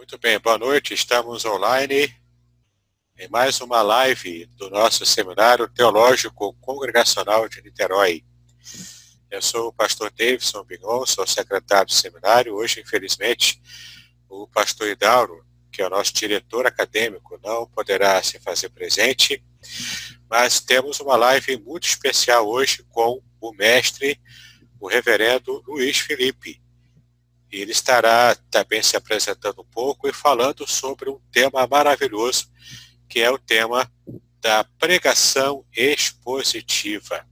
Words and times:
Muito 0.00 0.16
bem, 0.16 0.38
boa 0.38 0.56
noite. 0.56 0.94
Estamos 0.94 1.44
online 1.44 2.10
em 3.18 3.28
mais 3.28 3.60
uma 3.60 3.82
live 3.82 4.46
do 4.56 4.70
nosso 4.70 5.04
Seminário 5.04 5.68
Teológico 5.68 6.54
Congregacional 6.54 7.46
de 7.50 7.60
Niterói. 7.60 8.24
Eu 9.30 9.42
sou 9.42 9.68
o 9.68 9.72
pastor 9.74 10.10
Davidson 10.10 10.64
Bignon, 10.64 11.04
sou 11.04 11.26
secretário 11.26 11.88
do 11.88 11.92
seminário. 11.92 12.54
Hoje, 12.54 12.80
infelizmente, 12.80 13.60
o 14.26 14.48
pastor 14.48 14.88
Hidauro, 14.88 15.44
que 15.70 15.82
é 15.82 15.86
o 15.86 15.90
nosso 15.90 16.14
diretor 16.14 16.66
acadêmico, 16.66 17.38
não 17.44 17.66
poderá 17.66 18.22
se 18.22 18.40
fazer 18.40 18.70
presente, 18.70 19.44
mas 20.30 20.60
temos 20.60 20.98
uma 21.00 21.14
live 21.14 21.58
muito 21.58 21.86
especial 21.86 22.48
hoje 22.48 22.82
com 22.88 23.22
o 23.38 23.52
mestre, 23.52 24.18
o 24.80 24.88
reverendo 24.88 25.62
Luiz 25.68 25.98
Felipe, 25.98 26.58
ele 27.50 27.72
estará 27.72 28.36
também 28.50 28.82
se 28.82 28.96
apresentando 28.96 29.62
um 29.62 29.64
pouco 29.64 30.08
e 30.08 30.12
falando 30.12 30.66
sobre 30.68 31.10
um 31.10 31.18
tema 31.32 31.66
maravilhoso, 31.66 32.48
que 33.08 33.20
é 33.20 33.30
o 33.30 33.38
tema 33.38 33.90
da 34.40 34.64
pregação 34.78 35.64
expositiva. 35.76 37.26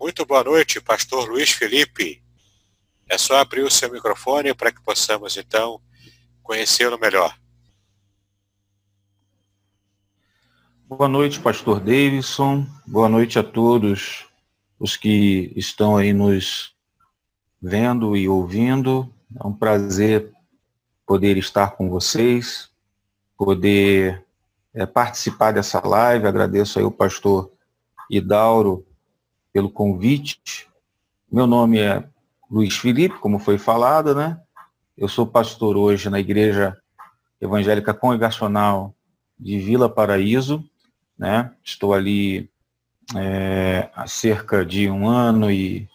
Muito 0.00 0.24
boa 0.24 0.44
noite, 0.44 0.80
pastor 0.80 1.28
Luiz 1.28 1.50
Felipe. 1.50 2.22
É 3.08 3.18
só 3.18 3.36
abrir 3.38 3.62
o 3.62 3.70
seu 3.70 3.90
microfone 3.90 4.54
para 4.54 4.72
que 4.72 4.82
possamos, 4.82 5.36
então, 5.36 5.80
conhecê-lo 6.42 6.98
melhor. 6.98 7.36
Boa 10.86 11.08
noite, 11.08 11.40
pastor 11.40 11.80
Davidson. 11.80 12.66
Boa 12.86 13.08
noite 13.08 13.38
a 13.38 13.42
todos 13.42 14.26
os 14.78 14.96
que 14.96 15.52
estão 15.56 15.96
aí 15.96 16.12
nos 16.12 16.74
vendo 17.60 18.16
e 18.16 18.28
ouvindo. 18.28 19.13
É 19.38 19.46
um 19.46 19.52
prazer 19.52 20.32
poder 21.06 21.36
estar 21.36 21.72
com 21.72 21.90
vocês, 21.90 22.70
poder 23.36 24.24
é, 24.72 24.86
participar 24.86 25.52
dessa 25.52 25.84
live. 25.86 26.26
Agradeço 26.26 26.78
aí 26.78 26.84
o 26.84 26.90
pastor 26.90 27.50
Hidauro 28.08 28.86
pelo 29.52 29.70
convite. 29.70 30.68
Meu 31.30 31.46
nome 31.46 31.80
é 31.80 32.04
Luiz 32.50 32.76
Felipe, 32.76 33.18
como 33.18 33.38
foi 33.38 33.58
falado, 33.58 34.14
né? 34.14 34.40
Eu 34.96 35.08
sou 35.08 35.26
pastor 35.26 35.76
hoje 35.76 36.08
na 36.08 36.20
Igreja 36.20 36.76
Evangélica 37.40 37.92
Congregacional 37.92 38.94
de 39.38 39.58
Vila 39.58 39.88
Paraíso, 39.88 40.64
né? 41.18 41.50
Estou 41.64 41.92
ali 41.92 42.48
é, 43.16 43.90
há 43.94 44.06
cerca 44.06 44.64
de 44.64 44.88
um 44.88 45.08
ano 45.08 45.50
e, 45.50 45.88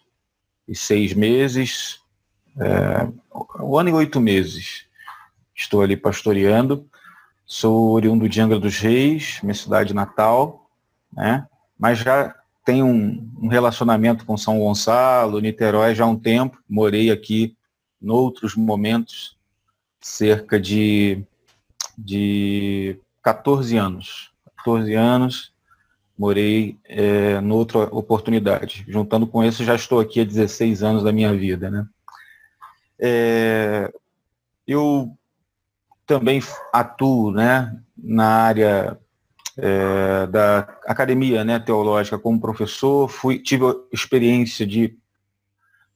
e 0.67 0.75
seis 0.75 1.13
meses, 1.13 2.01
é, 2.57 3.07
um 3.61 3.77
ano 3.77 3.89
e 3.89 3.93
oito 3.93 4.19
meses. 4.19 4.85
Estou 5.55 5.81
ali 5.81 5.97
pastoreando. 5.97 6.87
Sou 7.45 7.91
oriundo 7.91 8.29
de 8.29 8.39
Angra 8.39 8.59
dos 8.59 8.77
Reis, 8.77 9.39
minha 9.41 9.55
cidade 9.55 9.93
natal, 9.93 10.69
né? 11.11 11.47
Mas 11.77 11.99
já 11.99 12.35
tenho 12.63 12.85
um, 12.85 13.31
um 13.41 13.47
relacionamento 13.47 14.25
com 14.25 14.37
São 14.37 14.59
Gonçalo, 14.59 15.39
Niterói 15.39 15.95
já 15.95 16.03
há 16.03 16.07
um 16.07 16.15
tempo. 16.15 16.61
Morei 16.69 17.09
aqui 17.09 17.55
em 18.01 18.09
outros 18.09 18.55
momentos, 18.55 19.35
cerca 19.99 20.59
de, 20.59 21.23
de 21.97 22.99
14 23.23 23.75
anos. 23.77 24.31
14 24.57 24.93
anos, 24.93 25.53
morei 26.17 26.77
é, 26.85 27.41
noutra 27.41 27.79
oportunidade. 27.95 28.85
Juntando 28.87 29.25
com 29.25 29.43
isso, 29.43 29.63
já 29.63 29.75
estou 29.75 29.99
aqui 29.99 30.21
há 30.21 30.25
16 30.25 30.83
anos 30.83 31.03
da 31.03 31.11
minha 31.11 31.33
vida, 31.33 31.71
né? 31.71 31.87
É, 32.99 33.91
eu 34.67 35.15
também 36.05 36.41
atuo 36.73 37.31
né, 37.31 37.79
na 37.97 38.25
área 38.25 38.99
é, 39.57 40.27
da 40.27 40.59
academia 40.87 41.43
né, 41.43 41.59
teológica 41.59 42.17
como 42.17 42.39
professor, 42.39 43.07
fui, 43.07 43.39
tive 43.39 43.65
a 43.65 43.75
experiência 43.91 44.65
de 44.65 44.97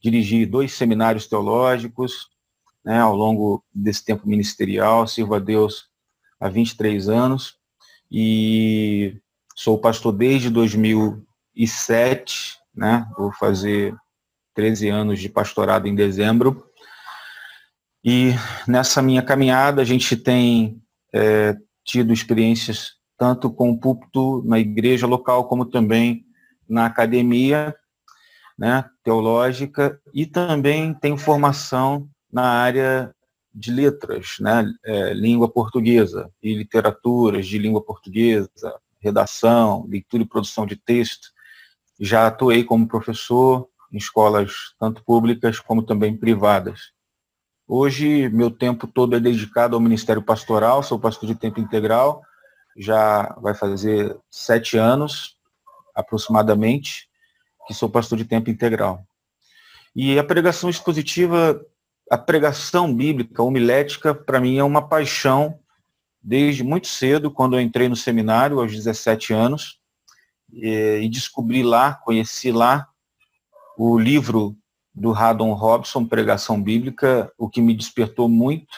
dirigir 0.02 0.50
dois 0.50 0.74
seminários 0.74 1.28
teológicos 1.28 2.30
né, 2.84 3.00
ao 3.00 3.16
longo 3.16 3.64
desse 3.74 4.04
tempo 4.04 4.28
ministerial, 4.28 5.08
sirvo 5.08 5.36
a 5.36 5.40
Deus 5.40 5.88
há 6.40 6.50
23 6.50 7.08
anos 7.08 7.58
e 8.12 9.18
sou 9.56 9.80
pastor 9.80 10.12
desde 10.12 10.50
2007, 10.50 12.58
né, 12.76 13.08
vou 13.18 13.32
fazer 13.32 13.96
13 14.54 14.90
anos 14.90 15.20
de 15.20 15.30
pastorado 15.30 15.88
em 15.88 15.96
dezembro, 15.96 16.70
e 18.04 18.32
nessa 18.68 19.02
minha 19.02 19.22
caminhada 19.22 19.82
a 19.82 19.86
gente 19.86 20.18
tem 20.18 20.82
é, 21.14 21.56
tido 21.84 22.12
experiências 22.12 22.94
tanto 23.18 23.50
com 23.50 23.72
o 23.72 23.80
púlpito 23.80 24.44
na 24.46 24.60
igreja 24.60 25.08
local, 25.08 25.48
como 25.48 25.66
também 25.66 26.26
na 26.68 26.86
academia 26.86 27.76
né, 28.58 28.86
teológica, 29.04 30.00
e 30.14 30.26
também 30.26 30.94
tem 30.94 31.18
formação 31.18 32.10
na 32.32 32.44
área 32.44 33.14
de 33.54 33.72
letras, 33.72 34.38
né, 34.40 34.66
é, 34.84 35.14
língua 35.14 35.48
portuguesa 35.48 36.30
e 36.42 36.56
literaturas 36.56 37.48
de 37.48 37.58
língua 37.58 37.82
portuguesa, 37.84 38.50
redação, 39.00 39.86
leitura 39.88 40.24
e 40.24 40.28
produção 40.28 40.66
de 40.66 40.76
texto. 40.76 41.30
Já 42.00 42.28
atuei 42.28 42.64
como 42.64 42.88
professor 42.88 43.68
em 43.92 43.98
escolas 43.98 44.74
tanto 44.80 45.04
públicas 45.04 45.60
como 45.60 45.84
também 45.84 46.18
privadas. 46.18 46.93
Hoje, 47.76 48.30
meu 48.30 48.52
tempo 48.52 48.86
todo 48.86 49.16
é 49.16 49.20
dedicado 49.20 49.76
ao 49.76 49.82
Ministério 49.82 50.22
Pastoral, 50.22 50.84
sou 50.84 51.00
pastor 51.00 51.28
de 51.28 51.34
tempo 51.34 51.60
integral, 51.60 52.22
já 52.78 53.36
vai 53.42 53.56
fazer 53.56 54.16
sete 54.30 54.78
anos, 54.78 55.36
aproximadamente, 55.96 57.10
que 57.66 57.74
sou 57.74 57.90
pastor 57.90 58.20
de 58.20 58.26
tempo 58.26 58.52
integral. 58.52 59.04
E 59.96 60.20
a 60.20 60.24
pregação 60.24 60.70
expositiva, 60.70 61.60
a 62.12 62.16
pregação 62.16 62.96
bíblica, 62.96 63.42
homilética, 63.42 64.14
para 64.14 64.40
mim 64.40 64.60
é 64.60 64.64
uma 64.64 64.88
paixão 64.88 65.58
desde 66.22 66.64
muito 66.64 66.86
cedo, 66.86 67.32
quando 67.32 67.56
eu 67.56 67.60
entrei 67.60 67.90
no 67.90 67.96
seminário, 67.96 68.60
aos 68.60 68.72
17 68.72 69.34
anos, 69.34 69.80
e, 70.54 71.10
descobri 71.10 71.64
lá, 71.64 71.96
conheci 71.96 72.52
lá 72.52 72.88
o 73.76 73.98
livro 73.98 74.56
do 74.94 75.12
Radon 75.12 75.54
Robson, 75.54 76.06
Pregação 76.06 76.62
Bíblica, 76.62 77.32
o 77.38 77.50
que 77.50 77.62
me 77.62 77.74
despertou 77.74 78.30
muito 78.30 78.74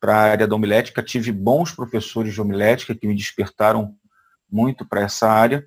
para 0.00 0.16
a 0.16 0.22
área 0.22 0.46
da 0.46 0.54
homilética. 0.54 1.02
Tive 1.02 1.30
bons 1.30 1.70
professores 1.70 2.34
de 2.34 2.40
homilética 2.40 2.94
que 2.94 3.06
me 3.06 3.14
despertaram 3.14 3.94
muito 4.50 4.84
para 4.84 5.02
essa 5.02 5.28
área, 5.28 5.66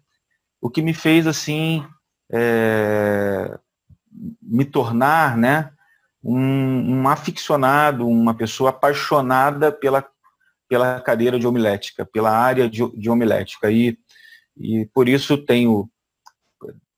o 0.61 0.69
que 0.69 0.81
me 0.81 0.93
fez, 0.93 1.27
assim, 1.27 1.85
é, 2.31 3.57
me 4.41 4.65
tornar, 4.65 5.37
né, 5.37 5.71
um, 6.23 7.01
um 7.01 7.07
aficionado, 7.07 8.07
uma 8.07 8.33
pessoa 8.33 8.71
apaixonada 8.71 9.71
pela, 9.71 10.05
pela 10.67 10.99
cadeira 10.99 11.39
de 11.39 11.47
homilética, 11.47 12.05
pela 12.05 12.31
área 12.31 12.69
de, 12.69 12.85
de 12.97 13.09
homilética. 13.09 13.71
E, 13.71 13.97
e 14.57 14.85
por 14.93 15.07
isso 15.07 15.37
tenho 15.37 15.89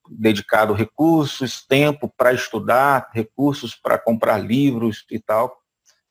dedicado 0.09 0.73
recursos, 0.73 1.65
tempo 1.65 2.11
para 2.17 2.33
estudar, 2.33 3.09
recursos 3.13 3.75
para 3.75 3.97
comprar 3.97 4.37
livros 4.37 5.05
e 5.11 5.19
tal, 5.19 5.57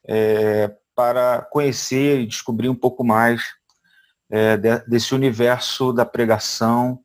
é, 0.07 0.75
para 0.95 1.43
conhecer 1.43 2.21
e 2.21 2.27
descobrir 2.27 2.69
um 2.69 2.75
pouco 2.75 3.05
mais 3.05 3.43
é, 4.31 4.57
de, 4.57 4.79
desse 4.87 5.15
universo 5.15 5.93
da 5.93 6.05
pregação, 6.05 7.01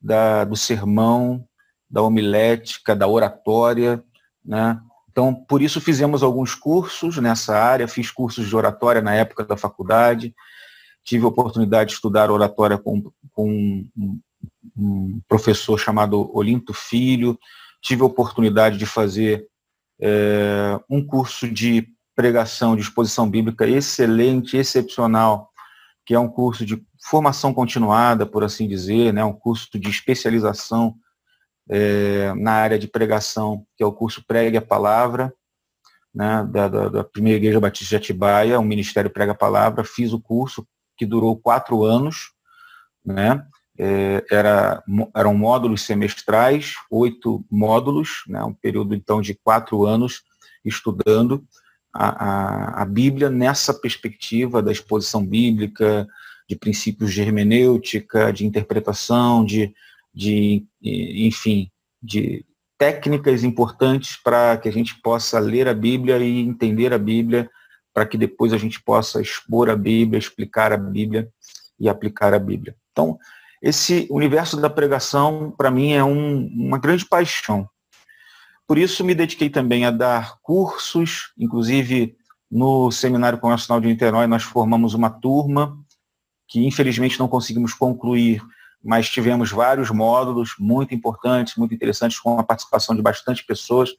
da, 0.00 0.44
do 0.44 0.56
sermão, 0.56 1.46
da 1.88 2.02
homilética, 2.02 2.96
da 2.96 3.06
oratória, 3.06 4.02
né? 4.44 4.80
Então, 5.10 5.34
por 5.34 5.60
isso 5.60 5.78
fizemos 5.78 6.22
alguns 6.22 6.54
cursos 6.54 7.18
nessa 7.18 7.54
área, 7.54 7.86
fiz 7.86 8.10
cursos 8.10 8.48
de 8.48 8.56
oratória 8.56 9.02
na 9.02 9.14
época 9.14 9.44
da 9.44 9.58
faculdade, 9.58 10.34
tive 11.04 11.26
a 11.26 11.28
oportunidade 11.28 11.90
de 11.90 11.96
estudar 11.96 12.30
oratória 12.30 12.78
com, 12.78 13.12
com 13.30 13.50
um 13.94 14.18
professor 15.28 15.78
chamado 15.78 16.30
Olinto 16.36 16.72
Filho, 16.72 17.38
tive 17.80 18.02
a 18.02 18.06
oportunidade 18.06 18.78
de 18.78 18.86
fazer 18.86 19.46
é, 20.00 20.78
um 20.88 21.04
curso 21.04 21.48
de 21.48 21.88
pregação, 22.14 22.76
de 22.76 22.82
exposição 22.82 23.28
bíblica 23.28 23.66
excelente, 23.66 24.56
excepcional, 24.56 25.50
que 26.04 26.14
é 26.14 26.18
um 26.18 26.28
curso 26.28 26.64
de 26.64 26.82
formação 27.08 27.52
continuada, 27.54 28.26
por 28.26 28.44
assim 28.44 28.68
dizer, 28.68 29.12
né, 29.12 29.24
um 29.24 29.32
curso 29.32 29.78
de 29.78 29.88
especialização 29.88 30.96
é, 31.68 32.32
na 32.34 32.52
área 32.52 32.78
de 32.78 32.88
pregação, 32.88 33.64
que 33.76 33.82
é 33.82 33.86
o 33.86 33.92
curso 33.92 34.24
Pregue 34.26 34.56
a 34.56 34.62
Palavra, 34.62 35.32
né, 36.14 36.46
da, 36.50 36.68
da, 36.68 36.88
da, 36.88 37.04
Primeira 37.04 37.38
Igreja 37.38 37.60
Batista 37.60 37.90
de 37.90 37.96
Atibaia, 37.96 38.60
o 38.60 38.64
Ministério 38.64 39.10
Prega 39.10 39.32
a 39.32 39.36
Palavra, 39.36 39.84
fiz 39.84 40.12
o 40.12 40.20
curso 40.20 40.66
que 40.96 41.06
durou 41.06 41.36
quatro 41.36 41.84
anos, 41.84 42.32
né, 43.04 43.44
é, 43.84 44.24
era, 44.30 44.80
eram 45.12 45.34
módulos 45.34 45.82
semestrais, 45.82 46.74
oito 46.88 47.44
módulos, 47.50 48.22
né, 48.28 48.40
um 48.44 48.54
período 48.54 48.94
então 48.94 49.20
de 49.20 49.34
quatro 49.34 49.84
anos 49.84 50.22
estudando 50.64 51.44
a, 51.92 52.78
a, 52.78 52.82
a 52.82 52.84
Bíblia 52.84 53.28
nessa 53.28 53.74
perspectiva 53.74 54.62
da 54.62 54.70
exposição 54.70 55.26
bíblica, 55.26 56.06
de 56.48 56.54
princípios 56.54 57.12
de 57.12 57.22
hermenêutica, 57.22 58.32
de 58.32 58.46
interpretação, 58.46 59.44
de, 59.44 59.74
de 60.14 60.64
enfim, 60.80 61.68
de 62.00 62.44
técnicas 62.78 63.42
importantes 63.42 64.16
para 64.16 64.56
que 64.58 64.68
a 64.68 64.72
gente 64.72 64.94
possa 65.02 65.40
ler 65.40 65.66
a 65.66 65.74
Bíblia 65.74 66.18
e 66.18 66.38
entender 66.38 66.92
a 66.92 66.98
Bíblia, 66.98 67.50
para 67.92 68.06
que 68.06 68.16
depois 68.16 68.52
a 68.52 68.58
gente 68.58 68.80
possa 68.80 69.20
expor 69.20 69.68
a 69.68 69.74
Bíblia, 69.74 70.20
explicar 70.20 70.72
a 70.72 70.76
Bíblia 70.76 71.28
e 71.80 71.88
aplicar 71.88 72.32
a 72.32 72.38
Bíblia. 72.38 72.76
Então, 72.92 73.18
esse 73.62 74.08
universo 74.10 74.60
da 74.60 74.68
pregação, 74.68 75.54
para 75.56 75.70
mim, 75.70 75.92
é 75.92 76.02
um, 76.02 76.46
uma 76.48 76.78
grande 76.78 77.06
paixão. 77.06 77.68
Por 78.66 78.76
isso, 78.76 79.04
me 79.04 79.14
dediquei 79.14 79.48
também 79.48 79.84
a 79.84 79.90
dar 79.90 80.38
cursos, 80.42 81.32
inclusive 81.38 82.16
no 82.50 82.90
Seminário 82.90 83.38
Congressional 83.38 83.80
de 83.80 83.86
Niterói, 83.86 84.26
nós 84.26 84.42
formamos 84.42 84.94
uma 84.94 85.08
turma 85.08 85.78
que, 86.48 86.66
infelizmente, 86.66 87.18
não 87.18 87.28
conseguimos 87.28 87.72
concluir, 87.72 88.42
mas 88.82 89.08
tivemos 89.08 89.50
vários 89.50 89.90
módulos 89.90 90.54
muito 90.58 90.94
importantes, 90.94 91.56
muito 91.56 91.72
interessantes, 91.72 92.18
com 92.18 92.38
a 92.38 92.42
participação 92.44 92.96
de 92.96 93.00
bastante 93.00 93.44
pessoas. 93.44 93.90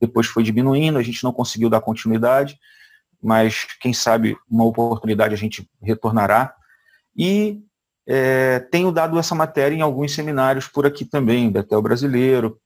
Depois 0.00 0.26
foi 0.26 0.42
diminuindo, 0.42 0.98
a 0.98 1.02
gente 1.02 1.24
não 1.24 1.32
conseguiu 1.32 1.70
dar 1.70 1.80
continuidade, 1.80 2.58
mas 3.22 3.66
quem 3.80 3.92
sabe 3.92 4.36
uma 4.48 4.64
oportunidade 4.64 5.34
a 5.34 5.38
gente 5.38 5.68
retornará. 5.80 6.54
E 7.16 7.62
é, 8.06 8.58
tenho 8.70 8.90
dado 8.90 9.18
essa 9.18 9.34
matéria 9.34 9.76
em 9.76 9.80
alguns 9.80 10.12
seminários 10.12 10.66
por 10.66 10.86
aqui 10.86 11.04
também, 11.04 11.50
Betel 11.50 11.80
Brasileiro 11.80 12.58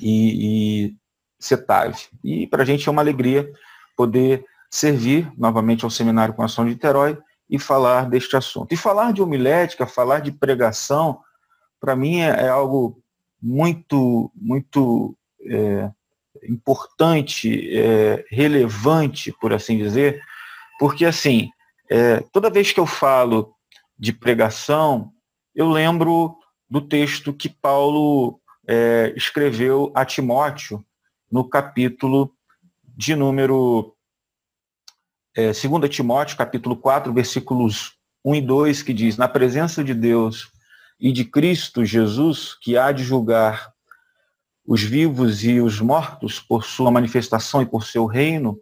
e, 0.00 0.88
e 0.88 0.96
CETAV. 1.38 1.96
E 2.24 2.46
para 2.46 2.62
a 2.62 2.66
gente 2.66 2.88
é 2.88 2.92
uma 2.92 3.02
alegria 3.02 3.50
poder 3.96 4.44
servir 4.70 5.30
novamente 5.36 5.84
ao 5.84 5.90
Seminário 5.90 6.34
com 6.34 6.42
Ação 6.42 6.64
de 6.64 6.70
Niterói 6.70 7.18
e 7.48 7.58
falar 7.58 8.08
deste 8.08 8.36
assunto. 8.36 8.72
E 8.72 8.76
falar 8.76 9.12
de 9.12 9.20
homilética, 9.20 9.86
falar 9.86 10.20
de 10.20 10.30
pregação, 10.30 11.20
para 11.80 11.96
mim 11.96 12.20
é, 12.20 12.44
é, 12.44 12.48
algo 12.48 13.02
muito, 13.42 14.30
muito 14.34 15.16
é, 15.42 15.90
importante, 16.48 17.76
é, 17.76 18.24
relevante, 18.30 19.34
por 19.40 19.52
assim 19.52 19.76
dizer, 19.76 20.22
porque 20.78 21.04
assim, 21.04 21.50
é, 21.90 22.20
toda 22.32 22.50
vez 22.50 22.72
que 22.72 22.78
eu 22.78 22.86
falo 22.86 23.54
de 24.00 24.14
pregação, 24.14 25.12
eu 25.54 25.68
lembro 25.68 26.34
do 26.70 26.80
texto 26.80 27.34
que 27.34 27.50
Paulo 27.50 28.40
é, 28.66 29.12
escreveu 29.14 29.92
a 29.94 30.06
Timóteo 30.06 30.82
no 31.30 31.44
capítulo 31.46 32.34
de 32.96 33.14
número 33.14 33.94
é, 35.36 35.52
2 35.52 35.90
Timóteo, 35.90 36.38
capítulo 36.38 36.76
4, 36.76 37.12
versículos 37.12 37.92
1 38.24 38.36
e 38.36 38.40
2, 38.40 38.82
que 38.82 38.94
diz, 38.94 39.18
na 39.18 39.28
presença 39.28 39.84
de 39.84 39.92
Deus 39.92 40.50
e 40.98 41.12
de 41.12 41.26
Cristo 41.26 41.84
Jesus, 41.84 42.54
que 42.58 42.78
há 42.78 42.92
de 42.92 43.04
julgar 43.04 43.70
os 44.66 44.82
vivos 44.82 45.44
e 45.44 45.60
os 45.60 45.78
mortos 45.78 46.40
por 46.40 46.64
sua 46.64 46.90
manifestação 46.90 47.60
e 47.60 47.66
por 47.66 47.84
seu 47.84 48.06
reino, 48.06 48.58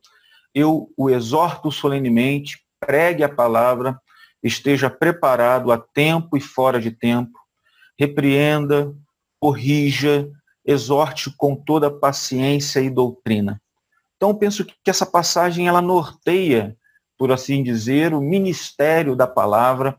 eu 0.52 0.92
o 0.96 1.08
exorto 1.08 1.70
solenemente, 1.70 2.58
pregue 2.80 3.22
a 3.22 3.28
palavra, 3.28 4.00
esteja 4.42 4.88
preparado 4.88 5.72
a 5.72 5.78
tempo 5.78 6.36
e 6.36 6.40
fora 6.40 6.80
de 6.80 6.90
tempo, 6.90 7.38
repreenda, 7.98 8.94
corrija, 9.40 10.30
exorte 10.64 11.32
com 11.36 11.56
toda 11.56 11.90
paciência 11.90 12.80
e 12.80 12.90
doutrina. 12.90 13.60
Então, 14.16 14.34
penso 14.34 14.64
que 14.64 14.74
essa 14.86 15.06
passagem 15.06 15.68
ela 15.68 15.80
norteia, 15.80 16.76
por 17.16 17.32
assim 17.32 17.62
dizer, 17.62 18.12
o 18.12 18.20
ministério 18.20 19.16
da 19.16 19.26
palavra. 19.26 19.96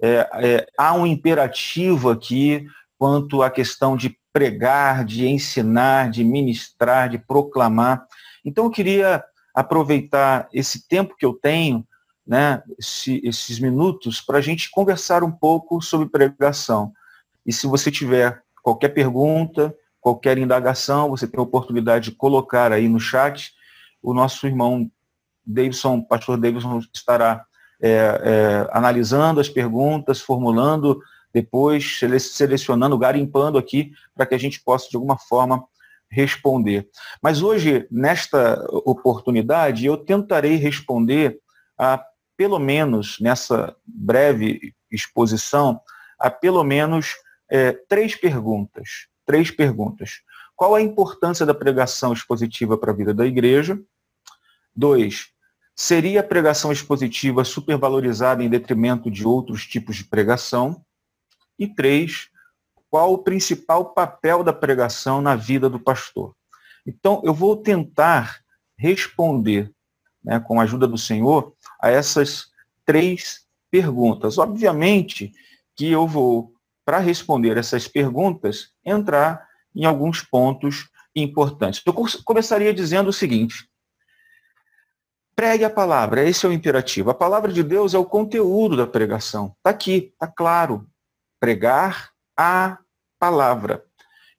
É, 0.00 0.28
é, 0.34 0.66
há 0.76 0.92
um 0.92 1.06
imperativo 1.06 2.10
aqui 2.10 2.66
quanto 2.98 3.42
à 3.42 3.50
questão 3.50 3.96
de 3.96 4.18
pregar, 4.32 5.04
de 5.04 5.26
ensinar, 5.26 6.10
de 6.10 6.24
ministrar, 6.24 7.08
de 7.08 7.18
proclamar. 7.18 8.06
Então, 8.44 8.64
eu 8.64 8.70
queria 8.70 9.24
aproveitar 9.54 10.48
esse 10.52 10.86
tempo 10.86 11.16
que 11.16 11.24
eu 11.24 11.32
tenho 11.34 11.86
né, 12.26 12.62
esse, 12.78 13.20
esses 13.24 13.58
minutos 13.58 14.20
para 14.20 14.38
a 14.38 14.40
gente 14.40 14.70
conversar 14.70 15.22
um 15.22 15.30
pouco 15.30 15.82
sobre 15.82 16.08
pregação. 16.08 16.92
E 17.44 17.52
se 17.52 17.66
você 17.66 17.90
tiver 17.90 18.42
qualquer 18.62 18.88
pergunta, 18.90 19.74
qualquer 20.00 20.38
indagação, 20.38 21.10
você 21.10 21.26
tem 21.26 21.38
a 21.38 21.42
oportunidade 21.42 22.10
de 22.10 22.16
colocar 22.16 22.72
aí 22.72 22.88
no 22.88 22.98
chat. 22.98 23.52
O 24.02 24.14
nosso 24.14 24.46
irmão 24.46 24.90
Davidson, 25.46 26.00
pastor 26.02 26.38
Davidson, 26.38 26.80
estará 26.92 27.44
é, 27.80 27.88
é, 27.90 28.68
analisando 28.72 29.40
as 29.40 29.48
perguntas, 29.48 30.20
formulando 30.20 31.00
depois, 31.32 31.98
selecionando, 32.20 32.96
garimpando 32.96 33.58
aqui, 33.58 33.92
para 34.14 34.24
que 34.24 34.34
a 34.34 34.38
gente 34.38 34.62
possa, 34.62 34.88
de 34.88 34.96
alguma 34.96 35.18
forma, 35.18 35.64
responder. 36.08 36.88
Mas 37.20 37.42
hoje, 37.42 37.86
nesta 37.90 38.64
oportunidade, 38.70 39.84
eu 39.84 39.96
tentarei 39.96 40.54
responder 40.54 41.38
a 41.76 42.02
pelo 42.36 42.58
menos 42.58 43.18
nessa 43.20 43.76
breve 43.84 44.74
exposição, 44.90 45.80
a 46.18 46.30
pelo 46.30 46.62
menos 46.64 47.14
é, 47.50 47.72
três 47.72 48.14
perguntas. 48.14 49.06
Três 49.26 49.50
perguntas. 49.50 50.20
Qual 50.56 50.74
a 50.74 50.82
importância 50.82 51.44
da 51.44 51.54
pregação 51.54 52.12
expositiva 52.12 52.76
para 52.78 52.92
a 52.92 52.94
vida 52.94 53.12
da 53.12 53.26
igreja? 53.26 53.80
Dois, 54.74 55.28
seria 55.74 56.20
a 56.20 56.24
pregação 56.24 56.70
expositiva 56.70 57.44
supervalorizada 57.44 58.42
em 58.42 58.48
detrimento 58.48 59.10
de 59.10 59.26
outros 59.26 59.66
tipos 59.66 59.96
de 59.96 60.04
pregação? 60.04 60.84
E 61.58 61.66
três, 61.66 62.28
qual 62.90 63.12
o 63.12 63.18
principal 63.18 63.92
papel 63.92 64.44
da 64.44 64.52
pregação 64.52 65.20
na 65.20 65.34
vida 65.34 65.68
do 65.68 65.80
pastor? 65.80 66.34
Então, 66.86 67.20
eu 67.24 67.34
vou 67.34 67.56
tentar 67.56 68.40
responder, 68.76 69.73
né, 70.24 70.40
com 70.40 70.58
a 70.58 70.64
ajuda 70.64 70.86
do 70.86 70.96
Senhor, 70.98 71.54
a 71.80 71.90
essas 71.90 72.46
três 72.84 73.44
perguntas. 73.70 74.38
Obviamente 74.38 75.32
que 75.76 75.90
eu 75.90 76.06
vou, 76.06 76.54
para 76.84 76.98
responder 76.98 77.56
essas 77.56 77.88
perguntas, 77.88 78.70
entrar 78.84 79.46
em 79.74 79.84
alguns 79.84 80.22
pontos 80.22 80.88
importantes. 81.14 81.82
Eu 81.84 81.94
começaria 82.24 82.72
dizendo 82.72 83.08
o 83.08 83.12
seguinte: 83.12 83.68
pregue 85.34 85.64
a 85.64 85.70
palavra, 85.70 86.28
esse 86.28 86.46
é 86.46 86.48
o 86.48 86.52
imperativo. 86.52 87.10
A 87.10 87.14
palavra 87.14 87.52
de 87.52 87.62
Deus 87.62 87.94
é 87.94 87.98
o 87.98 88.04
conteúdo 88.04 88.76
da 88.76 88.86
pregação. 88.86 89.54
Está 89.58 89.70
aqui, 89.70 90.12
está 90.12 90.26
claro. 90.26 90.86
Pregar 91.40 92.10
a 92.36 92.78
palavra. 93.18 93.84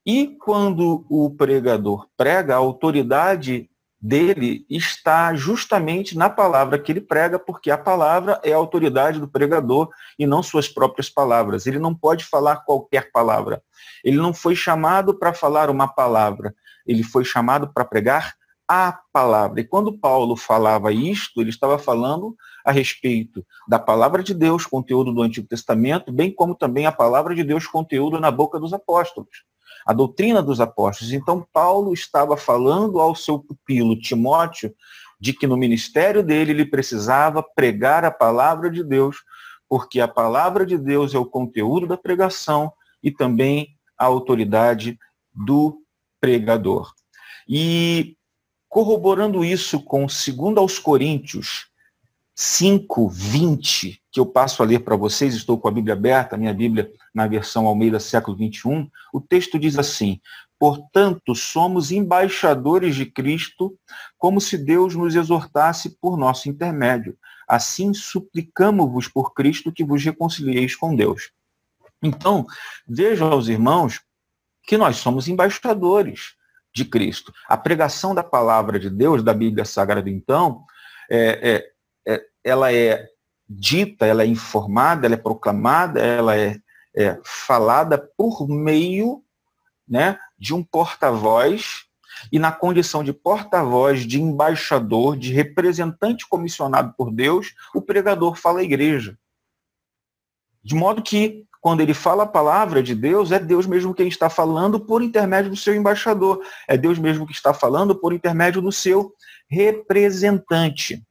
E 0.06 0.27
quando 0.27 1.06
o 1.10 1.32
pregador 1.32 2.08
prega, 2.15 2.54
a 2.54 2.58
autoridade 2.58 3.70
dele 4.06 4.68
está 4.70 5.34
justamente 5.34 6.16
na 6.16 6.30
palavra 6.30 6.78
que 6.78 6.92
ele 6.92 7.02
prega, 7.02 7.40
porque 7.40 7.72
a 7.72 7.78
palavra 7.78 8.40
é 8.44 8.54
a 8.54 8.58
autoridade 8.58 9.20
do 9.20 9.28
pregador 9.28 9.90
e 10.18 10.28
não 10.28 10.44
suas 10.44 10.70
próprias 10.70 11.10
palavras. 11.10 11.66
Ele 11.66 11.80
não 11.80 11.94
pode 11.96 12.24
falar 12.24 12.58
qualquer 12.58 13.12
palavra. 13.12 13.64
Ele 14.04 14.18
não 14.18 14.32
foi 14.32 14.56
chamado 14.56 15.18
para 15.18 15.34
falar 15.34 15.72
uma 15.72 15.88
palavra, 15.88 16.54
ele 16.86 17.02
foi 17.02 17.26
chamado 17.26 17.74
para 17.74 17.84
pregar 17.84 18.36
a 18.68 19.00
palavra. 19.12 19.62
E 19.62 19.64
quando 19.64 19.98
Paulo 19.98 20.36
falava 20.36 20.92
isto, 20.92 21.42
ele 21.42 21.50
estava 21.50 21.80
falando 21.80 22.36
a 22.64 22.72
respeito 22.72 23.44
da 23.68 23.80
palavra 23.80 24.22
de 24.22 24.36
Deus, 24.36 24.68
conteúdo 24.68 25.12
do 25.12 25.24
Antigo 25.24 25.48
Testamento, 25.48 26.12
bem 26.12 26.32
como 26.32 26.54
também 26.54 26.86
a 26.86 26.92
palavra 26.92 27.34
de 27.34 27.44
Deus, 27.44 27.66
conteúdo 27.66 28.20
na 28.20 28.30
boca 28.30 28.60
dos 28.60 28.72
apóstolos 28.72 29.46
a 29.86 29.94
doutrina 29.94 30.42
dos 30.42 30.60
apóstolos. 30.60 31.14
Então, 31.14 31.48
Paulo 31.54 31.94
estava 31.94 32.36
falando 32.36 33.00
ao 33.00 33.16
seu 33.16 33.40
pupilo 33.40 34.00
Timóteo 34.00 34.74
de 35.20 35.34
que 35.34 35.48
no 35.48 35.58
ministério 35.58 36.24
dele 36.24 36.52
ele 36.52 36.66
precisava 36.66 37.42
pregar 37.42 38.04
a 38.04 38.12
palavra 38.12 38.70
de 38.70 38.84
Deus, 38.84 39.18
porque 39.68 40.00
a 40.00 40.08
palavra 40.08 40.66
de 40.66 40.78
Deus 40.78 41.14
é 41.14 41.18
o 41.18 41.26
conteúdo 41.26 41.88
da 41.88 41.98
pregação 41.98 42.72
e 43.02 43.12
também 43.12 43.70
a 43.98 44.06
autoridade 44.06 45.00
do 45.34 45.82
pregador. 46.20 46.94
E 47.48 48.18
corroborando 48.68 49.46
isso 49.46 49.82
com 49.82 50.06
2 50.06 50.58
aos 50.58 50.80
Coríntios 50.80 51.68
5, 52.36 53.08
20, 53.08 54.01
que 54.12 54.20
eu 54.20 54.25
passo 54.25 54.62
a 54.62 54.65
ler 54.65 54.80
para 54.80 54.98
vocês, 54.98 55.34
estou 55.34 55.58
com 55.58 55.70
a 55.70 55.72
Bíblia 55.72 55.94
aberta, 55.94 56.36
minha 56.36 56.54
Bíblia 56.54 56.92
na 57.13 57.25
versão 57.27 57.65
Almeida 57.65 57.98
século 57.98 58.36
21, 58.36 58.89
o 59.13 59.22
texto 59.22 59.58
diz 59.58 59.80
assim: 59.80 60.20
Portanto, 60.60 61.34
somos 61.34 61.92
embaixadores 61.92 62.96
de 62.96 63.06
Cristo, 63.06 63.77
como 64.18 64.42
se 64.42 64.58
Deus 64.58 64.96
nos 64.96 65.15
exortasse 65.15 65.98
por 66.01 66.18
nosso 66.18 66.50
intermédio. 66.50 67.18
Assim 67.48 67.94
suplicamos-vos 67.94 69.08
por 69.08 69.34
Cristo 69.34 69.72
que 69.72 69.84
vos 69.84 70.04
reconcilieis 70.04 70.75
com 70.75 70.94
Deus. 70.94 71.32
Então, 72.04 72.46
vejam 72.88 73.32
aos 73.32 73.48
irmãos 73.48 74.01
que 74.63 74.77
nós 74.77 74.98
somos 74.98 75.27
embaixadores. 75.27 76.36
de 76.75 76.84
Cristo. 76.84 77.32
A 77.48 77.56
pregação 77.56 78.13
da 78.13 78.22
palavra 78.22 78.77
de 78.77 78.89
Deus, 78.89 79.24
da 79.24 79.34
Bíblia 79.34 79.63
Sagrada, 79.63 80.10
então, 80.10 80.65
é, 81.10 81.51
é, 81.51 81.72
ela 82.46 82.72
é 82.72 83.10
dita, 83.50 84.06
ela 84.06 84.24
é 84.24 84.28
informada, 84.28 85.08
ela 85.08 85.16
é 85.16 85.18
proclamada, 85.18 86.00
ela 86.00 86.38
é, 86.38 86.58
é 86.96 87.20
falada 87.24 87.98
por 87.98 88.48
meio 88.48 89.24
né, 89.88 90.18
de 90.38 90.54
um 90.54 90.64
porta-voz 90.64 91.86
e 92.32 92.40
na 92.40 92.52
condição 92.52 93.04
de 93.04 93.12
porta-voz, 93.12 94.06
de 94.06 94.22
embaixador, 94.22 95.18
de 95.18 95.34
representante 95.34 96.28
comissionado 96.28 96.94
por 96.98 97.12
Deus, 97.12 97.54
o 97.74 97.82
pregador 97.82 98.36
fala 98.36 98.60
à 98.60 98.64
igreja. 98.64 99.18
De 100.64 100.74
modo 100.74 101.02
que, 101.02 101.46
quando 101.62 101.82
ele 101.82 101.94
fala 101.94 102.24
a 102.24 102.28
palavra 102.28 102.82
de 102.82 102.96
Deus, 102.96 103.32
é 103.32 103.40
Deus 103.40 103.68
mesmo 103.68 103.94
quem 103.94 104.08
está 104.08 104.30
falando 104.30 104.80
por 104.80 105.02
intermédio 105.02 105.52
do 105.52 105.58
seu 105.58 105.75
embaixador. 105.75 106.42
É 106.68 106.78
Deus 106.78 106.98
mesmo 106.98 107.25
que 107.25 107.34
está 107.34 107.54
falando 107.54 107.96
por 107.96 108.14
intermédio 108.14 108.62
do 108.62 108.72
seu 108.72 109.14
representante. 109.48 111.04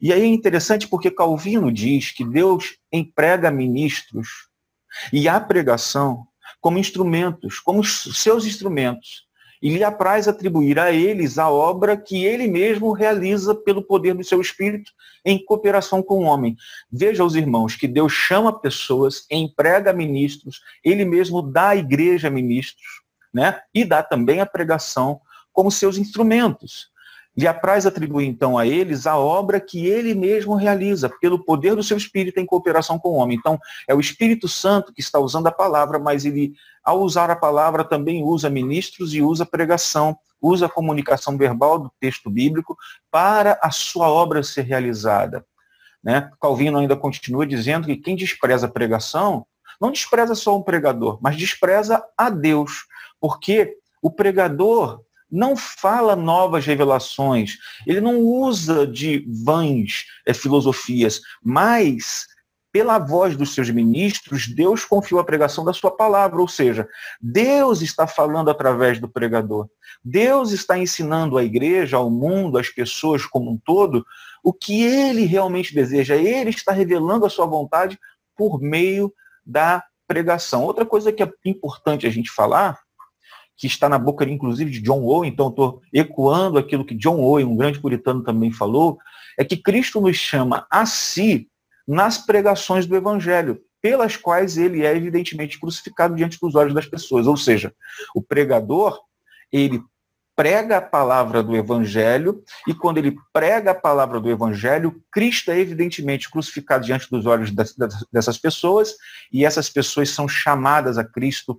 E 0.00 0.12
aí 0.12 0.22
é 0.22 0.26
interessante 0.26 0.86
porque 0.86 1.10
Calvino 1.10 1.72
diz 1.72 2.10
que 2.10 2.24
Deus 2.24 2.76
emprega 2.92 3.50
ministros 3.50 4.28
e 5.12 5.28
a 5.28 5.40
pregação 5.40 6.26
como 6.60 6.78
instrumentos, 6.78 7.60
como 7.60 7.82
seus 7.84 8.44
instrumentos, 8.44 9.26
e 9.62 9.70
lhe 9.70 9.82
apraz 9.82 10.28
atribuir 10.28 10.78
a 10.78 10.92
eles 10.92 11.38
a 11.38 11.50
obra 11.50 11.96
que 11.96 12.24
ele 12.24 12.46
mesmo 12.46 12.92
realiza 12.92 13.54
pelo 13.54 13.82
poder 13.82 14.14
do 14.14 14.22
seu 14.22 14.40
espírito 14.40 14.92
em 15.24 15.42
cooperação 15.42 16.02
com 16.02 16.18
o 16.18 16.22
homem. 16.22 16.56
Veja 16.90 17.24
os 17.24 17.34
irmãos 17.34 17.74
que 17.74 17.88
Deus 17.88 18.12
chama 18.12 18.58
pessoas, 18.60 19.26
emprega 19.30 19.92
ministros, 19.92 20.60
ele 20.84 21.04
mesmo 21.04 21.40
dá 21.40 21.70
à 21.70 21.76
igreja 21.76 22.28
ministros, 22.28 23.00
né? 23.32 23.60
E 23.74 23.84
dá 23.84 24.02
também 24.02 24.40
a 24.40 24.46
pregação 24.46 25.20
como 25.52 25.70
seus 25.70 25.96
instrumentos. 25.96 26.90
Lhe 27.36 27.46
apraz 27.46 27.84
atribuir, 27.84 28.26
então, 28.26 28.56
a 28.56 28.66
eles 28.66 29.06
a 29.06 29.18
obra 29.18 29.60
que 29.60 29.86
ele 29.86 30.14
mesmo 30.14 30.54
realiza, 30.54 31.10
pelo 31.20 31.44
poder 31.44 31.76
do 31.76 31.82
seu 31.82 31.96
Espírito 31.96 32.40
em 32.40 32.46
cooperação 32.46 32.98
com 32.98 33.10
o 33.10 33.14
homem. 33.16 33.36
Então, 33.36 33.58
é 33.86 33.94
o 33.94 34.00
Espírito 34.00 34.48
Santo 34.48 34.92
que 34.92 35.02
está 35.02 35.18
usando 35.18 35.46
a 35.46 35.52
palavra, 35.52 35.98
mas 35.98 36.24
ele, 36.24 36.54
ao 36.82 37.02
usar 37.02 37.30
a 37.30 37.36
palavra, 37.36 37.84
também 37.84 38.24
usa 38.24 38.48
ministros 38.48 39.12
e 39.12 39.20
usa 39.20 39.44
pregação, 39.44 40.16
usa 40.40 40.64
a 40.64 40.70
comunicação 40.70 41.36
verbal 41.36 41.78
do 41.78 41.92
texto 42.00 42.30
bíblico 42.30 42.76
para 43.10 43.58
a 43.62 43.70
sua 43.70 44.08
obra 44.08 44.42
ser 44.42 44.62
realizada. 44.62 45.44
Né? 46.02 46.30
Calvino 46.40 46.78
ainda 46.78 46.96
continua 46.96 47.46
dizendo 47.46 47.86
que 47.86 47.96
quem 47.96 48.16
despreza 48.16 48.66
a 48.66 48.70
pregação, 48.70 49.46
não 49.78 49.90
despreza 49.90 50.34
só 50.34 50.56
um 50.56 50.62
pregador, 50.62 51.18
mas 51.20 51.36
despreza 51.36 52.02
a 52.16 52.30
Deus, 52.30 52.86
porque 53.20 53.76
o 54.00 54.10
pregador 54.10 55.02
não 55.30 55.56
fala 55.56 56.14
novas 56.14 56.64
revelações, 56.64 57.58
ele 57.86 58.00
não 58.00 58.20
usa 58.20 58.86
de 58.86 59.26
vãs 59.44 60.04
é, 60.24 60.32
filosofias, 60.32 61.20
mas 61.42 62.26
pela 62.76 62.98
voz 62.98 63.34
dos 63.34 63.54
seus 63.54 63.70
ministros, 63.70 64.46
Deus 64.48 64.84
confiou 64.84 65.18
a 65.18 65.24
pregação 65.24 65.64
da 65.64 65.72
sua 65.72 65.90
palavra, 65.90 66.38
ou 66.38 66.46
seja, 66.46 66.86
Deus 67.18 67.80
está 67.80 68.06
falando 68.06 68.50
através 68.50 69.00
do 69.00 69.08
pregador. 69.08 69.66
Deus 70.04 70.52
está 70.52 70.76
ensinando 70.76 71.38
à 71.38 71.42
igreja, 71.42 71.96
ao 71.96 72.10
mundo, 72.10 72.58
às 72.58 72.68
pessoas 72.68 73.24
como 73.24 73.50
um 73.50 73.56
todo, 73.56 74.04
o 74.44 74.52
que 74.52 74.82
ele 74.82 75.24
realmente 75.24 75.74
deseja. 75.74 76.16
Ele 76.16 76.50
está 76.50 76.70
revelando 76.70 77.24
a 77.24 77.30
sua 77.30 77.46
vontade 77.46 77.98
por 78.36 78.60
meio 78.60 79.10
da 79.42 79.82
pregação. 80.06 80.62
Outra 80.62 80.84
coisa 80.84 81.10
que 81.10 81.22
é 81.22 81.32
importante 81.46 82.06
a 82.06 82.10
gente 82.10 82.30
falar 82.30 82.78
que 83.56 83.66
está 83.66 83.88
na 83.88 83.98
boca, 83.98 84.24
inclusive, 84.24 84.70
de 84.70 84.80
John 84.80 85.02
Owen, 85.02 85.30
então 85.30 85.48
estou 85.48 85.80
ecoando 85.92 86.58
aquilo 86.58 86.84
que 86.84 86.94
John 86.94 87.18
Owen, 87.20 87.46
um 87.46 87.56
grande 87.56 87.80
puritano, 87.80 88.22
também 88.22 88.52
falou, 88.52 88.98
é 89.38 89.44
que 89.44 89.56
Cristo 89.56 90.00
nos 90.00 90.16
chama 90.16 90.66
a 90.70 90.84
si 90.84 91.48
nas 91.86 92.18
pregações 92.18 92.84
do 92.84 92.96
Evangelho, 92.96 93.60
pelas 93.80 94.16
quais 94.16 94.58
ele 94.58 94.84
é 94.84 94.94
evidentemente 94.94 95.58
crucificado 95.58 96.14
diante 96.16 96.38
dos 96.40 96.54
olhos 96.54 96.74
das 96.74 96.86
pessoas. 96.86 97.26
Ou 97.26 97.36
seja, 97.36 97.72
o 98.14 98.20
pregador, 98.20 99.00
ele 99.52 99.82
prega 100.34 100.76
a 100.76 100.82
palavra 100.82 101.42
do 101.42 101.56
Evangelho, 101.56 102.42
e 102.68 102.74
quando 102.74 102.98
ele 102.98 103.16
prega 103.32 103.70
a 103.70 103.74
palavra 103.74 104.20
do 104.20 104.30
Evangelho, 104.30 105.02
Cristo 105.10 105.50
é 105.50 105.58
evidentemente 105.58 106.30
crucificado 106.30 106.84
diante 106.84 107.08
dos 107.10 107.24
olhos 107.24 107.50
dessas 108.12 108.36
pessoas, 108.36 108.94
e 109.32 109.46
essas 109.46 109.70
pessoas 109.70 110.10
são 110.10 110.28
chamadas 110.28 110.98
a 110.98 111.04
Cristo 111.04 111.56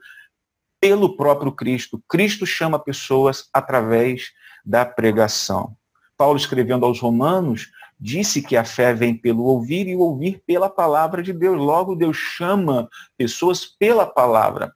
pelo 0.80 1.16
próprio 1.16 1.52
Cristo. 1.52 2.02
Cristo 2.08 2.46
chama 2.46 2.80
pessoas 2.80 3.50
através 3.54 4.32
da 4.66 4.86
pregação. 4.86 5.76
Paulo, 6.18 6.38
escrevendo 6.38 6.86
aos 6.86 7.00
Romanos, 7.00 7.70
disse 8.00 8.42
que 8.42 8.56
a 8.56 8.64
fé 8.64 8.94
vem 8.94 9.16
pelo 9.16 9.44
ouvir 9.44 9.88
e 9.88 9.96
ouvir 9.96 10.42
pela 10.46 10.70
palavra 10.70 11.24
de 11.24 11.34
Deus. 11.34 11.58
Logo, 11.58 11.96
Deus 11.96 12.18
chama 12.18 12.88
pessoas 13.18 13.66
pela 13.66 14.06
palavra. 14.06 14.74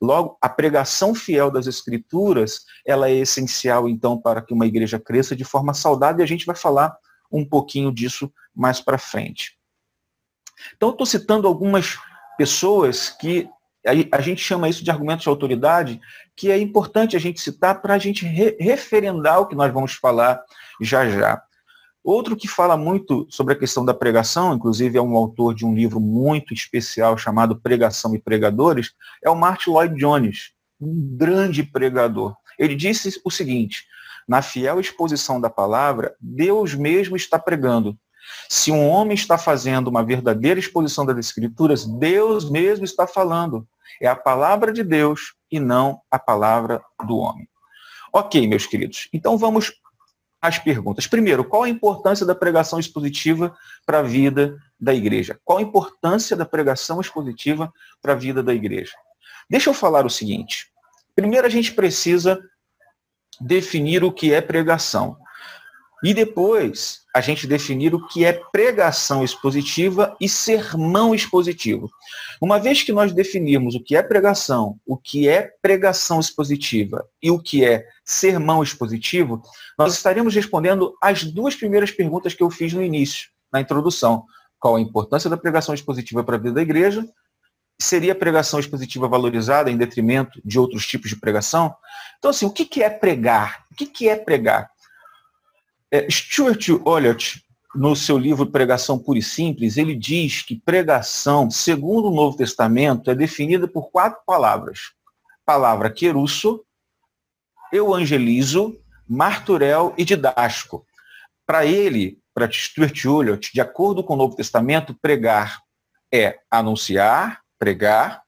Logo, 0.00 0.36
a 0.40 0.48
pregação 0.48 1.14
fiel 1.14 1.50
das 1.50 1.66
Escrituras, 1.66 2.64
ela 2.84 3.08
é 3.08 3.14
essencial, 3.14 3.88
então, 3.88 4.20
para 4.20 4.42
que 4.42 4.52
uma 4.52 4.66
igreja 4.66 4.98
cresça 4.98 5.36
de 5.36 5.44
forma 5.44 5.74
saudável, 5.74 6.20
e 6.20 6.24
a 6.24 6.28
gente 6.28 6.46
vai 6.46 6.56
falar 6.56 6.96
um 7.30 7.44
pouquinho 7.44 7.92
disso 7.92 8.32
mais 8.54 8.80
para 8.80 8.98
frente. 8.98 9.56
Então, 10.76 10.90
estou 10.90 11.06
citando 11.06 11.46
algumas 11.46 11.98
pessoas 12.36 13.10
que 13.10 13.48
a, 13.86 14.20
gente 14.20 14.42
chama 14.42 14.68
isso 14.68 14.82
de 14.82 14.90
argumentos 14.90 15.22
de 15.22 15.28
autoridade, 15.28 16.00
que 16.34 16.50
é 16.50 16.58
importante 16.58 17.16
a 17.16 17.18
gente 17.18 17.40
citar 17.40 17.82
para 17.82 17.94
a 17.94 17.98
gente 17.98 18.24
re 18.24 18.56
referendar 18.58 19.40
o 19.40 19.46
que 19.46 19.54
nós 19.54 19.72
vamos 19.72 19.92
falar 19.92 20.42
já 20.80 21.08
já. 21.08 21.42
Outro 22.02 22.36
que 22.36 22.46
fala 22.46 22.76
muito 22.76 23.26
sobre 23.30 23.54
a 23.54 23.58
questão 23.58 23.84
da 23.84 23.94
pregação, 23.94 24.54
inclusive 24.54 24.98
é 24.98 25.02
um 25.02 25.16
autor 25.16 25.54
de 25.54 25.64
um 25.64 25.74
livro 25.74 25.98
muito 26.00 26.52
especial 26.52 27.16
chamado 27.16 27.56
Pregação 27.56 28.14
e 28.14 28.18
Pregadores, 28.18 28.92
é 29.22 29.30
o 29.30 29.34
Martin 29.34 29.70
Lloyd 29.70 29.96
Jones, 29.96 30.52
um 30.80 31.16
grande 31.16 31.62
pregador. 31.62 32.34
Ele 32.58 32.74
disse 32.74 33.20
o 33.24 33.30
seguinte: 33.30 33.86
na 34.28 34.42
fiel 34.42 34.80
exposição 34.80 35.40
da 35.40 35.48
palavra, 35.48 36.14
Deus 36.20 36.74
mesmo 36.74 37.16
está 37.16 37.38
pregando. 37.38 37.96
Se 38.48 38.70
um 38.70 38.86
homem 38.86 39.14
está 39.14 39.36
fazendo 39.36 39.88
uma 39.88 40.04
verdadeira 40.04 40.58
exposição 40.58 41.04
das 41.04 41.18
Escrituras, 41.18 41.84
Deus 41.84 42.50
mesmo 42.50 42.84
está 42.84 43.06
falando. 43.06 43.66
É 44.00 44.06
a 44.06 44.16
palavra 44.16 44.72
de 44.72 44.82
Deus 44.82 45.34
e 45.50 45.60
não 45.60 46.00
a 46.10 46.18
palavra 46.18 46.82
do 47.06 47.16
homem. 47.16 47.48
Ok, 48.12 48.46
meus 48.46 48.66
queridos. 48.66 49.08
Então 49.12 49.36
vamos 49.36 49.72
às 50.40 50.58
perguntas. 50.58 51.06
Primeiro, 51.06 51.44
qual 51.44 51.62
a 51.62 51.68
importância 51.68 52.26
da 52.26 52.34
pregação 52.34 52.78
expositiva 52.78 53.56
para 53.86 54.00
a 54.00 54.02
vida 54.02 54.56
da 54.78 54.94
igreja? 54.94 55.40
Qual 55.42 55.58
a 55.58 55.62
importância 55.62 56.36
da 56.36 56.44
pregação 56.44 57.00
expositiva 57.00 57.72
para 58.02 58.12
a 58.12 58.16
vida 58.16 58.42
da 58.42 58.52
igreja? 58.52 58.92
Deixa 59.48 59.70
eu 59.70 59.74
falar 59.74 60.04
o 60.04 60.10
seguinte. 60.10 60.66
Primeiro, 61.14 61.46
a 61.46 61.50
gente 61.50 61.72
precisa 61.72 62.38
definir 63.40 64.04
o 64.04 64.12
que 64.12 64.32
é 64.32 64.40
pregação. 64.40 65.16
E 66.04 66.12
depois 66.12 67.00
a 67.14 67.22
gente 67.22 67.46
definir 67.46 67.94
o 67.94 68.06
que 68.06 68.26
é 68.26 68.34
pregação 68.52 69.24
expositiva 69.24 70.14
e 70.20 70.28
sermão 70.28 71.14
expositivo. 71.14 71.90
Uma 72.38 72.58
vez 72.58 72.82
que 72.82 72.92
nós 72.92 73.10
definirmos 73.10 73.74
o 73.74 73.80
que 73.80 73.96
é 73.96 74.02
pregação, 74.02 74.78
o 74.84 74.98
que 74.98 75.26
é 75.26 75.50
pregação 75.62 76.20
expositiva 76.20 77.08
e 77.22 77.30
o 77.30 77.38
que 77.38 77.64
é 77.64 77.86
sermão 78.04 78.62
expositivo, 78.62 79.40
nós 79.78 79.94
estaremos 79.94 80.34
respondendo 80.34 80.94
as 81.00 81.24
duas 81.24 81.54
primeiras 81.54 81.90
perguntas 81.90 82.34
que 82.34 82.42
eu 82.42 82.50
fiz 82.50 82.74
no 82.74 82.82
início, 82.82 83.30
na 83.50 83.62
introdução. 83.62 84.26
Qual 84.60 84.76
a 84.76 84.80
importância 84.80 85.30
da 85.30 85.38
pregação 85.38 85.74
expositiva 85.74 86.22
para 86.22 86.36
a 86.36 86.38
vida 86.38 86.56
da 86.56 86.62
igreja? 86.62 87.02
Seria 87.80 88.12
a 88.12 88.16
pregação 88.16 88.60
expositiva 88.60 89.08
valorizada 89.08 89.70
em 89.70 89.76
detrimento 89.78 90.38
de 90.44 90.58
outros 90.58 90.86
tipos 90.86 91.08
de 91.08 91.16
pregação? 91.16 91.74
Então, 92.18 92.30
assim, 92.30 92.44
o 92.44 92.50
que 92.50 92.82
é 92.82 92.90
pregar? 92.90 93.64
O 93.72 93.74
que 93.74 94.06
é 94.06 94.16
pregar? 94.16 94.73
É, 95.94 96.10
Stuart 96.10 96.70
Olliott, 96.84 97.40
no 97.72 97.94
seu 97.94 98.18
livro 98.18 98.50
Pregação 98.50 98.98
Pura 98.98 99.20
e 99.20 99.22
Simples, 99.22 99.76
ele 99.76 99.94
diz 99.94 100.42
que 100.42 100.56
pregação, 100.56 101.48
segundo 101.48 102.08
o 102.08 102.14
Novo 102.16 102.36
Testamento, 102.36 103.12
é 103.12 103.14
definida 103.14 103.68
por 103.68 103.92
quatro 103.92 104.18
palavras. 104.26 104.90
Palavra 105.46 105.88
querusso, 105.88 106.64
evangelizo, 107.72 108.76
marturel 109.08 109.94
e 109.96 110.04
didástico. 110.04 110.84
Para 111.46 111.64
ele, 111.64 112.18
para 112.34 112.50
Stuart 112.50 113.04
Olliott, 113.04 113.52
de 113.54 113.60
acordo 113.60 114.02
com 114.02 114.14
o 114.14 114.16
Novo 114.16 114.34
Testamento, 114.34 114.98
pregar 115.00 115.62
é 116.12 116.40
anunciar, 116.50 117.40
pregar, 117.56 118.20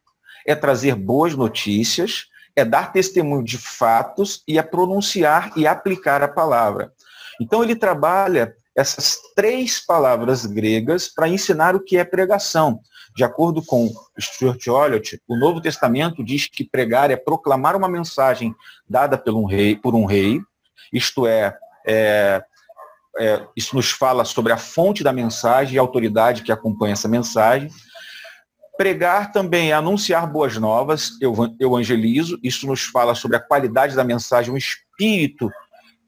é 0.46 0.54
trazer 0.54 0.94
boas 0.94 1.34
notícias, 1.34 2.26
é 2.54 2.64
dar 2.64 2.92
testemunho 2.92 3.42
de 3.42 3.58
fatos 3.58 4.44
e 4.46 4.56
é 4.56 4.62
pronunciar 4.62 5.52
e 5.56 5.66
aplicar 5.66 6.22
a 6.22 6.28
palavra. 6.28 6.92
Então 7.40 7.62
ele 7.62 7.76
trabalha 7.76 8.54
essas 8.74 9.18
três 9.34 9.84
palavras 9.84 10.44
gregas 10.44 11.08
para 11.08 11.28
ensinar 11.28 11.74
o 11.74 11.80
que 11.80 11.96
é 11.96 12.04
pregação. 12.04 12.80
De 13.14 13.24
acordo 13.24 13.62
com 13.62 13.90
Stuart 14.20 14.66
Olliott, 14.68 15.20
o 15.26 15.36
Novo 15.36 15.60
Testamento 15.60 16.22
diz 16.22 16.46
que 16.46 16.62
pregar 16.62 17.10
é 17.10 17.16
proclamar 17.16 17.74
uma 17.74 17.88
mensagem 17.88 18.54
dada 18.88 19.16
por 19.16 19.34
um 19.34 19.46
rei, 19.46 19.74
por 19.76 19.94
um 19.94 20.04
rei 20.04 20.40
isto 20.92 21.26
é, 21.26 21.56
é, 21.86 22.42
é, 23.18 23.46
isso 23.56 23.74
nos 23.74 23.90
fala 23.90 24.24
sobre 24.24 24.52
a 24.52 24.56
fonte 24.56 25.02
da 25.02 25.12
mensagem 25.12 25.74
e 25.74 25.78
a 25.78 25.82
autoridade 25.82 26.42
que 26.42 26.52
acompanha 26.52 26.92
essa 26.92 27.08
mensagem. 27.08 27.70
Pregar 28.76 29.32
também 29.32 29.70
é 29.70 29.74
anunciar 29.74 30.26
boas 30.26 30.56
novas, 30.56 31.12
eu 31.20 31.34
evangelizo, 31.58 32.38
isso 32.42 32.66
nos 32.66 32.84
fala 32.84 33.14
sobre 33.14 33.36
a 33.36 33.40
qualidade 33.40 33.96
da 33.96 34.04
mensagem, 34.04 34.52
o 34.52 34.58
espírito 34.58 35.50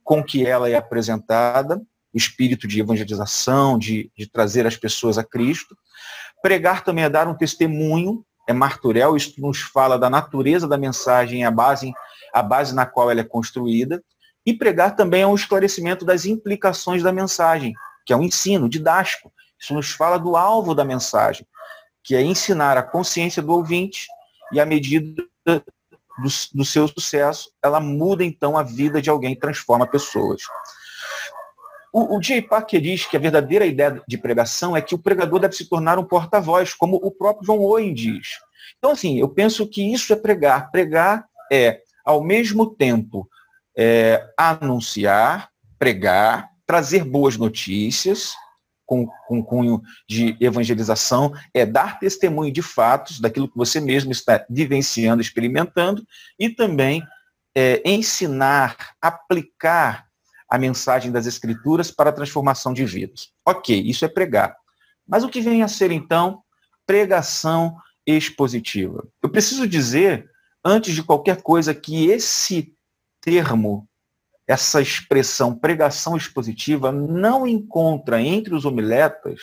com 0.08 0.24
que 0.24 0.46
ela 0.46 0.70
é 0.70 0.74
apresentada, 0.74 1.82
espírito 2.14 2.66
de 2.66 2.80
evangelização, 2.80 3.78
de, 3.78 4.10
de 4.16 4.26
trazer 4.26 4.66
as 4.66 4.74
pessoas 4.74 5.18
a 5.18 5.22
Cristo. 5.22 5.76
Pregar 6.40 6.82
também 6.82 7.04
é 7.04 7.10
dar 7.10 7.28
um 7.28 7.34
testemunho, 7.34 8.24
é 8.48 8.54
marturel, 8.54 9.18
isso 9.18 9.38
nos 9.38 9.60
fala 9.60 9.98
da 9.98 10.08
natureza 10.08 10.66
da 10.66 10.78
mensagem, 10.78 11.44
a 11.44 11.50
base, 11.50 11.92
a 12.32 12.42
base 12.42 12.74
na 12.74 12.86
qual 12.86 13.10
ela 13.10 13.20
é 13.20 13.24
construída. 13.24 14.02
E 14.46 14.54
pregar 14.54 14.96
também 14.96 15.20
é 15.20 15.26
um 15.26 15.34
esclarecimento 15.34 16.06
das 16.06 16.24
implicações 16.24 17.02
da 17.02 17.12
mensagem, 17.12 17.74
que 18.06 18.12
é 18.14 18.16
um 18.16 18.22
ensino 18.22 18.66
didático. 18.66 19.30
Isso 19.60 19.74
nos 19.74 19.90
fala 19.90 20.16
do 20.16 20.36
alvo 20.36 20.74
da 20.74 20.86
mensagem, 20.86 21.46
que 22.02 22.16
é 22.16 22.22
ensinar 22.22 22.78
a 22.78 22.82
consciência 22.82 23.42
do 23.42 23.52
ouvinte 23.52 24.06
e 24.54 24.58
à 24.58 24.64
medida 24.64 25.22
do, 26.18 26.28
do 26.54 26.64
seu 26.64 26.88
sucesso, 26.88 27.50
ela 27.62 27.80
muda 27.80 28.25
então 28.25 28.56
a 28.56 28.62
vida 28.62 29.00
de 29.00 29.10
alguém, 29.10 29.34
transforma 29.34 29.87
pessoas. 29.87 30.42
O, 31.92 32.16
o 32.16 32.20
J. 32.20 32.42
Parker 32.42 32.80
diz 32.80 33.06
que 33.06 33.16
a 33.16 33.20
verdadeira 33.20 33.64
ideia 33.64 34.02
de 34.06 34.18
pregação 34.18 34.76
é 34.76 34.82
que 34.82 34.94
o 34.94 34.98
pregador 34.98 35.40
deve 35.40 35.54
se 35.56 35.68
tornar 35.68 35.98
um 35.98 36.04
porta-voz, 36.04 36.75
como 36.75 36.96
o 36.96 37.10
próprio 37.10 37.46
John 37.46 37.60
Owen 37.60 37.94
diz. 37.94 38.38
Então, 38.78 38.90
assim, 38.90 39.18
eu 39.18 39.28
penso 39.28 39.66
que 39.66 39.82
isso 39.92 40.12
é 40.12 40.16
pregar. 40.16 40.70
Pregar 40.70 41.25
é, 41.50 41.80
ao 42.04 42.22
mesmo 42.22 42.66
tempo, 42.66 43.28
é, 43.76 44.25
anunciar, 44.37 45.50
pregar, 45.78 46.50
trazer 46.66 47.04
boas 47.04 47.37
notícias, 47.37 48.34
com, 48.88 49.07
com 49.07 49.45
cunho 49.45 49.83
de 50.09 50.35
evangelização, 50.40 51.35
é 51.52 51.66
dar 51.66 52.00
testemunho 52.00 52.50
de 52.50 52.62
fatos 52.62 53.21
daquilo 53.21 53.47
que 53.47 53.57
você 53.57 53.80
mesmo 53.80 54.11
está 54.11 54.47
vivenciando, 54.49 55.21
experimentando, 55.21 56.02
e 56.38 56.49
também 56.49 57.02
é, 57.54 57.83
ensinar, 57.85 58.95
aplicar 59.00 60.07
a 60.49 60.57
mensagem 60.57 61.12
das 61.12 61.26
Escrituras 61.26 61.90
para 61.90 62.09
a 62.09 62.12
transformação 62.12 62.73
de 62.73 62.87
vidas. 62.87 63.28
Ok, 63.47 63.78
isso 63.78 64.07
é 64.07 64.09
pregar. 64.09 64.57
Mas 65.07 65.23
o 65.23 65.28
que 65.28 65.42
vem 65.42 65.62
a 65.62 65.68
ser, 65.68 65.90
então, 65.90 66.42
pregação 66.87 67.76
expositiva? 68.07 69.07
Eu 69.23 69.28
preciso 69.28 69.68
dizer, 69.68 70.30
antes 70.64 70.95
de 70.95 71.02
qualquer 71.02 71.42
coisa, 71.42 71.75
que 71.75 72.07
esse 72.07 72.73
termo, 73.21 73.87
essa 74.48 74.80
expressão 74.80 75.54
pregação 75.54 76.16
expositiva, 76.16 76.90
não 76.90 77.46
encontra 77.46 78.20
entre 78.20 78.54
os 78.54 78.64
homiletas 78.64 79.40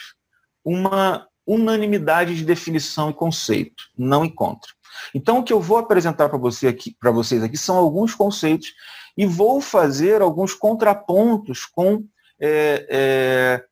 uma 0.63 1.27
unanimidade 1.45 2.35
de 2.35 2.43
definição 2.43 3.12
e 3.12 3.13
conceito. 3.13 3.83
Não 3.95 4.25
encontra. 4.25 4.71
Então, 5.13 5.39
o 5.39 5.43
que 5.43 5.53
eu 5.53 5.62
vou 5.62 5.77
apresentar 5.77 6.27
para 6.27 6.39
você 6.39 6.75
vocês 7.13 7.43
aqui 7.43 7.57
são 7.57 7.77
alguns 7.77 8.15
conceitos 8.15 8.74
e 9.15 9.27
vou 9.27 9.62
fazer 9.62 10.24
alguns 10.24 10.55
contrapontos 10.55 11.65
com 11.65 12.03
é, 12.39 12.88
é, 12.89 13.65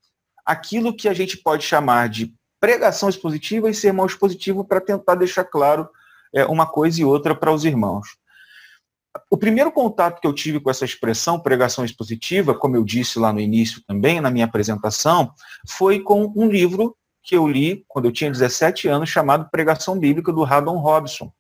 aquilo 0.46 0.96
que 0.96 1.10
a 1.10 1.14
gente 1.14 1.38
pode 1.38 1.66
chamar 1.66 2.10
de 2.10 2.32
pregação 2.60 3.10
expositiva 3.10 3.70
e 3.70 3.74
sermão 3.74 4.06
expositivo 4.06 4.64
para 4.64 4.80
tentar 4.80 5.16
deixar 5.16 5.46
claro 5.46 5.90
é, 6.34 6.46
uma 6.46 6.68
coisa 6.68 7.02
e 7.02 7.06
outra 7.06 7.34
para 7.34 7.52
os 7.52 7.66
irmãos. 7.66 8.08
O 9.30 9.38
primeiro 9.38 9.72
contato 9.72 10.20
que 10.20 10.28
eu 10.28 10.34
tive 10.34 10.60
com 10.60 10.70
essa 10.70 10.86
expressão, 10.86 11.40
pregação 11.40 11.86
expositiva, 11.86 12.56
como 12.56 12.76
eu 12.76 12.84
disse 12.84 13.20
lá 13.20 13.32
no 13.32 13.40
início 13.40 13.82
também, 13.88 14.20
na 14.20 14.32
minha 14.32 14.46
apresentação, 14.46 15.34
foi 15.68 16.00
com 16.00 16.32
um 16.36 16.50
livro 16.50 16.96
que 17.22 17.36
eu 17.36 17.48
li 17.48 17.86
quando 17.88 18.06
eu 18.06 18.12
tinha 18.12 18.32
17 18.32 18.88
anos, 18.88 19.10
chamado 19.10 19.50
Pregação 19.50 19.98
Bíblica, 19.98 20.32
do 20.34 20.44
Haddon 20.44 20.78
Robson. 20.78 21.32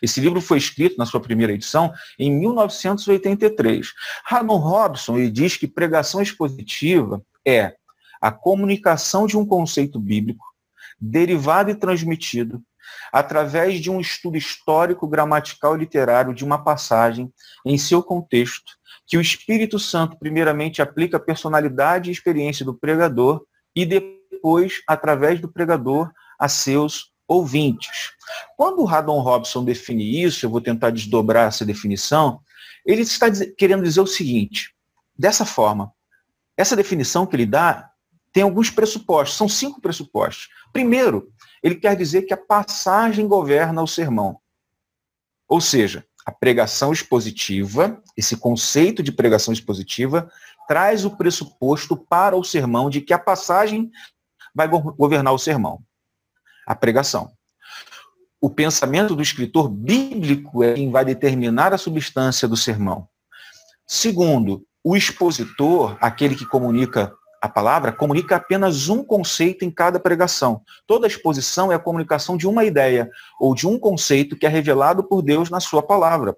Esse 0.00 0.20
livro 0.20 0.40
foi 0.40 0.58
escrito, 0.58 0.96
na 0.96 1.04
sua 1.04 1.20
primeira 1.20 1.52
edição, 1.52 1.92
em 2.18 2.30
1983. 2.32 3.92
Haddon 4.24 4.56
Robson 4.56 5.18
ele 5.18 5.30
diz 5.30 5.56
que 5.56 5.66
pregação 5.66 6.22
expositiva 6.22 7.22
é 7.46 7.74
a 8.20 8.30
comunicação 8.30 9.26
de 9.26 9.36
um 9.36 9.44
conceito 9.44 9.98
bíblico 9.98 10.44
derivado 11.00 11.70
e 11.70 11.74
transmitido 11.74 12.62
através 13.12 13.80
de 13.80 13.90
um 13.90 14.00
estudo 14.00 14.36
histórico, 14.36 15.06
gramatical 15.06 15.76
e 15.76 15.80
literário 15.80 16.34
de 16.34 16.44
uma 16.44 16.62
passagem 16.62 17.32
em 17.64 17.76
seu 17.76 18.02
contexto, 18.02 18.72
que 19.06 19.16
o 19.16 19.20
Espírito 19.20 19.78
Santo 19.78 20.18
primeiramente 20.18 20.80
aplica 20.80 21.16
a 21.16 21.20
personalidade 21.20 22.10
e 22.10 22.12
experiência 22.12 22.64
do 22.64 22.74
pregador 22.74 23.42
e 23.74 23.84
depois, 23.84 24.82
através 24.86 25.40
do 25.40 25.50
pregador, 25.50 26.10
a 26.38 26.48
seus 26.48 27.12
ouvintes. 27.26 28.12
Quando 28.56 28.80
o 28.80 28.84
Radon 28.84 29.20
Robson 29.20 29.64
define 29.64 30.22
isso, 30.22 30.44
eu 30.44 30.50
vou 30.50 30.60
tentar 30.60 30.90
desdobrar 30.90 31.48
essa 31.48 31.64
definição, 31.64 32.40
ele 32.84 33.02
está 33.02 33.26
querendo 33.56 33.82
dizer 33.82 34.00
o 34.00 34.06
seguinte, 34.06 34.74
dessa 35.18 35.44
forma, 35.44 35.92
essa 36.56 36.76
definição 36.76 37.26
que 37.26 37.36
ele 37.36 37.46
dá 37.46 37.89
tem 38.32 38.42
alguns 38.42 38.70
pressupostos, 38.70 39.36
são 39.36 39.48
cinco 39.48 39.80
pressupostos. 39.80 40.48
Primeiro, 40.72 41.32
ele 41.62 41.74
quer 41.74 41.96
dizer 41.96 42.22
que 42.22 42.32
a 42.32 42.36
passagem 42.36 43.26
governa 43.26 43.82
o 43.82 43.86
sermão. 43.86 44.38
Ou 45.48 45.60
seja, 45.60 46.06
a 46.24 46.30
pregação 46.30 46.92
expositiva, 46.92 48.00
esse 48.16 48.36
conceito 48.36 49.02
de 49.02 49.10
pregação 49.10 49.52
expositiva, 49.52 50.30
traz 50.68 51.04
o 51.04 51.16
pressuposto 51.16 51.96
para 51.96 52.36
o 52.36 52.44
sermão 52.44 52.88
de 52.88 53.00
que 53.00 53.12
a 53.12 53.18
passagem 53.18 53.90
vai 54.54 54.68
governar 54.68 55.32
o 55.32 55.38
sermão. 55.38 55.82
A 56.66 56.74
pregação. 56.74 57.32
O 58.40 58.48
pensamento 58.48 59.16
do 59.16 59.22
escritor 59.22 59.68
bíblico 59.68 60.62
é 60.62 60.74
quem 60.74 60.90
vai 60.90 61.04
determinar 61.04 61.74
a 61.74 61.78
substância 61.78 62.46
do 62.46 62.56
sermão. 62.56 63.08
Segundo, 63.86 64.64
o 64.82 64.96
expositor, 64.96 65.98
aquele 66.00 66.36
que 66.36 66.46
comunica 66.46 67.12
a 67.40 67.48
palavra 67.48 67.90
comunica 67.90 68.36
apenas 68.36 68.88
um 68.88 69.02
conceito 69.02 69.64
em 69.64 69.70
cada 69.70 69.98
pregação. 69.98 70.62
Toda 70.86 71.06
exposição 71.06 71.72
é 71.72 71.74
a 71.74 71.78
comunicação 71.78 72.36
de 72.36 72.46
uma 72.46 72.64
ideia 72.64 73.10
ou 73.40 73.54
de 73.54 73.66
um 73.66 73.78
conceito 73.78 74.36
que 74.36 74.44
é 74.44 74.48
revelado 74.48 75.02
por 75.02 75.22
Deus 75.22 75.48
na 75.48 75.58
sua 75.58 75.82
palavra. 75.82 76.36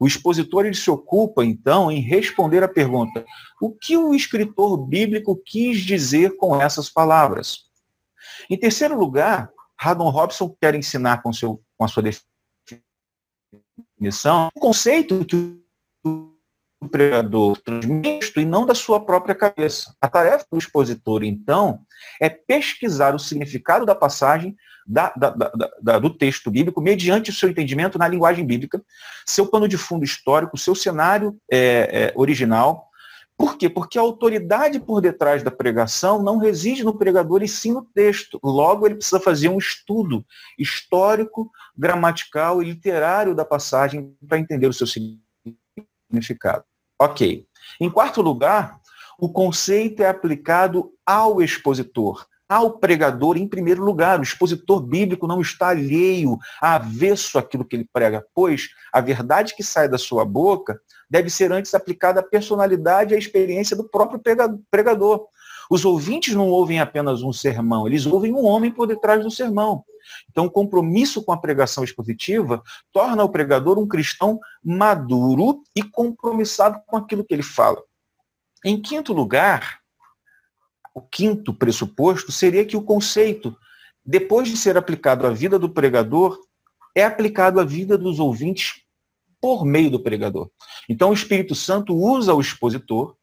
O 0.00 0.06
expositor 0.06 0.64
ele 0.64 0.74
se 0.74 0.90
ocupa, 0.90 1.44
então, 1.44 1.90
em 1.90 2.00
responder 2.00 2.62
à 2.62 2.68
pergunta: 2.68 3.24
o 3.60 3.70
que 3.70 3.96
o 3.96 4.14
escritor 4.14 4.76
bíblico 4.78 5.36
quis 5.36 5.80
dizer 5.80 6.36
com 6.36 6.60
essas 6.60 6.88
palavras? 6.88 7.66
Em 8.48 8.56
terceiro 8.56 8.98
lugar, 8.98 9.50
Haddon 9.78 10.08
Robson 10.08 10.56
quer 10.60 10.74
ensinar 10.74 11.22
com, 11.22 11.32
seu, 11.32 11.62
com 11.76 11.84
a 11.84 11.88
sua 11.88 12.02
definição 13.98 14.48
o 14.54 14.60
conceito 14.60 15.24
que 15.24 15.60
o 16.04 16.37
pregador 16.86 17.56
transmite 17.58 18.32
e 18.36 18.44
não 18.44 18.64
da 18.64 18.74
sua 18.74 19.04
própria 19.04 19.34
cabeça. 19.34 19.94
A 20.00 20.08
tarefa 20.08 20.46
do 20.50 20.58
expositor, 20.58 21.24
então, 21.24 21.80
é 22.20 22.28
pesquisar 22.28 23.14
o 23.14 23.18
significado 23.18 23.84
da 23.84 23.94
passagem 23.94 24.56
da, 24.86 25.12
da, 25.14 25.52
da, 25.82 25.98
do 25.98 26.08
texto 26.08 26.50
bíblico 26.50 26.80
mediante 26.80 27.30
o 27.30 27.34
seu 27.34 27.50
entendimento 27.50 27.98
na 27.98 28.08
linguagem 28.08 28.46
bíblica, 28.46 28.82
seu 29.26 29.46
pano 29.46 29.68
de 29.68 29.76
fundo 29.76 30.04
histórico, 30.04 30.56
seu 30.56 30.74
cenário 30.74 31.36
é, 31.50 31.58
é, 31.58 32.12
original. 32.16 32.88
Por 33.36 33.56
quê? 33.56 33.68
Porque 33.68 33.98
a 33.98 34.02
autoridade 34.02 34.80
por 34.80 35.00
detrás 35.00 35.42
da 35.42 35.50
pregação 35.50 36.22
não 36.22 36.38
reside 36.38 36.82
no 36.82 36.96
pregador 36.96 37.42
e 37.42 37.48
sim 37.48 37.72
no 37.72 37.84
texto. 37.84 38.40
Logo, 38.42 38.86
ele 38.86 38.96
precisa 38.96 39.20
fazer 39.20 39.48
um 39.48 39.58
estudo 39.58 40.24
histórico, 40.58 41.50
gramatical 41.76 42.62
e 42.62 42.64
literário 42.64 43.34
da 43.34 43.44
passagem 43.44 44.16
para 44.26 44.38
entender 44.38 44.66
o 44.66 44.72
seu 44.72 44.86
significado. 44.86 46.64
Ok. 47.00 47.46
Em 47.80 47.88
quarto 47.88 48.20
lugar, 48.20 48.80
o 49.20 49.28
conceito 49.28 50.02
é 50.02 50.08
aplicado 50.08 50.92
ao 51.06 51.40
expositor, 51.40 52.26
ao 52.48 52.78
pregador 52.78 53.36
em 53.36 53.46
primeiro 53.46 53.84
lugar. 53.84 54.18
O 54.18 54.22
expositor 54.22 54.80
bíblico 54.80 55.26
não 55.26 55.40
está 55.40 55.68
alheio, 55.68 56.36
avesso 56.60 57.38
àquilo 57.38 57.64
que 57.64 57.76
ele 57.76 57.88
prega, 57.92 58.26
pois 58.34 58.68
a 58.92 59.00
verdade 59.00 59.54
que 59.54 59.62
sai 59.62 59.88
da 59.88 59.98
sua 59.98 60.24
boca 60.24 60.80
deve 61.08 61.30
ser 61.30 61.52
antes 61.52 61.72
aplicada 61.72 62.20
à 62.20 62.22
personalidade 62.22 63.12
e 63.12 63.16
à 63.16 63.18
experiência 63.18 63.76
do 63.76 63.88
próprio 63.88 64.20
pregador. 64.70 65.26
Os 65.70 65.84
ouvintes 65.84 66.34
não 66.34 66.48
ouvem 66.48 66.80
apenas 66.80 67.22
um 67.22 67.32
sermão, 67.32 67.86
eles 67.86 68.06
ouvem 68.06 68.32
um 68.32 68.44
homem 68.44 68.70
por 68.70 68.86
detrás 68.86 69.22
do 69.22 69.30
sermão. 69.30 69.84
Então, 70.30 70.46
o 70.46 70.50
compromisso 70.50 71.22
com 71.22 71.32
a 71.32 71.36
pregação 71.36 71.84
expositiva 71.84 72.62
torna 72.92 73.22
o 73.24 73.28
pregador 73.28 73.78
um 73.78 73.86
cristão 73.86 74.40
maduro 74.64 75.62
e 75.76 75.82
compromissado 75.82 76.80
com 76.86 76.96
aquilo 76.96 77.24
que 77.24 77.34
ele 77.34 77.42
fala. 77.42 77.82
Em 78.64 78.80
quinto 78.80 79.12
lugar, 79.12 79.80
o 80.94 81.00
quinto 81.00 81.54
pressuposto 81.54 82.32
seria 82.32 82.64
que 82.64 82.76
o 82.76 82.82
conceito, 82.82 83.56
depois 84.04 84.48
de 84.48 84.56
ser 84.56 84.76
aplicado 84.76 85.26
à 85.26 85.30
vida 85.30 85.58
do 85.58 85.68
pregador, 85.68 86.38
é 86.94 87.04
aplicado 87.04 87.60
à 87.60 87.64
vida 87.64 87.96
dos 87.96 88.18
ouvintes 88.18 88.82
por 89.40 89.64
meio 89.64 89.90
do 89.90 90.00
pregador. 90.00 90.50
Então, 90.88 91.10
o 91.10 91.14
Espírito 91.14 91.54
Santo 91.54 91.94
usa 91.94 92.34
o 92.34 92.40
expositor, 92.40 93.16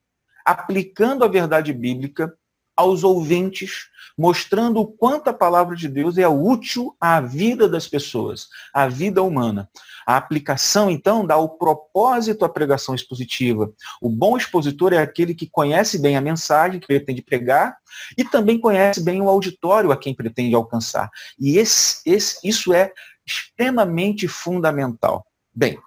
aplicando 0.46 1.24
a 1.24 1.28
verdade 1.28 1.74
bíblica 1.74 2.34
aos 2.76 3.04
ouvintes, 3.04 3.88
mostrando 4.18 4.82
o 4.82 4.88
quanto 4.88 5.30
a 5.30 5.34
palavra 5.34 5.76
de 5.76 5.88
Deus 5.88 6.18
é 6.18 6.28
útil 6.28 6.96
à 7.00 7.22
vida 7.22 7.70
das 7.70 7.88
pessoas, 7.88 8.48
à 8.74 8.88
vida 8.88 9.24
humana. 9.24 9.70
A 10.06 10.18
aplicação, 10.18 10.92
então, 10.92 11.26
dá 11.26 11.38
o 11.38 11.50
propósito 11.50 12.46
à 12.46 12.50
pregação 12.50 12.94
expositiva. 12.94 13.74
O 14.02 14.10
bom 14.10 14.38
expositor 14.38 14.94
é 14.94 14.98
aquele 14.98 15.34
que 15.34 15.50
conhece 15.50 15.98
bem 15.98 16.16
a 16.16 16.22
mensagem 16.22 16.80
que 16.80 16.88
pretende 16.88 17.22
pregar 17.22 17.78
e 18.18 18.24
também 18.24 18.60
conhece 18.60 19.02
bem 19.02 19.22
o 19.22 19.30
auditório 19.30 19.92
a 19.92 19.98
quem 19.98 20.14
pretende 20.14 20.54
alcançar. 20.54 21.10
E 21.40 21.58
esse, 21.58 22.02
esse, 22.06 22.48
isso 22.48 22.74
é 22.74 22.92
extremamente 23.26 24.28
fundamental. 24.28 25.26
Bem, 25.54 25.80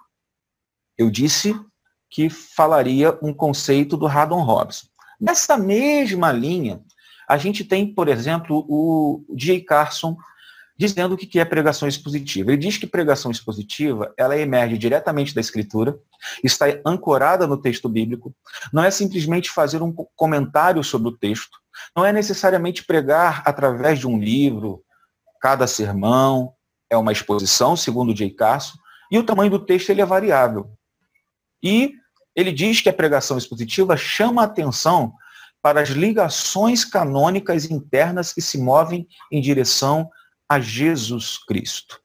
eu 0.97 1.09
disse 1.09 1.55
que 2.09 2.29
falaria 2.29 3.17
um 3.21 3.33
conceito 3.33 3.95
do 3.95 4.07
Haddon 4.07 4.43
Robson. 4.43 4.87
Nessa 5.19 5.57
mesma 5.57 6.31
linha, 6.31 6.81
a 7.27 7.37
gente 7.37 7.63
tem, 7.63 7.93
por 7.93 8.07
exemplo, 8.07 8.65
o 8.67 9.23
J. 9.35 9.61
Carson 9.61 10.17
dizendo 10.79 11.13
o 11.13 11.17
que 11.17 11.37
é 11.37 11.43
pregação 11.43 11.89
expositiva. 11.89 12.51
Ele 12.51 12.61
diz 12.61 12.77
que 12.77 12.87
pregação 12.87 13.29
expositiva, 13.29 14.13
ela 14.17 14.37
emerge 14.37 14.77
diretamente 14.77 15.35
da 15.35 15.41
escritura, 15.41 15.99
está 16.41 16.67
ancorada 16.85 17.45
no 17.45 17.57
texto 17.57 17.89
bíblico, 17.89 18.33
não 18.71 18.81
é 18.81 18.89
simplesmente 18.89 19.51
fazer 19.51 19.81
um 19.83 19.91
comentário 20.15 20.81
sobre 20.81 21.09
o 21.09 21.17
texto, 21.17 21.59
não 21.93 22.05
é 22.05 22.13
necessariamente 22.13 22.85
pregar 22.85 23.43
através 23.45 23.99
de 23.99 24.07
um 24.07 24.17
livro, 24.17 24.81
cada 25.41 25.67
sermão 25.67 26.53
é 26.89 26.95
uma 26.95 27.11
exposição, 27.11 27.75
segundo 27.75 28.13
J. 28.13 28.29
Carson, 28.31 28.77
e 29.11 29.19
o 29.19 29.23
tamanho 29.23 29.51
do 29.51 29.59
texto 29.59 29.89
ele 29.89 30.01
é 30.01 30.05
variável. 30.05 30.71
E 31.61 31.93
ele 32.35 32.51
diz 32.51 32.81
que 32.81 32.89
a 32.89 32.93
pregação 32.93 33.37
expositiva 33.37 33.97
chama 33.97 34.41
a 34.41 34.45
atenção 34.45 35.13
para 35.61 35.81
as 35.81 35.89
ligações 35.89 36.85
canônicas 36.85 37.69
internas 37.69 38.31
que 38.31 38.41
se 38.41 38.57
movem 38.57 39.07
em 39.31 39.41
direção 39.41 40.09
a 40.47 40.59
Jesus 40.59 41.37
Cristo. 41.37 41.99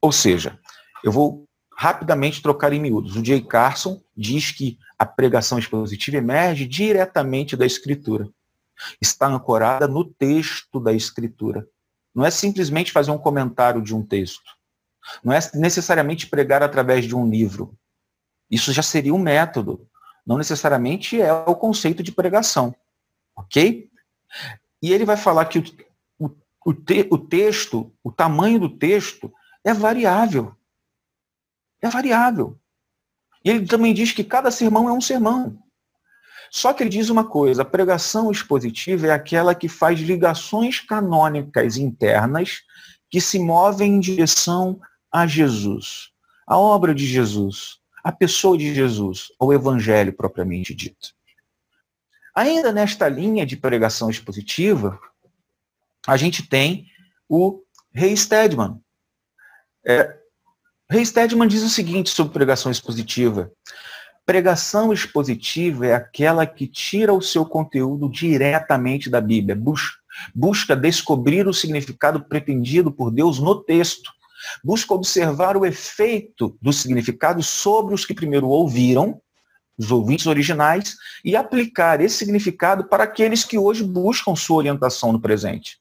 Ou 0.00 0.10
seja, 0.10 0.58
eu 1.04 1.12
vou 1.12 1.46
rapidamente 1.76 2.42
trocar 2.42 2.72
em 2.72 2.80
miúdos. 2.80 3.16
O 3.16 3.22
J. 3.22 3.42
Carson 3.42 4.02
diz 4.16 4.50
que 4.50 4.78
a 4.98 5.06
pregação 5.06 5.58
expositiva 5.58 6.16
emerge 6.18 6.66
diretamente 6.66 7.56
da 7.56 7.64
Escritura. 7.64 8.28
Está 9.00 9.26
ancorada 9.26 9.86
no 9.86 10.04
texto 10.04 10.80
da 10.80 10.92
Escritura. 10.92 11.66
Não 12.14 12.24
é 12.24 12.30
simplesmente 12.30 12.92
fazer 12.92 13.10
um 13.10 13.18
comentário 13.18 13.80
de 13.80 13.94
um 13.94 14.04
texto. 14.04 14.58
Não 15.24 15.32
é 15.32 15.38
necessariamente 15.54 16.26
pregar 16.26 16.62
através 16.62 17.04
de 17.04 17.14
um 17.14 17.28
livro. 17.28 17.74
Isso 18.50 18.72
já 18.72 18.82
seria 18.82 19.14
um 19.14 19.18
método. 19.18 19.86
Não 20.26 20.36
necessariamente 20.36 21.20
é 21.20 21.32
o 21.32 21.54
conceito 21.54 22.02
de 22.02 22.12
pregação. 22.12 22.74
Ok? 23.36 23.90
E 24.82 24.92
ele 24.92 25.04
vai 25.04 25.16
falar 25.16 25.44
que 25.46 25.58
o, 25.58 25.64
o, 26.18 26.30
o, 26.66 26.74
te, 26.74 27.06
o 27.10 27.18
texto, 27.18 27.92
o 28.02 28.10
tamanho 28.10 28.58
do 28.58 28.68
texto, 28.68 29.32
é 29.64 29.72
variável. 29.72 30.54
É 31.80 31.88
variável. 31.88 32.58
E 33.44 33.50
ele 33.50 33.66
também 33.66 33.94
diz 33.94 34.12
que 34.12 34.24
cada 34.24 34.50
sermão 34.50 34.88
é 34.88 34.92
um 34.92 35.00
sermão. 35.00 35.58
Só 36.50 36.72
que 36.72 36.82
ele 36.82 36.90
diz 36.90 37.08
uma 37.08 37.24
coisa: 37.24 37.62
a 37.62 37.64
pregação 37.64 38.30
expositiva 38.30 39.06
é 39.06 39.12
aquela 39.12 39.54
que 39.54 39.68
faz 39.68 40.00
ligações 40.00 40.80
canônicas 40.80 41.76
internas 41.76 42.62
que 43.08 43.20
se 43.20 43.38
movem 43.38 43.94
em 43.94 44.00
direção 44.00 44.80
a 45.12 45.26
Jesus, 45.26 46.10
a 46.46 46.56
obra 46.56 46.94
de 46.94 47.06
Jesus, 47.06 47.79
a 48.02 48.10
pessoa 48.10 48.56
de 48.56 48.74
Jesus, 48.74 49.32
ao 49.38 49.52
evangelho 49.52 50.12
propriamente 50.12 50.74
dito. 50.74 51.14
Ainda 52.34 52.72
nesta 52.72 53.08
linha 53.08 53.44
de 53.44 53.56
pregação 53.56 54.08
expositiva, 54.08 54.98
a 56.06 56.16
gente 56.16 56.46
tem 56.46 56.86
o 57.28 57.62
Rei 57.92 58.16
Stedman. 58.16 58.80
É, 59.86 60.16
Rei 60.88 61.04
Stedman 61.04 61.48
diz 61.48 61.62
o 61.62 61.68
seguinte 61.68 62.10
sobre 62.10 62.32
pregação 62.32 62.70
expositiva. 62.70 63.50
Pregação 64.24 64.92
expositiva 64.92 65.86
é 65.86 65.94
aquela 65.94 66.46
que 66.46 66.66
tira 66.66 67.12
o 67.12 67.20
seu 67.20 67.44
conteúdo 67.44 68.08
diretamente 68.08 69.10
da 69.10 69.20
Bíblia, 69.20 69.60
busca 70.34 70.76
descobrir 70.76 71.48
o 71.48 71.54
significado 71.54 72.22
pretendido 72.24 72.92
por 72.92 73.10
Deus 73.10 73.38
no 73.38 73.56
texto 73.62 74.12
busca 74.64 74.94
observar 74.94 75.56
o 75.56 75.66
efeito 75.66 76.56
do 76.60 76.72
significado 76.72 77.42
sobre 77.42 77.94
os 77.94 78.04
que 78.04 78.14
primeiro 78.14 78.48
ouviram, 78.48 79.20
os 79.78 79.90
ouvintes 79.90 80.26
originais, 80.26 80.96
e 81.24 81.34
aplicar 81.34 82.00
esse 82.00 82.16
significado 82.16 82.84
para 82.84 83.04
aqueles 83.04 83.44
que 83.44 83.58
hoje 83.58 83.82
buscam 83.82 84.36
sua 84.36 84.58
orientação 84.58 85.12
no 85.12 85.20
presente. 85.20 85.78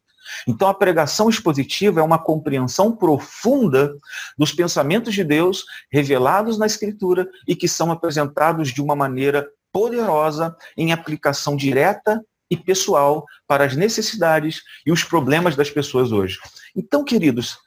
Então, 0.48 0.68
a 0.68 0.74
pregação 0.74 1.30
expositiva 1.30 2.00
é 2.00 2.04
uma 2.04 2.20
compreensão 2.20 2.96
profunda 2.96 3.96
dos 4.38 4.52
pensamentos 4.52 5.14
de 5.14 5.24
Deus 5.24 5.66
revelados 5.92 6.58
na 6.58 6.66
Escritura 6.66 7.28
e 7.48 7.56
que 7.56 7.68
são 7.68 7.92
apresentados 7.92 8.70
de 8.70 8.82
uma 8.82 8.96
maneira 8.96 9.48
poderosa 9.72 10.56
em 10.78 10.92
aplicação 10.92 11.56
direta 11.56 12.24
e 12.50 12.58
pessoal 12.58 13.26
para 13.48 13.66
as 13.66 13.76
necessidades 13.76 14.62
e 14.86 14.92
os 14.92 15.04
problemas 15.04 15.56
das 15.56 15.70
pessoas 15.70 16.12
hoje. 16.12 16.40
Então, 16.76 17.04
queridos, 17.04 17.58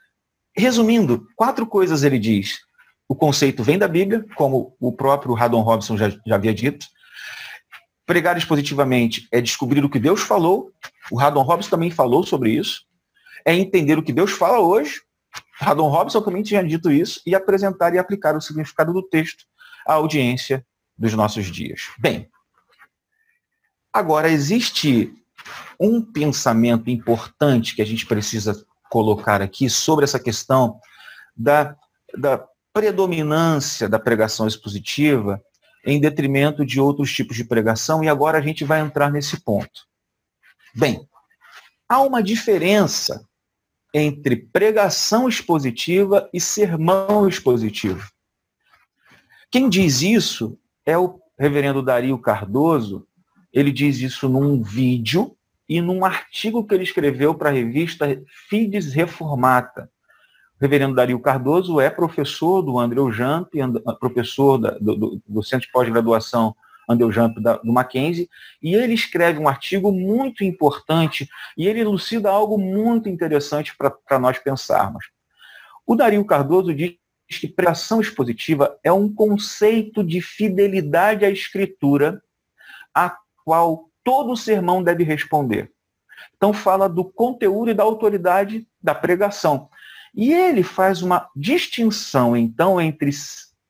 Resumindo, 0.56 1.26
quatro 1.34 1.66
coisas 1.66 2.02
ele 2.02 2.18
diz. 2.18 2.60
O 3.08 3.14
conceito 3.14 3.62
vem 3.62 3.78
da 3.78 3.88
Bíblia, 3.88 4.24
como 4.36 4.76
o 4.80 4.92
próprio 4.92 5.36
Haddon 5.36 5.62
Robson 5.62 5.96
já, 5.96 6.10
já 6.26 6.34
havia 6.34 6.54
dito. 6.54 6.86
Pregar 8.06 8.36
expositivamente 8.36 9.28
é 9.30 9.40
descobrir 9.40 9.84
o 9.84 9.88
que 9.88 9.98
Deus 9.98 10.22
falou. 10.22 10.70
O 11.10 11.20
Haddon 11.20 11.42
Robson 11.42 11.70
também 11.70 11.90
falou 11.90 12.24
sobre 12.24 12.50
isso. 12.50 12.84
É 13.44 13.54
entender 13.54 13.98
o 13.98 14.02
que 14.02 14.12
Deus 14.12 14.32
fala 14.32 14.60
hoje. 14.60 15.02
Haddon 15.60 15.88
Robson 15.88 16.20
também 16.20 16.42
tinha 16.42 16.62
dito 16.62 16.90
isso. 16.90 17.20
E 17.26 17.34
apresentar 17.34 17.94
e 17.94 17.98
aplicar 17.98 18.36
o 18.36 18.40
significado 18.40 18.92
do 18.92 19.02
texto 19.02 19.44
à 19.86 19.94
audiência 19.94 20.64
dos 20.96 21.14
nossos 21.14 21.46
dias. 21.46 21.90
Bem, 21.98 22.28
agora 23.92 24.30
existe 24.30 25.12
um 25.78 26.00
pensamento 26.00 26.90
importante 26.90 27.74
que 27.74 27.82
a 27.82 27.86
gente 27.86 28.06
precisa 28.06 28.64
colocar 28.92 29.40
aqui 29.40 29.70
sobre 29.70 30.04
essa 30.04 30.20
questão 30.20 30.78
da, 31.34 31.74
da 32.14 32.46
predominância 32.74 33.88
da 33.88 33.98
pregação 33.98 34.46
expositiva 34.46 35.42
em 35.82 35.98
detrimento 35.98 36.62
de 36.62 36.78
outros 36.78 37.10
tipos 37.10 37.34
de 37.34 37.42
pregação, 37.42 38.04
e 38.04 38.08
agora 38.10 38.36
a 38.36 38.42
gente 38.42 38.64
vai 38.66 38.80
entrar 38.80 39.10
nesse 39.10 39.40
ponto. 39.40 39.86
Bem, 40.74 41.08
há 41.88 42.02
uma 42.02 42.22
diferença 42.22 43.26
entre 43.94 44.36
pregação 44.36 45.26
expositiva 45.26 46.28
e 46.30 46.38
sermão 46.38 47.26
expositivo. 47.26 48.06
Quem 49.50 49.70
diz 49.70 50.02
isso 50.02 50.58
é 50.84 50.98
o 50.98 51.18
reverendo 51.38 51.82
Dario 51.82 52.18
Cardoso, 52.18 53.06
ele 53.50 53.72
diz 53.72 53.96
isso 54.00 54.28
num 54.28 54.62
vídeo 54.62 55.34
e 55.72 55.80
num 55.80 56.04
artigo 56.04 56.66
que 56.66 56.74
ele 56.74 56.82
escreveu 56.82 57.34
para 57.34 57.48
a 57.48 57.52
revista 57.52 58.06
Fides 58.46 58.92
Reformata. 58.92 59.90
O 60.60 60.60
reverendo 60.60 60.94
Dario 60.94 61.18
Cardoso 61.18 61.80
é 61.80 61.88
professor 61.88 62.60
do 62.60 62.78
Andreu 62.78 63.10
Jamp, 63.10 63.54
professor 63.98 64.58
da, 64.58 64.72
do, 64.72 65.22
do, 65.26 65.42
Centro 65.42 65.66
de 65.66 65.72
Pós-Graduação 65.72 66.54
Andreu 66.86 67.10
Jamp 67.10 67.38
da, 67.38 67.56
do 67.56 67.72
Mackenzie, 67.72 68.28
e 68.62 68.74
ele 68.74 68.92
escreve 68.92 69.38
um 69.38 69.48
artigo 69.48 69.90
muito 69.90 70.44
importante 70.44 71.26
e 71.56 71.66
ele 71.66 71.80
elucida 71.80 72.28
algo 72.28 72.58
muito 72.58 73.08
interessante 73.08 73.74
para 73.74 74.18
nós 74.18 74.38
pensarmos. 74.38 75.06
O 75.86 75.96
Dario 75.96 76.22
Cardoso 76.26 76.74
diz 76.74 76.98
que 77.40 77.48
pregação 77.48 77.98
expositiva 77.98 78.78
é 78.84 78.92
um 78.92 79.10
conceito 79.10 80.04
de 80.04 80.20
fidelidade 80.20 81.24
à 81.24 81.30
escritura 81.30 82.22
a 82.94 83.16
qual 83.42 83.88
todo 84.04 84.36
sermão 84.36 84.82
deve 84.82 85.04
responder. 85.04 85.72
Então 86.36 86.52
fala 86.52 86.88
do 86.88 87.04
conteúdo 87.04 87.70
e 87.70 87.74
da 87.74 87.82
autoridade 87.82 88.66
da 88.82 88.94
pregação. 88.94 89.68
E 90.14 90.32
ele 90.32 90.62
faz 90.62 91.02
uma 91.02 91.28
distinção, 91.34 92.36
então, 92.36 92.80
entre 92.80 93.10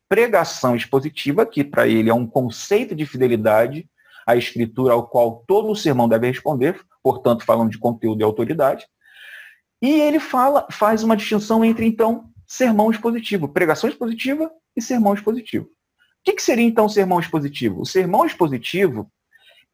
pregação 0.09 0.75
expositiva, 0.75 1.47
que 1.47 1.63
para 1.63 1.87
ele 1.87 2.11
é 2.11 2.15
um 2.15 2.27
conceito 2.27 2.95
de 2.95 3.07
fidelidade 3.07 3.89
à 4.27 4.37
escritura 4.37 4.93
ao 4.93 5.07
qual 5.07 5.45
todo 5.47 5.71
o 5.71 5.77
sermão 5.77 6.09
deve 6.09 6.27
responder, 6.27 6.81
portanto, 7.03 7.45
falando 7.45 7.71
de 7.71 7.79
conteúdo 7.79 8.21
e 8.21 8.25
autoridade. 8.25 8.87
E 9.81 9.89
ele 9.89 10.19
fala, 10.19 10.67
faz 10.71 11.03
uma 11.03 11.17
distinção 11.17 11.65
entre, 11.65 11.87
então, 11.87 12.25
sermão 12.47 12.91
expositivo, 12.91 13.49
pregação 13.49 13.89
expositiva 13.89 14.51
e 14.77 14.83
sermão 14.83 15.15
expositivo. 15.15 15.67
O 15.67 15.69
que, 16.25 16.35
que 16.35 16.43
seria, 16.43 16.65
então, 16.65 16.89
sermão 16.89 17.19
expositivo? 17.19 17.81
O 17.81 17.87
sermão 17.87 18.25
expositivo 18.25 19.11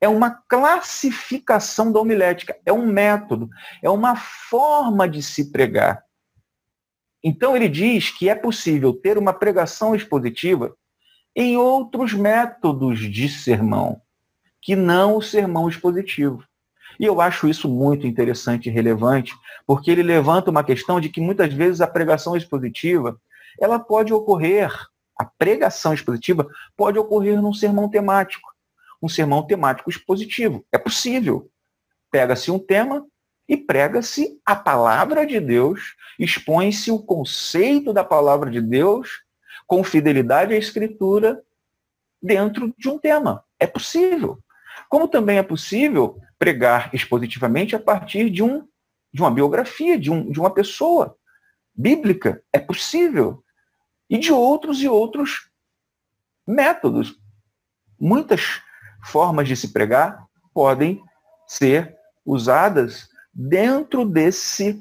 é 0.01 0.09
uma 0.09 0.31
classificação 0.31 1.91
da 1.93 2.01
homilética, 2.01 2.57
é 2.65 2.73
um 2.73 2.87
método, 2.87 3.49
é 3.83 3.91
uma 3.91 4.17
forma 4.17 5.09
de 5.09 5.23
se 5.23 5.51
pregar. 5.51 6.05
Então 7.23 7.57
ele 7.57 7.69
diz 7.69 8.11
que 8.11 8.29
é 8.29 8.35
possível 8.35 8.93
ter 8.93 9.19
uma 9.19 9.33
pregação 9.33 9.95
expositiva 9.95 10.77
em 11.35 11.57
outros 11.57 12.15
métodos 12.15 13.01
de 13.01 13.29
sermão, 13.29 14.01
que 14.61 14.77
não 14.77 15.17
o 15.17 15.23
sermão 15.23 15.69
expositivo. 15.69 16.45
E 16.99 17.05
eu 17.05 17.21
acho 17.21 17.49
isso 17.49 17.69
muito 17.69 18.07
interessante 18.07 18.69
e 18.69 18.73
relevante, 18.73 19.35
porque 19.67 19.91
ele 19.91 20.03
levanta 20.03 20.51
uma 20.51 20.65
questão 20.65 21.01
de 21.01 21.09
que 21.09 21.21
muitas 21.21 21.53
vezes 21.53 21.81
a 21.81 21.87
pregação 21.87 22.37
expositiva, 22.37 23.21
ela 23.61 23.79
pode 23.79 24.13
ocorrer, 24.13 24.73
a 25.17 25.25
pregação 25.25 25.93
expositiva 25.93 26.49
pode 26.77 26.99
ocorrer 26.99 27.41
num 27.41 27.53
sermão 27.53 27.89
temático, 27.89 28.49
um 29.03 29.09
sermão 29.09 29.47
temático 29.47 29.91
expositivo. 29.91 30.65
É 30.73 30.79
possível. 30.79 31.51
Pega-se 32.11 32.51
um 32.51 32.59
tema 32.59 33.07
e 33.49 33.57
prega-se 33.57 34.41
a 34.45 34.55
palavra 34.55 35.27
de 35.27 35.41
Deus, 35.41 35.97
expõe-se 36.19 36.91
o 36.91 36.99
conceito 36.99 37.93
da 37.93 38.05
palavra 38.05 38.51
de 38.51 38.61
Deus 38.61 39.23
com 39.67 39.83
fidelidade 39.83 40.55
à 40.55 40.59
escritura 40.59 41.43
dentro 42.23 42.75
de 42.77 42.89
um 42.89 42.99
tema. 42.99 43.45
É 43.59 43.67
possível. 43.67 44.39
Como 44.89 45.09
também 45.09 45.39
é 45.39 45.43
possível 45.43 46.21
pregar 46.39 46.95
expositivamente 46.95 47.75
a 47.75 47.81
partir 47.81 48.31
de, 48.31 48.43
um, 48.43 48.67
de 49.13 49.23
uma 49.23 49.31
biografia, 49.31 49.99
de, 49.99 50.11
um, 50.11 50.31
de 50.31 50.39
uma 50.39 50.53
pessoa 50.53 51.17
bíblica. 51.75 52.43
É 52.53 52.59
possível. 52.59 53.43
E 54.09 54.19
de 54.19 54.33
outros 54.33 54.83
e 54.83 54.89
outros 54.89 55.51
métodos. 56.47 57.19
Muitas 58.01 58.63
formas 59.05 59.49
de 59.49 59.57
se 59.57 59.73
pregar 59.73 60.25
podem 60.53 61.03
ser 61.47 61.97
usadas 62.25 63.09
dentro 63.33 64.05
desse 64.05 64.79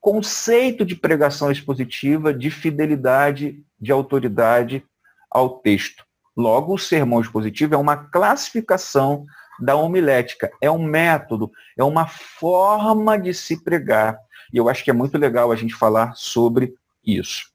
conceito 0.00 0.84
de 0.84 0.96
pregação 0.96 1.50
expositiva, 1.50 2.34
de 2.34 2.50
fidelidade, 2.50 3.64
de 3.80 3.92
autoridade 3.92 4.84
ao 5.30 5.60
texto. 5.60 6.04
Logo, 6.36 6.74
o 6.74 6.78
sermão 6.78 7.20
expositivo 7.20 7.74
é 7.74 7.76
uma 7.76 7.96
classificação 7.96 9.24
da 9.60 9.76
homilética, 9.76 10.50
é 10.60 10.70
um 10.70 10.82
método, 10.82 11.52
é 11.78 11.84
uma 11.84 12.06
forma 12.06 13.18
de 13.18 13.32
se 13.32 13.62
pregar. 13.62 14.18
E 14.52 14.56
eu 14.56 14.68
acho 14.68 14.82
que 14.82 14.90
é 14.90 14.94
muito 14.94 15.16
legal 15.16 15.52
a 15.52 15.56
gente 15.56 15.74
falar 15.74 16.14
sobre 16.16 16.74
isso. 17.04 17.50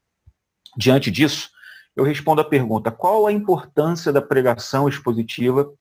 Diante 0.78 1.12
disso, 1.12 1.50
eu 1.98 2.04
respondo 2.04 2.40
a 2.40 2.46
pergunta: 2.46 2.92
qual 2.92 3.26
a 3.26 3.32
importância 3.32 4.14
da 4.14 4.22
pregação 4.22 4.88
expositiva 4.88 5.74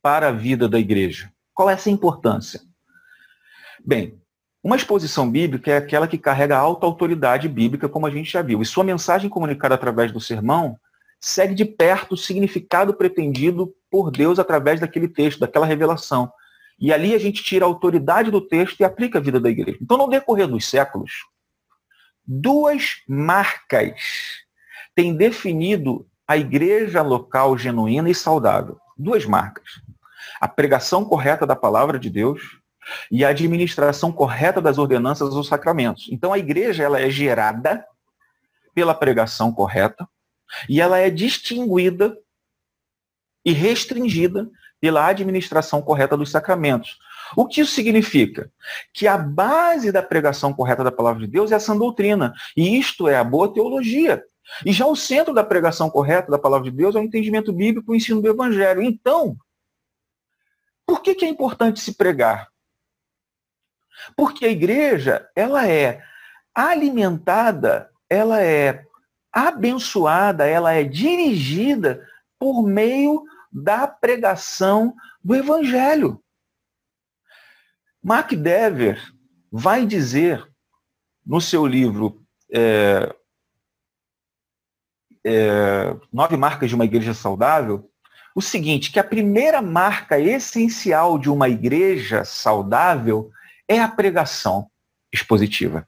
para 0.00 0.28
a 0.28 0.32
vida 0.32 0.68
da 0.68 0.78
igreja? 0.78 1.30
Qual 1.52 1.68
é 1.68 1.74
essa 1.74 1.90
importância? 1.90 2.60
Bem, 3.84 4.18
uma 4.62 4.76
exposição 4.76 5.28
bíblica 5.28 5.72
é 5.72 5.76
aquela 5.76 6.06
que 6.06 6.16
carrega 6.16 6.56
alta 6.56 6.86
autoridade 6.86 7.48
bíblica, 7.48 7.88
como 7.88 8.06
a 8.06 8.10
gente 8.10 8.30
já 8.30 8.40
viu, 8.40 8.62
e 8.62 8.66
sua 8.66 8.84
mensagem 8.84 9.28
comunicada 9.28 9.74
através 9.74 10.12
do 10.12 10.20
sermão 10.20 10.78
segue 11.18 11.54
de 11.54 11.64
perto 11.64 12.12
o 12.12 12.16
significado 12.16 12.94
pretendido 12.94 13.74
por 13.90 14.10
Deus 14.10 14.38
através 14.38 14.80
daquele 14.80 15.08
texto, 15.08 15.40
daquela 15.40 15.66
revelação. 15.66 16.32
E 16.78 16.94
ali 16.94 17.14
a 17.14 17.18
gente 17.18 17.42
tira 17.42 17.64
a 17.66 17.68
autoridade 17.68 18.30
do 18.30 18.40
texto 18.40 18.80
e 18.80 18.84
aplica 18.84 19.18
a 19.18 19.20
vida 19.20 19.38
da 19.38 19.50
igreja. 19.50 19.76
Então, 19.82 19.98
no 19.98 20.08
decorrer 20.08 20.46
dos 20.46 20.66
séculos, 20.66 21.26
duas 22.26 23.02
marcas 23.06 24.39
têm 25.00 25.14
definido 25.14 26.06
a 26.28 26.36
igreja 26.36 27.00
local 27.00 27.56
genuína 27.56 28.10
e 28.10 28.14
saudável. 28.14 28.78
Duas 28.98 29.24
marcas. 29.24 29.80
A 30.38 30.46
pregação 30.46 31.06
correta 31.06 31.46
da 31.46 31.56
palavra 31.56 31.98
de 31.98 32.10
Deus 32.10 32.42
e 33.10 33.24
a 33.24 33.30
administração 33.30 34.12
correta 34.12 34.60
das 34.60 34.76
ordenanças 34.76 35.30
dos 35.30 35.48
sacramentos. 35.48 36.06
Então 36.10 36.34
a 36.34 36.38
igreja 36.38 36.82
ela 36.84 37.00
é 37.00 37.08
gerada 37.08 37.82
pela 38.74 38.92
pregação 38.92 39.50
correta 39.50 40.06
e 40.68 40.82
ela 40.82 40.98
é 40.98 41.08
distinguida 41.08 42.14
e 43.42 43.52
restringida 43.52 44.50
pela 44.78 45.06
administração 45.06 45.80
correta 45.80 46.14
dos 46.14 46.30
sacramentos. 46.30 46.98
O 47.34 47.46
que 47.46 47.62
isso 47.62 47.72
significa? 47.72 48.50
Que 48.92 49.06
a 49.06 49.16
base 49.16 49.90
da 49.90 50.02
pregação 50.02 50.52
correta 50.52 50.84
da 50.84 50.92
palavra 50.92 51.20
de 51.20 51.26
Deus 51.26 51.52
é 51.52 51.54
essa 51.54 51.74
doutrina, 51.74 52.34
e 52.54 52.78
isto 52.78 53.08
é 53.08 53.16
a 53.16 53.24
boa 53.24 53.52
teologia. 53.52 54.22
E 54.64 54.72
já 54.72 54.86
o 54.86 54.96
centro 54.96 55.32
da 55.32 55.44
pregação 55.44 55.88
correta 55.88 56.30
da 56.30 56.38
palavra 56.38 56.70
de 56.70 56.76
Deus 56.76 56.94
é 56.94 56.98
o 56.98 57.02
entendimento 57.02 57.52
bíblico, 57.52 57.92
o 57.92 57.94
ensino 57.94 58.20
do 58.20 58.28
evangelho. 58.28 58.82
Então, 58.82 59.36
por 60.86 61.02
que, 61.02 61.14
que 61.14 61.24
é 61.24 61.28
importante 61.28 61.80
se 61.80 61.94
pregar? 61.94 62.48
Porque 64.16 64.44
a 64.44 64.50
igreja, 64.50 65.28
ela 65.34 65.68
é 65.68 66.02
alimentada, 66.54 67.90
ela 68.08 68.42
é 68.42 68.84
abençoada, 69.32 70.46
ela 70.46 70.72
é 70.72 70.82
dirigida 70.82 72.06
por 72.38 72.62
meio 72.62 73.24
da 73.52 73.86
pregação 73.86 74.94
do 75.22 75.34
evangelho. 75.34 76.22
Mark 78.02 78.32
Dever 78.32 79.00
vai 79.52 79.84
dizer 79.84 80.44
no 81.24 81.40
seu 81.40 81.66
livro 81.66 82.24
é, 82.52 83.14
é, 85.24 85.94
Nove 86.12 86.36
Marcas 86.36 86.68
de 86.68 86.74
uma 86.74 86.84
Igreja 86.84 87.14
Saudável 87.14 87.90
o 88.34 88.40
seguinte, 88.40 88.92
que 88.92 88.98
a 88.98 89.04
primeira 89.04 89.60
marca 89.60 90.18
essencial 90.18 91.18
de 91.18 91.28
uma 91.28 91.48
igreja 91.48 92.24
saudável 92.24 93.30
é 93.66 93.80
a 93.80 93.88
pregação 93.88 94.68
expositiva. 95.12 95.86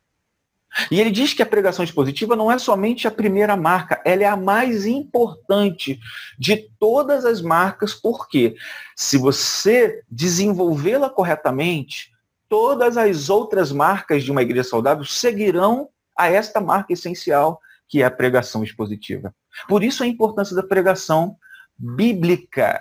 E 0.91 0.99
ele 0.99 1.11
diz 1.11 1.35
que 1.35 1.43
a 1.43 1.47
pregação 1.47 1.85
expositiva 1.85 2.35
não 2.35 2.51
é 2.51 2.59
somente 2.59 3.07
a 3.07 3.11
primeira 3.11 3.57
marca, 3.57 4.01
ela 4.05 4.23
é 4.23 4.27
a 4.27 4.37
mais 4.37 4.87
importante 4.87 6.01
de 6.39 6.71
todas 6.79 7.25
as 7.25 7.43
marcas, 7.43 7.95
porque 7.95 8.57
se 8.97 9.19
você 9.19 10.03
desenvolvê-la 10.11 11.11
corretamente, 11.11 12.11
todas 12.49 12.97
as 12.97 13.29
outras 13.29 13.71
marcas 13.71 14.25
de 14.25 14.33
uma 14.33 14.43
igreja 14.43 14.65
saudável 14.65 15.05
seguirão 15.05 15.89
a 16.17 16.29
esta 16.29 16.61
marca 16.61 16.93
essencial, 16.93 17.61
que 17.93 18.01
é 18.01 18.07
a 18.07 18.11
pregação 18.11 18.65
expositiva. 18.65 19.35
Por 19.69 19.85
isso 19.85 20.03
a 20.03 20.07
importância 20.07 20.57
da 20.57 20.63
pregação 20.63 21.37
bíblica, 21.77 22.81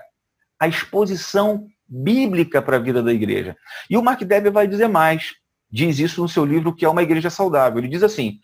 a 0.57 0.69
exposição 0.69 1.67
bíblica 1.85 2.61
para 2.61 2.77
a 2.77 2.79
vida 2.79 3.03
da 3.03 3.11
igreja. 3.11 3.57
E 3.89 3.97
o 3.97 4.01
Mark 4.01 4.21
Dever 4.21 4.53
vai 4.53 4.65
dizer 4.69 4.87
mais, 4.87 5.33
diz 5.69 5.99
isso 5.99 6.21
no 6.21 6.29
seu 6.29 6.45
livro 6.45 6.73
que 6.73 6.85
é 6.85 6.89
uma 6.89 7.03
igreja 7.03 7.29
saudável. 7.29 7.79
Ele 7.79 7.89
diz 7.89 8.03
assim: 8.03 8.39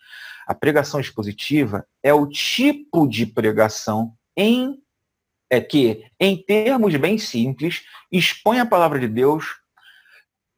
a 0.46 0.54
pregação 0.54 1.00
expositiva 1.00 1.86
é 2.02 2.12
o 2.12 2.28
tipo 2.28 3.08
de 3.08 3.24
pregação 3.24 4.12
em 4.36 4.76
é 5.50 5.62
que, 5.62 6.04
em 6.20 6.36
termos 6.36 6.94
bem 6.96 7.16
simples, 7.16 7.80
expõe 8.12 8.60
a 8.60 8.66
palavra 8.66 9.00
de 9.00 9.08
Deus, 9.08 9.46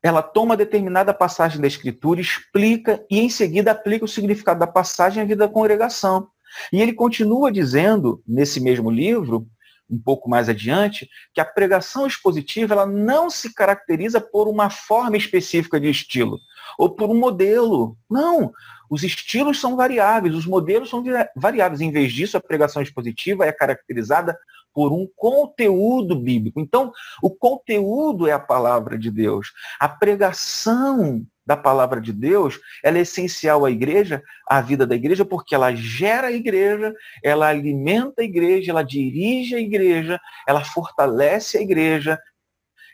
ela 0.03 0.23
toma 0.23 0.57
determinada 0.57 1.13
passagem 1.13 1.61
da 1.61 1.67
escritura, 1.67 2.21
explica 2.21 3.05
e 3.11 3.21
em 3.21 3.29
seguida 3.29 3.73
aplica 3.73 4.05
o 4.05 4.09
significado 4.09 4.61
da 4.61 4.67
passagem 4.67 5.23
à 5.23 5.27
vida 5.27 5.47
da 5.47 5.53
congregação. 5.53 6.29
E 6.73 6.81
ele 6.81 6.93
continua 6.93 7.53
dizendo, 7.53 8.23
nesse 8.27 8.61
mesmo 8.61 8.91
livro, 8.91 9.47
um 9.89 9.99
pouco 9.99 10.31
mais 10.31 10.49
adiante, 10.49 11.09
que 11.35 11.41
a 11.41 11.45
pregação 11.45 12.07
expositiva 12.07 12.75
ela 12.75 12.87
não 12.87 13.29
se 13.29 13.53
caracteriza 13.53 14.21
por 14.21 14.49
uma 14.49 14.71
forma 14.71 15.17
específica 15.17 15.81
de 15.81 15.91
estilo 15.91 16.39
ou 16.79 16.91
por 16.91 17.11
um 17.11 17.19
modelo. 17.19 17.97
Não, 18.09 18.53
os 18.89 19.03
estilos 19.03 19.61
são 19.61 19.77
variáveis, 19.77 20.35
os 20.35 20.47
modelos 20.47 20.89
são 20.89 21.03
variáveis. 21.37 21.81
Em 21.81 21.91
vez 21.91 22.13
disso, 22.13 22.37
a 22.37 22.41
pregação 22.41 22.81
expositiva 22.81 23.45
é 23.45 23.53
caracterizada 23.53 24.39
por 24.73 24.93
um 24.93 25.09
conteúdo 25.17 26.17
bíblico. 26.17 26.61
Então, 26.61 26.93
o 27.23 27.31
conteúdo 27.31 28.27
é 28.27 28.33
a 28.33 28.39
palavra 28.39 28.99
de 28.99 29.11
Deus. 29.11 29.53
A 29.79 29.89
pregação 29.89 31.27
da 31.45 31.57
palavra 31.57 32.01
de 32.01 32.13
Deus, 32.13 32.61
ela 32.85 32.99
é 32.99 33.01
essencial 33.01 33.65
à 33.65 33.71
igreja, 33.71 34.23
à 34.47 34.61
vida 34.61 34.87
da 34.87 34.95
igreja, 34.95 35.25
porque 35.25 35.55
ela 35.55 35.75
gera 35.75 36.29
a 36.29 36.33
igreja, 36.33 36.95
ela 37.25 37.49
alimenta 37.49 38.23
a 38.23 38.25
igreja, 38.25 38.71
ela 38.71 38.85
dirige 38.85 39.57
a 39.57 39.61
igreja, 39.61 40.21
ela 40.47 40.63
fortalece 40.63 41.59
a 41.59 41.61
igreja, 41.61 42.21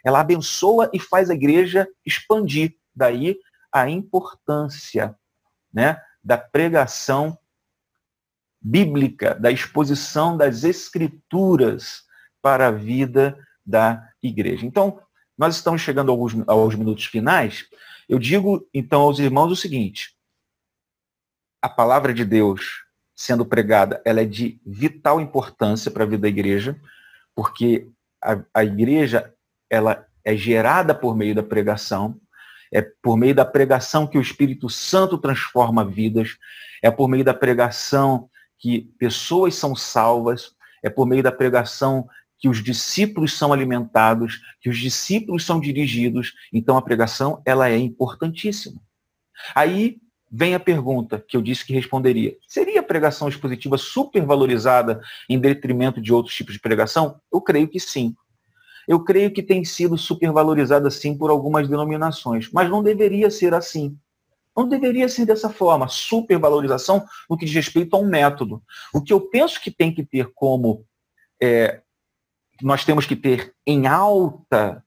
ela 0.02 0.20
abençoa 0.20 0.88
e 0.92 0.98
faz 0.98 1.28
a 1.28 1.34
igreja 1.34 1.86
expandir. 2.04 2.74
Daí 2.94 3.36
a 3.70 3.90
importância 3.90 5.14
né, 5.70 6.00
da 6.24 6.38
pregação 6.38 7.38
bíblica, 8.60 9.34
da 9.34 9.50
exposição 9.50 10.36
das 10.36 10.64
escrituras 10.64 12.02
para 12.42 12.68
a 12.68 12.72
vida 12.72 13.38
da 13.64 14.08
igreja. 14.22 14.64
Então, 14.64 15.00
nós 15.36 15.56
estamos 15.56 15.82
chegando 15.82 16.10
aos, 16.12 16.34
aos 16.46 16.74
minutos 16.74 17.04
finais. 17.04 17.66
Eu 18.08 18.18
digo, 18.18 18.66
então, 18.72 19.02
aos 19.02 19.18
irmãos 19.18 19.52
o 19.52 19.56
seguinte: 19.56 20.14
a 21.60 21.68
palavra 21.68 22.14
de 22.14 22.24
Deus 22.24 22.86
sendo 23.16 23.46
pregada, 23.46 24.02
ela 24.04 24.20
é 24.20 24.26
de 24.26 24.60
vital 24.64 25.18
importância 25.20 25.90
para 25.90 26.04
a 26.04 26.06
vida 26.06 26.22
da 26.22 26.28
igreja, 26.28 26.78
porque 27.34 27.88
a, 28.22 28.38
a 28.52 28.62
igreja 28.62 29.32
ela 29.70 30.06
é 30.22 30.36
gerada 30.36 30.94
por 30.94 31.16
meio 31.16 31.34
da 31.34 31.42
pregação, 31.42 32.20
é 32.70 32.82
por 32.82 33.16
meio 33.16 33.34
da 33.34 33.44
pregação 33.44 34.06
que 34.06 34.18
o 34.18 34.20
Espírito 34.20 34.68
Santo 34.68 35.16
transforma 35.16 35.84
vidas, 35.84 36.36
é 36.82 36.90
por 36.90 37.08
meio 37.08 37.24
da 37.24 37.32
pregação 37.32 38.28
que 38.58 38.90
pessoas 38.98 39.54
são 39.54 39.74
salvas, 39.74 40.52
é 40.82 40.90
por 40.90 41.06
meio 41.06 41.22
da 41.22 41.32
pregação 41.32 42.08
que 42.38 42.48
os 42.48 42.62
discípulos 42.62 43.36
são 43.36 43.52
alimentados, 43.52 44.40
que 44.60 44.68
os 44.68 44.78
discípulos 44.78 45.44
são 45.44 45.58
dirigidos. 45.58 46.34
Então 46.52 46.76
a 46.76 46.82
pregação 46.82 47.42
ela 47.44 47.68
é 47.68 47.76
importantíssima. 47.76 48.80
Aí 49.54 49.98
vem 50.30 50.54
a 50.54 50.60
pergunta 50.60 51.24
que 51.26 51.36
eu 51.36 51.42
disse 51.42 51.64
que 51.64 51.72
responderia. 51.72 52.36
Seria 52.46 52.80
a 52.80 52.82
pregação 52.82 53.28
expositiva 53.28 53.78
supervalorizada 53.78 55.00
em 55.28 55.38
detrimento 55.38 56.00
de 56.00 56.12
outros 56.12 56.34
tipos 56.34 56.54
de 56.54 56.60
pregação? 56.60 57.20
Eu 57.32 57.40
creio 57.40 57.68
que 57.68 57.80
sim. 57.80 58.14
Eu 58.86 59.02
creio 59.02 59.32
que 59.32 59.42
tem 59.42 59.64
sido 59.64 59.98
supervalorizada 59.98 60.90
sim 60.90 61.16
por 61.16 61.30
algumas 61.30 61.68
denominações, 61.68 62.50
mas 62.52 62.70
não 62.70 62.82
deveria 62.82 63.30
ser 63.30 63.52
assim. 63.52 63.98
Não 64.56 64.66
deveria 64.66 65.08
ser 65.08 65.26
dessa 65.26 65.50
forma, 65.50 65.86
supervalorização 65.86 67.04
no 67.28 67.36
que 67.36 67.44
diz 67.44 67.54
respeito 67.54 67.94
a 67.94 67.98
um 67.98 68.08
método. 68.08 68.62
O 68.92 69.02
que 69.02 69.12
eu 69.12 69.20
penso 69.20 69.60
que 69.60 69.70
tem 69.70 69.94
que 69.94 70.02
ter 70.02 70.32
como 70.34 70.84
é, 71.40 71.82
nós 72.62 72.84
temos 72.84 73.06
que 73.06 73.16
ter 73.16 73.54
em 73.66 73.86
alta 73.86 74.82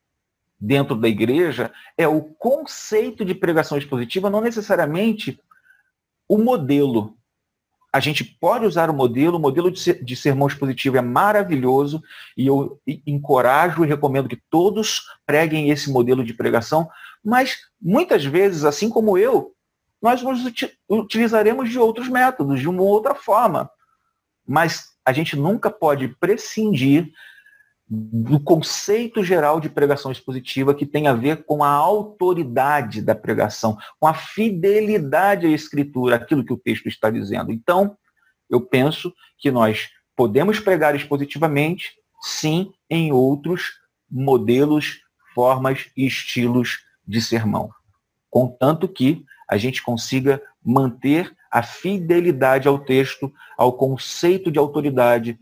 dentro 0.60 0.94
da 0.94 1.08
igreja 1.08 1.72
é 1.96 2.06
o 2.06 2.22
conceito 2.22 3.24
de 3.24 3.34
pregação 3.34 3.78
expositiva, 3.78 4.28
não 4.28 4.40
necessariamente 4.40 5.40
o 6.28 6.36
modelo. 6.36 7.16
A 7.92 7.98
gente 7.98 8.22
pode 8.22 8.66
usar 8.66 8.90
o 8.90 8.94
modelo, 8.94 9.36
o 9.36 9.40
modelo 9.40 9.70
de, 9.70 9.80
ser, 9.80 10.04
de 10.04 10.14
sermão 10.14 10.46
expositivo 10.46 10.96
é 10.96 11.00
maravilhoso 11.00 12.02
e 12.36 12.46
eu 12.46 12.80
encorajo 12.86 13.84
e 13.84 13.88
recomendo 13.88 14.28
que 14.28 14.40
todos 14.48 15.06
preguem 15.26 15.70
esse 15.70 15.90
modelo 15.90 16.24
de 16.24 16.34
pregação, 16.34 16.88
mas 17.24 17.58
muitas 17.80 18.24
vezes, 18.24 18.64
assim 18.64 18.88
como 18.88 19.18
eu, 19.18 19.54
nós 20.00 20.22
nos 20.22 20.40
utilizaremos 20.88 21.68
de 21.68 21.78
outros 21.78 22.08
métodos, 22.08 22.60
de 22.60 22.68
uma 22.68 22.82
outra 22.82 23.14
forma. 23.14 23.70
Mas 24.46 24.90
a 25.04 25.12
gente 25.12 25.36
nunca 25.36 25.70
pode 25.70 26.08
prescindir 26.20 27.12
do 27.92 28.38
conceito 28.38 29.24
geral 29.24 29.60
de 29.60 29.68
pregação 29.68 30.12
expositiva 30.12 30.74
que 30.74 30.86
tem 30.86 31.08
a 31.08 31.12
ver 31.12 31.44
com 31.44 31.64
a 31.64 31.70
autoridade 31.70 33.02
da 33.02 33.16
pregação, 33.16 33.76
com 33.98 34.06
a 34.06 34.14
fidelidade 34.14 35.46
à 35.46 35.50
escritura, 35.50 36.14
aquilo 36.14 36.44
que 36.44 36.52
o 36.52 36.56
texto 36.56 36.86
está 36.86 37.10
dizendo. 37.10 37.50
Então, 37.50 37.96
eu 38.48 38.60
penso 38.60 39.12
que 39.36 39.50
nós 39.50 39.90
podemos 40.14 40.60
pregar 40.60 40.94
expositivamente, 40.94 41.96
sim, 42.22 42.72
em 42.88 43.12
outros 43.12 43.80
modelos, 44.08 45.00
formas 45.34 45.90
e 45.96 46.06
estilos 46.06 46.84
de 47.06 47.20
sermão. 47.20 47.70
Contanto 48.30 48.86
que 48.86 49.24
a 49.50 49.56
gente 49.56 49.82
consiga 49.82 50.40
manter 50.64 51.34
a 51.50 51.62
fidelidade 51.62 52.68
ao 52.68 52.78
texto, 52.78 53.32
ao 53.58 53.72
conceito 53.72 54.50
de 54.50 54.58
autoridade 54.58 55.38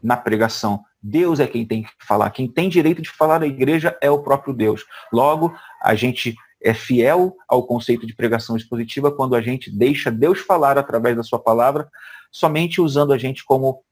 na 0.00 0.16
pregação, 0.16 0.84
Deus 1.02 1.40
é 1.40 1.46
quem 1.46 1.66
tem 1.66 1.82
que 1.82 1.90
falar. 2.00 2.30
Quem 2.30 2.46
tem 2.46 2.68
direito 2.68 3.02
de 3.02 3.10
falar 3.10 3.40
na 3.40 3.46
igreja 3.46 3.96
é 4.00 4.10
o 4.10 4.22
próprio 4.22 4.54
Deus. 4.54 4.84
Logo, 5.12 5.52
a 5.82 5.94
gente 5.94 6.36
é 6.62 6.74
fiel 6.74 7.34
ao 7.48 7.66
conceito 7.66 8.06
de 8.06 8.14
pregação 8.14 8.56
expositiva 8.56 9.10
quando 9.10 9.34
a 9.34 9.40
gente 9.40 9.70
deixa 9.70 10.10
Deus 10.10 10.40
falar 10.40 10.78
através 10.78 11.16
da 11.16 11.22
sua 11.22 11.38
palavra, 11.38 11.88
somente 12.30 12.80
usando 12.80 13.12
a 13.12 13.18
gente 13.18 13.44
como 13.44 13.82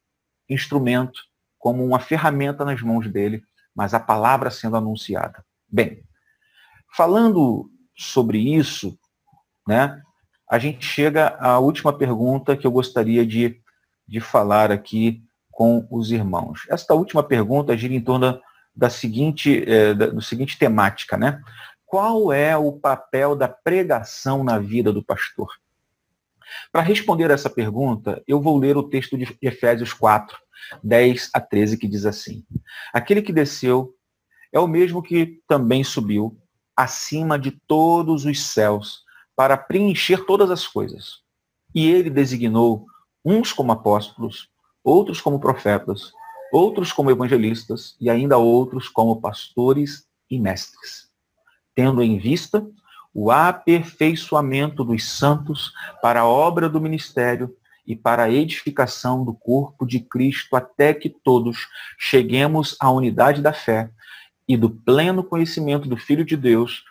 instrumento, 0.49 1.21
como 1.59 1.85
uma 1.85 1.99
ferramenta 1.99 2.64
nas 2.64 2.81
mãos 2.81 3.11
dele, 3.11 3.42
mas 3.75 3.94
a 3.94 4.01
palavra 4.01 4.51
sendo 4.51 4.77
anunciada. 4.77 5.44
Bem, 5.66 6.05
falando 6.94 7.71
sobre 7.97 8.38
isso, 8.38 8.97
né, 9.68 10.00
a 10.48 10.59
gente 10.59 10.85
chega 10.85 11.37
à 11.38 11.59
última 11.59 11.92
pergunta 11.92 12.57
que 12.57 12.66
eu 12.66 12.70
gostaria 12.70 13.26
de, 13.26 13.61
de 14.07 14.18
falar 14.18 14.72
aqui 14.72 15.22
com 15.50 15.87
os 15.90 16.11
irmãos? 16.11 16.66
Esta 16.70 16.94
última 16.94 17.22
pergunta 17.22 17.76
gira 17.76 17.92
em 17.92 18.00
torno 18.00 18.40
da 18.74 18.88
seguinte, 18.88 19.62
é, 19.70 19.92
da, 19.92 20.18
seguinte 20.22 20.59
temática, 20.59 21.18
né? 21.18 21.42
Qual 21.85 22.33
é 22.33 22.57
o 22.57 22.72
papel 22.72 23.37
da 23.37 23.46
pregação 23.46 24.42
na 24.42 24.59
vida 24.59 24.90
do 24.90 25.04
pastor? 25.04 25.48
Para 26.72 26.81
responder 26.81 27.31
essa 27.31 27.50
pergunta, 27.50 28.22
eu 28.26 28.40
vou 28.40 28.57
ler 28.57 28.76
o 28.76 28.83
texto 28.83 29.18
de 29.18 29.37
Efésios 29.42 29.92
4, 29.92 30.35
10 30.83 31.31
a 31.35 31.40
13, 31.40 31.76
que 31.76 31.87
diz 31.87 32.07
assim: 32.07 32.42
Aquele 32.94 33.20
que 33.20 33.33
desceu 33.33 33.94
é 34.50 34.59
o 34.59 34.66
mesmo 34.66 35.02
que 35.02 35.42
também 35.46 35.85
subiu 35.85 36.38
acima 36.74 37.38
de 37.38 37.50
todos 37.50 38.24
os 38.24 38.46
céus 38.46 39.07
para 39.38 39.57
preencher 39.57 40.27
todas 40.27 40.51
as 40.51 40.66
coisas. 40.66 41.20
E 41.72 41.88
ele 41.88 42.11
designou 42.11 42.87
uns 43.24 43.53
como 43.53 43.70
apóstolos, 43.70 44.48
outros 44.83 45.20
como 45.20 45.38
profetas, 45.38 46.11
outros 46.53 46.90
como 46.90 47.09
evangelistas 47.09 47.94
e 48.01 48.11
ainda 48.11 48.37
outros 48.37 48.88
como 48.88 49.20
pastores 49.20 50.09
e 50.29 50.40
mestres, 50.40 51.09
tendo 51.72 52.03
em 52.03 52.18
vista 52.18 52.66
o 53.14 53.31
aperfeiçoamento 53.31 54.83
dos 54.83 55.09
santos 55.09 55.72
para 56.03 56.22
a 56.22 56.27
obra 56.27 56.68
do 56.68 56.81
ministério 56.81 57.57
e 57.87 57.94
para 57.94 58.24
a 58.24 58.33
edificação 58.33 59.24
do 59.24 59.33
corpo 59.33 59.87
de 59.87 60.01
Cristo, 60.01 60.57
até 60.57 60.92
que 60.92 61.09
todos 61.09 61.68
cheguemos 61.96 62.77
à 62.81 62.90
unidade 62.90 63.40
da 63.40 63.53
fé 63.53 63.88
e 64.48 64.57
do 64.57 64.68
pleno 64.68 65.22
conhecimento 65.22 65.88
do 65.88 65.96
Filho 65.96 66.24
de 66.24 66.37
Deus, 66.37 66.83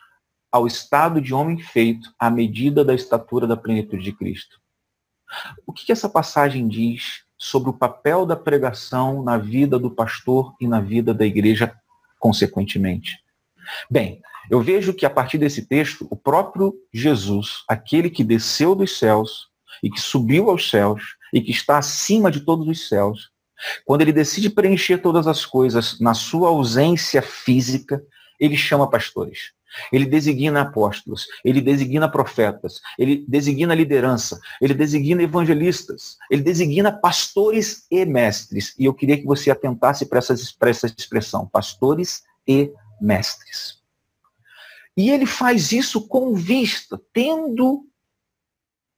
ao 0.51 0.65
estado 0.65 1.21
de 1.21 1.33
homem 1.33 1.60
feito, 1.60 2.13
à 2.19 2.29
medida 2.29 2.83
da 2.83 2.93
estatura 2.93 3.45
da 3.45 3.57
plenitude 3.57 4.03
de 4.03 4.12
Cristo. 4.12 4.60
O 5.65 5.73
que 5.73 5.91
essa 5.91 6.07
passagem 6.07 6.67
diz 6.67 7.23
sobre 7.38 7.69
o 7.69 7.73
papel 7.73 8.25
da 8.25 8.36
pregação 8.36 9.21
na 9.21 9.38
vida 9.38 9.77
do 9.77 9.91
pastor 9.91 10.55
e 10.60 10.67
na 10.67 10.79
vida 10.79 11.13
da 11.13 11.25
igreja, 11.25 11.73
consequentemente. 12.19 13.19
Bem, 13.89 14.21
eu 14.49 14.62
vejo 14.62 14.93
que 14.93 15.05
a 15.05 15.10
partir 15.10 15.38
desse 15.38 15.65
texto, 15.65 16.07
o 16.10 16.15
próprio 16.15 16.73
Jesus, 16.93 17.63
aquele 17.67 18.10
que 18.10 18.23
desceu 18.23 18.73
dos 18.73 18.97
céus 18.97 19.49
e 19.83 19.89
que 19.89 19.99
subiu 19.99 20.49
aos 20.49 20.69
céus 20.69 21.17
e 21.33 21.41
que 21.41 21.51
está 21.51 21.77
acima 21.77 22.31
de 22.31 22.39
todos 22.39 22.67
os 22.67 22.88
céus, 22.88 23.29
quando 23.86 24.01
ele 24.01 24.13
decide 24.13 24.49
preencher 24.49 24.99
todas 24.99 25.27
as 25.27 25.45
coisas 25.45 25.99
na 25.99 26.13
sua 26.13 26.49
ausência 26.49 27.21
física, 27.21 28.01
ele 28.39 28.55
chama 28.55 28.89
pastores. 28.89 29.51
Ele 29.91 30.06
designa 30.06 30.62
apóstolos, 30.62 31.27
ele 31.43 31.62
designa 31.62 32.10
profetas, 32.10 32.82
ele 32.97 33.25
designa 33.27 33.75
liderança, 33.75 34.39
ele 34.62 34.73
designa 34.73 35.23
evangelistas, 35.23 36.17
ele 36.30 36.41
designa 36.41 36.91
pastores 36.91 37.86
e 37.91 38.06
mestres. 38.06 38.73
E 38.77 38.86
eu 38.86 38.93
queria 38.93 39.17
que 39.17 39.25
você 39.25 39.51
atentasse 39.51 40.06
para 40.06 40.19
essa, 40.19 40.36
para 40.58 40.69
essa 40.69 40.88
expressão, 40.88 41.47
pastores 41.47 42.23
e 42.47 42.71
mestres. 43.01 43.82
E 44.95 45.12
ele 45.12 45.25
faz 45.25 45.71
isso 45.71 46.08
com 46.08 46.34
vista, 46.34 46.99
tendo 47.13 47.86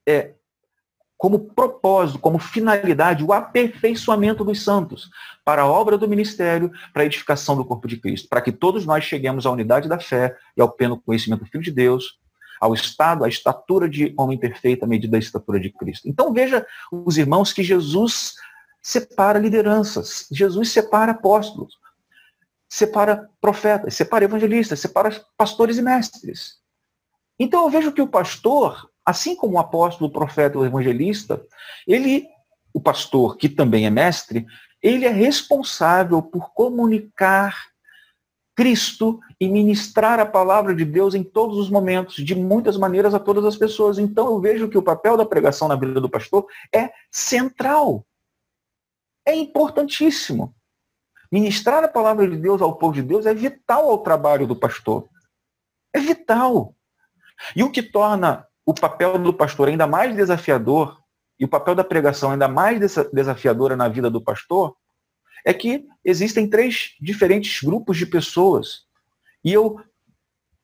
é, 0.07 0.33
como 1.19 1.37
propósito, 1.53 2.17
como 2.17 2.39
finalidade, 2.39 3.25
o 3.25 3.33
aperfeiçoamento 3.33 4.41
dos 4.45 4.63
santos 4.63 5.09
para 5.43 5.63
a 5.63 5.67
obra 5.67 5.97
do 5.97 6.07
ministério, 6.07 6.71
para 6.93 7.03
a 7.03 7.05
edificação 7.05 7.57
do 7.57 7.65
corpo 7.65 7.89
de 7.89 7.97
Cristo, 7.97 8.29
para 8.29 8.41
que 8.41 8.53
todos 8.53 8.85
nós 8.85 9.03
cheguemos 9.03 9.45
à 9.45 9.51
unidade 9.51 9.89
da 9.89 9.99
fé 9.99 10.37
e 10.55 10.61
ao 10.61 10.71
pleno 10.71 10.97
conhecimento 10.97 11.43
do 11.43 11.49
Filho 11.49 11.61
de 11.61 11.73
Deus, 11.73 12.17
ao 12.61 12.73
estado, 12.73 13.25
à 13.25 13.27
estatura 13.27 13.89
de 13.89 14.13
homem 14.17 14.37
perfeito, 14.37 14.85
à 14.85 14.87
medida 14.87 15.11
da 15.11 15.17
estatura 15.17 15.59
de 15.59 15.69
Cristo. 15.69 16.07
Então 16.07 16.31
veja 16.31 16.65
os 16.89 17.17
irmãos 17.17 17.51
que 17.51 17.63
Jesus 17.63 18.35
separa 18.81 19.37
lideranças, 19.37 20.25
Jesus 20.31 20.69
separa 20.69 21.11
apóstolos, 21.11 21.77
separa 22.69 23.29
profetas, 23.41 23.93
separa 23.93 24.23
evangelistas, 24.23 24.79
separa 24.79 25.21
pastores 25.37 25.77
e 25.77 25.81
mestres. 25.81 26.59
Então 27.37 27.65
eu 27.65 27.69
vejo 27.69 27.91
que 27.91 28.01
o 28.01 28.07
pastor 28.07 28.88
Assim 29.09 29.35
como 29.35 29.55
o 29.55 29.59
apóstolo, 29.59 30.07
o 30.07 30.13
profeta, 30.13 30.59
o 30.59 30.63
evangelista, 30.63 31.43
ele, 31.87 32.27
o 32.71 32.79
pastor, 32.79 33.37
que 33.37 33.49
também 33.49 33.87
é 33.87 33.89
mestre, 33.89 34.45
ele 34.83 35.03
é 35.03 35.09
responsável 35.09 36.21
por 36.21 36.53
comunicar 36.53 37.69
Cristo 38.55 39.19
e 39.39 39.49
ministrar 39.49 40.19
a 40.19 40.27
palavra 40.27 40.75
de 40.75 40.85
Deus 40.85 41.15
em 41.15 41.23
todos 41.23 41.57
os 41.57 41.71
momentos, 41.71 42.23
de 42.23 42.35
muitas 42.35 42.77
maneiras 42.77 43.15
a 43.15 43.19
todas 43.19 43.43
as 43.45 43.57
pessoas. 43.57 43.97
Então 43.97 44.27
eu 44.27 44.39
vejo 44.39 44.69
que 44.69 44.77
o 44.77 44.83
papel 44.83 45.17
da 45.17 45.25
pregação 45.25 45.67
na 45.67 45.75
vida 45.75 45.99
do 45.99 46.07
pastor 46.07 46.45
é 46.71 46.91
central. 47.11 48.05
É 49.25 49.33
importantíssimo. 49.33 50.53
Ministrar 51.31 51.83
a 51.83 51.87
palavra 51.87 52.29
de 52.29 52.37
Deus 52.37 52.61
ao 52.61 52.75
povo 52.75 52.93
de 52.93 53.01
Deus 53.01 53.25
é 53.25 53.33
vital 53.33 53.89
ao 53.89 54.03
trabalho 54.03 54.45
do 54.45 54.55
pastor. 54.55 55.09
É 55.91 55.99
vital. 55.99 56.75
E 57.55 57.63
o 57.63 57.71
que 57.71 57.81
torna 57.81 58.47
o 58.69 58.73
papel 58.73 59.17
do 59.17 59.33
pastor 59.33 59.67
ainda 59.67 59.87
mais 59.87 60.15
desafiador 60.15 61.01
e 61.39 61.43
o 61.43 61.47
papel 61.47 61.73
da 61.73 61.83
pregação 61.83 62.29
ainda 62.29 62.47
mais 62.47 62.79
desafiadora 63.11 63.75
na 63.75 63.87
vida 63.87 64.11
do 64.11 64.21
pastor 64.21 64.77
é 65.43 65.51
que 65.51 65.87
existem 66.05 66.47
três 66.47 66.95
diferentes 67.01 67.63
grupos 67.63 67.97
de 67.97 68.05
pessoas. 68.05 68.83
E 69.43 69.51
eu 69.51 69.81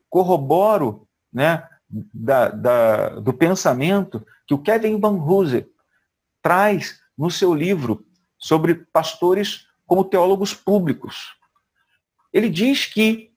corroboro 0.07 1.07
né, 1.33 1.67
da, 1.89 2.49
da, 2.49 3.09
do 3.19 3.33
pensamento 3.33 4.23
que 4.45 4.53
o 4.53 4.61
Kevin 4.61 4.99
Van 4.99 5.17
Hooser 5.17 5.67
traz 6.43 6.99
no 7.17 7.31
seu 7.31 7.55
livro 7.55 8.05
sobre 8.37 8.85
pastores 8.93 9.65
como 9.87 10.05
teólogos 10.05 10.53
públicos. 10.53 11.35
Ele 12.31 12.51
diz 12.51 12.85
que 12.85 13.34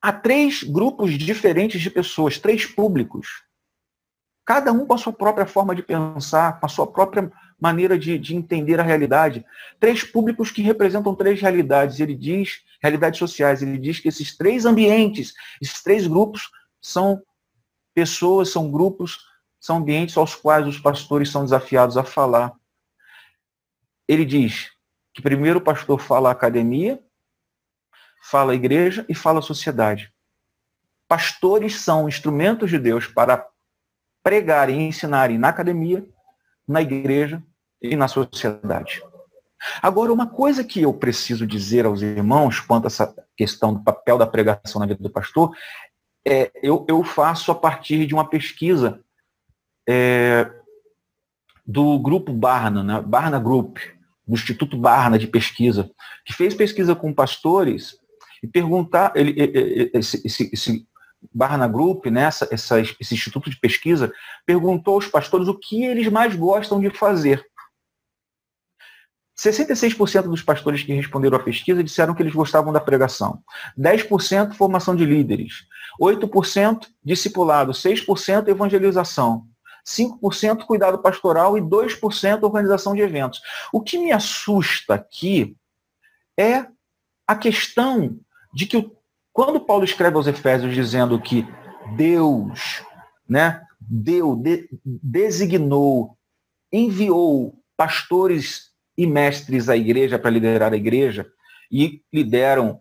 há 0.00 0.12
três 0.12 0.62
grupos 0.62 1.12
diferentes 1.12 1.80
de 1.80 1.90
pessoas, 1.90 2.38
três 2.38 2.64
públicos, 2.66 3.42
cada 4.44 4.72
um 4.72 4.86
com 4.86 4.94
a 4.94 4.98
sua 4.98 5.12
própria 5.12 5.46
forma 5.46 5.74
de 5.74 5.82
pensar, 5.82 6.58
com 6.58 6.66
a 6.66 6.68
sua 6.68 6.86
própria 6.86 7.30
maneira 7.60 7.98
de, 7.98 8.18
de 8.18 8.34
entender 8.34 8.80
a 8.80 8.82
realidade. 8.82 9.44
Três 9.78 10.02
públicos 10.04 10.50
que 10.50 10.62
representam 10.62 11.14
três 11.14 11.40
realidades. 11.40 12.00
Ele 12.00 12.14
diz, 12.14 12.62
realidades 12.80 13.18
sociais, 13.18 13.60
ele 13.60 13.76
diz 13.76 14.00
que 14.00 14.08
esses 14.08 14.36
três 14.36 14.64
ambientes, 14.64 15.34
esses 15.60 15.82
três 15.82 16.06
grupos, 16.06 16.50
são 16.80 17.20
pessoas, 17.94 18.50
são 18.50 18.70
grupos, 18.70 19.18
são 19.60 19.78
ambientes 19.78 20.16
aos 20.16 20.34
quais 20.34 20.66
os 20.66 20.78
pastores 20.78 21.30
são 21.30 21.42
desafiados 21.42 21.96
a 21.96 22.04
falar. 22.04 22.52
Ele 24.06 24.24
diz 24.24 24.70
que 25.12 25.20
primeiro 25.20 25.58
o 25.58 25.62
pastor 25.62 26.00
fala 26.00 26.28
a 26.28 26.32
academia, 26.32 27.02
fala 28.30 28.52
a 28.52 28.54
igreja 28.54 29.06
e 29.08 29.14
fala 29.14 29.38
a 29.38 29.42
sociedade. 29.42 30.12
Pastores 31.08 31.80
são 31.80 32.08
instrumentos 32.08 32.68
de 32.68 32.78
Deus 32.78 33.06
para 33.06 33.46
pregar 34.22 34.68
e 34.68 34.74
ensinarem 34.74 35.38
na 35.38 35.48
academia, 35.48 36.06
na 36.66 36.82
igreja 36.82 37.42
e 37.80 37.96
na 37.96 38.06
sociedade. 38.06 39.02
Agora, 39.80 40.12
uma 40.12 40.26
coisa 40.26 40.62
que 40.62 40.82
eu 40.82 40.92
preciso 40.92 41.46
dizer 41.46 41.86
aos 41.86 42.02
irmãos 42.02 42.60
quanto 42.60 42.84
a 42.84 42.88
essa 42.88 43.14
questão 43.36 43.72
do 43.72 43.82
papel 43.82 44.18
da 44.18 44.26
pregação 44.26 44.78
na 44.78 44.86
vida 44.86 45.02
do 45.02 45.10
pastor, 45.10 45.56
é, 46.26 46.50
eu, 46.62 46.84
eu 46.86 47.02
faço 47.02 47.50
a 47.50 47.54
partir 47.54 48.06
de 48.06 48.12
uma 48.12 48.28
pesquisa 48.28 49.00
é, 49.88 50.52
do 51.66 51.98
grupo 51.98 52.32
Barna, 52.32 52.84
né? 52.84 53.00
Barna 53.00 53.38
Group, 53.38 53.78
do 54.26 54.34
Instituto 54.34 54.76
Barna 54.76 55.18
de 55.18 55.26
Pesquisa, 55.26 55.90
que 56.26 56.34
fez 56.34 56.54
pesquisa 56.54 56.94
com 56.94 57.14
pastores 57.14 57.98
e 58.42 58.46
perguntar, 58.46 59.12
ele, 59.14 59.34
esse, 59.94 60.26
esse, 60.26 60.50
esse 60.52 60.86
Barna 61.32 61.66
Group, 61.66 62.06
né, 62.06 62.24
essa, 62.50 62.80
esse 62.80 63.14
instituto 63.14 63.50
de 63.50 63.58
pesquisa, 63.58 64.12
perguntou 64.46 64.94
aos 64.94 65.06
pastores 65.06 65.48
o 65.48 65.54
que 65.54 65.84
eles 65.84 66.08
mais 66.08 66.34
gostam 66.34 66.80
de 66.80 66.90
fazer. 66.90 67.44
66% 69.38 70.22
dos 70.22 70.42
pastores 70.42 70.82
que 70.82 70.92
responderam 70.92 71.36
à 71.36 71.42
pesquisa 71.42 71.82
disseram 71.84 72.12
que 72.12 72.22
eles 72.22 72.34
gostavam 72.34 72.72
da 72.72 72.80
pregação. 72.80 73.40
10% 73.78 74.54
formação 74.54 74.96
de 74.96 75.04
líderes. 75.04 75.64
8% 76.00 76.88
discipulado. 77.04 77.72
6% 77.72 78.48
evangelização. 78.48 79.46
5% 79.86 80.66
cuidado 80.66 80.98
pastoral 80.98 81.56
e 81.56 81.60
2% 81.60 82.42
organização 82.42 82.94
de 82.94 83.00
eventos. 83.00 83.40
O 83.72 83.80
que 83.80 83.96
me 83.96 84.10
assusta 84.10 84.94
aqui 84.94 85.56
é 86.36 86.66
a 87.26 87.36
questão 87.36 88.18
de 88.58 88.66
que 88.66 88.90
quando 89.32 89.60
Paulo 89.60 89.84
escreve 89.84 90.16
aos 90.16 90.26
Efésios 90.26 90.74
dizendo 90.74 91.20
que 91.22 91.46
Deus, 91.94 92.82
né, 93.28 93.62
deu, 93.80 94.34
de, 94.34 94.68
designou, 94.84 96.18
enviou 96.72 97.54
pastores 97.76 98.72
e 98.96 99.06
mestres 99.06 99.68
à 99.68 99.76
igreja 99.76 100.18
para 100.18 100.32
liderar 100.32 100.72
a 100.72 100.76
igreja 100.76 101.30
e 101.70 102.02
lideram, 102.12 102.80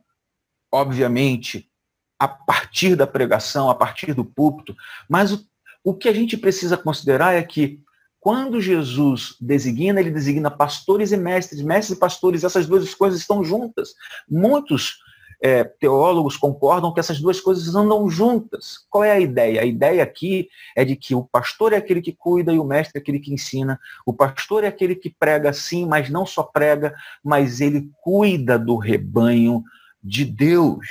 obviamente, 0.72 1.70
a 2.18 2.28
partir 2.28 2.96
da 2.96 3.06
pregação, 3.06 3.70
a 3.70 3.76
partir 3.76 4.16
do 4.16 4.26
púlpito, 4.26 4.76
mas 5.08 5.32
o, 5.32 5.48
o 5.84 5.94
que 5.94 6.10
a 6.10 6.14
gente 6.14 6.36
precisa 6.36 6.76
considerar 6.76 7.36
é 7.36 7.44
que 7.44 7.80
quando 8.20 8.60
Jesus 8.60 9.36
designa, 9.40 10.00
ele 10.00 10.10
designa 10.10 10.50
pastores 10.50 11.12
e 11.12 11.18
mestres, 11.18 11.62
mestres 11.62 11.96
e 11.96 12.00
pastores, 12.00 12.44
essas 12.44 12.66
duas 12.66 12.96
coisas 12.96 13.20
estão 13.20 13.44
juntas. 13.44 13.94
Muitos 14.28 15.06
é, 15.42 15.64
teólogos 15.64 16.36
concordam 16.36 16.94
que 16.94 17.00
essas 17.00 17.20
duas 17.20 17.40
coisas 17.40 17.76
andam 17.76 18.10
juntas. 18.10 18.86
Qual 18.90 19.04
é 19.04 19.12
a 19.12 19.20
ideia? 19.20 19.62
A 19.62 19.66
ideia 19.66 20.04
aqui 20.04 20.50
é 20.76 20.84
de 20.84 20.96
que 20.96 21.14
o 21.14 21.24
pastor 21.24 21.74
é 21.74 21.78
aquele 21.78 22.02
que 22.02 22.14
cuida 22.14 22.52
e 22.52 22.60
o 22.60 22.64
mestre 22.64 22.98
é 22.98 23.02
aquele 23.02 23.20
que 23.20 23.34
ensina. 23.34 23.80
O 24.06 24.14
pastor 24.14 24.64
é 24.64 24.68
aquele 24.68 24.96
que 24.96 25.10
prega 25.10 25.54
sim, 25.54 25.86
mas 25.86 26.10
não 26.10 26.26
só 26.26 26.44
prega, 26.44 26.94
mas 27.24 27.62
ele 27.62 27.90
cuida 28.02 28.58
do 28.58 28.78
rebanho 28.78 29.64
de 30.04 30.26
Deus. 30.26 30.88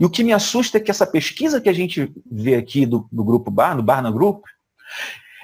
E 0.00 0.04
o 0.04 0.10
que 0.10 0.24
me 0.24 0.32
assusta 0.32 0.78
é 0.78 0.80
que 0.80 0.90
essa 0.90 1.06
pesquisa 1.06 1.60
que 1.60 1.68
a 1.68 1.72
gente 1.72 2.12
vê 2.30 2.54
aqui 2.54 2.86
do, 2.86 3.08
do 3.10 3.24
grupo 3.24 3.50
Bar, 3.50 3.74
do 3.74 3.82
Barna 3.82 4.10
Group, 4.10 4.44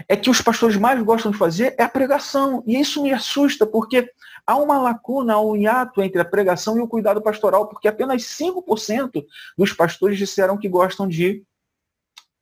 é 0.08 0.16
que 0.16 0.30
os 0.30 0.40
pastores 0.40 0.76
mais 0.76 1.00
gostam 1.02 1.30
de 1.30 1.38
fazer 1.38 1.74
é 1.78 1.82
a 1.82 1.88
pregação. 1.88 2.62
E 2.66 2.80
isso 2.80 3.02
me 3.02 3.12
assusta, 3.12 3.66
porque 3.66 4.10
há 4.46 4.56
uma 4.56 4.78
lacuna, 4.78 5.34
há 5.34 5.40
um 5.40 5.56
hiato 5.56 6.02
entre 6.02 6.20
a 6.20 6.24
pregação 6.24 6.76
e 6.76 6.80
o 6.80 6.88
cuidado 6.88 7.20
pastoral, 7.22 7.68
porque 7.68 7.88
apenas 7.88 8.22
5% 8.22 9.24
dos 9.56 9.72
pastores 9.72 10.18
disseram 10.18 10.58
que 10.58 10.68
gostam 10.68 11.08
de 11.08 11.44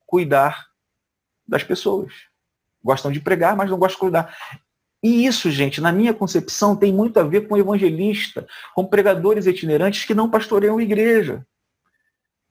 cuidar 0.06 0.66
das 1.46 1.62
pessoas. 1.62 2.12
Gostam 2.82 3.12
de 3.12 3.20
pregar, 3.20 3.56
mas 3.56 3.70
não 3.70 3.78
gostam 3.78 3.96
de 3.96 4.00
cuidar. 4.00 4.36
E 5.02 5.26
isso, 5.26 5.50
gente, 5.50 5.80
na 5.80 5.92
minha 5.92 6.12
concepção, 6.12 6.76
tem 6.76 6.92
muito 6.92 7.18
a 7.18 7.22
ver 7.22 7.48
com 7.48 7.56
evangelista, 7.56 8.46
com 8.74 8.86
pregadores 8.86 9.46
itinerantes 9.46 10.04
que 10.04 10.14
não 10.14 10.30
pastoreiam 10.30 10.80
igreja 10.80 11.46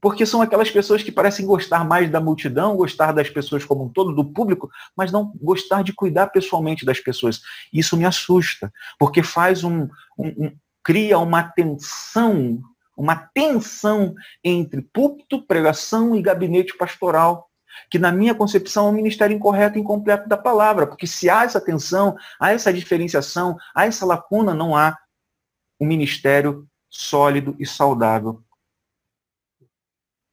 porque 0.02 0.26
são 0.26 0.42
aquelas 0.42 0.72
pessoas 0.72 1.04
que 1.04 1.12
parecem 1.12 1.46
gostar 1.46 1.84
mais 1.86 2.10
da 2.10 2.22
multidão, 2.22 2.76
gostar 2.76 3.12
das 3.12 3.30
pessoas 3.30 3.66
como 3.66 3.86
um 3.86 3.90
todo, 3.90 4.14
do 4.14 4.24
público, 4.24 4.70
mas 4.96 5.12
não 5.12 5.34
gostar 5.42 5.84
de 5.84 5.94
cuidar 5.94 6.28
pessoalmente 6.28 6.86
das 6.86 7.00
pessoas. 7.00 7.42
Isso 7.72 7.98
me 7.98 8.06
assusta, 8.06 8.72
porque 8.98 9.22
faz 9.22 9.64
um, 9.64 9.88
um, 10.18 10.46
um 10.46 10.52
cria 10.84 11.20
uma 11.20 11.44
tensão, 11.44 12.62
uma 12.96 13.16
tensão 13.16 14.16
entre 14.44 14.82
púlpito, 14.82 15.46
pregação 15.46 16.16
e 16.16 16.22
gabinete 16.22 16.76
pastoral, 16.78 17.50
que 17.92 18.00
na 18.00 18.12
minha 18.12 18.34
concepção 18.34 18.88
é 18.88 18.90
um 18.90 18.94
ministério 18.94 19.36
incorreto 19.36 19.78
e 19.78 19.82
incompleto 19.82 20.28
da 20.28 20.38
palavra, 20.38 20.88
porque 20.88 21.06
se 21.06 21.30
há 21.30 21.44
essa 21.44 21.62
tensão, 21.62 22.16
há 22.40 22.52
essa 22.52 22.74
diferenciação, 22.74 23.58
há 23.76 23.86
essa 23.86 24.06
lacuna, 24.06 24.54
não 24.54 24.76
há 24.76 24.98
um 25.80 25.86
ministério 25.86 26.68
sólido 26.90 27.56
e 27.60 27.66
saudável 27.66 28.42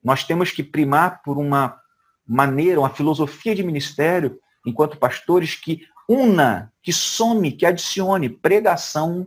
nós 0.06 0.22
temos 0.22 0.52
que 0.52 0.62
primar 0.62 1.20
por 1.24 1.36
uma 1.36 1.80
maneira, 2.24 2.78
uma 2.78 2.90
filosofia 2.90 3.56
de 3.56 3.64
ministério, 3.64 4.38
enquanto 4.64 4.96
pastores, 4.96 5.56
que 5.56 5.82
una, 6.08 6.72
que 6.80 6.92
some, 6.92 7.50
que 7.50 7.66
adicione 7.66 8.28
pregação 8.28 9.26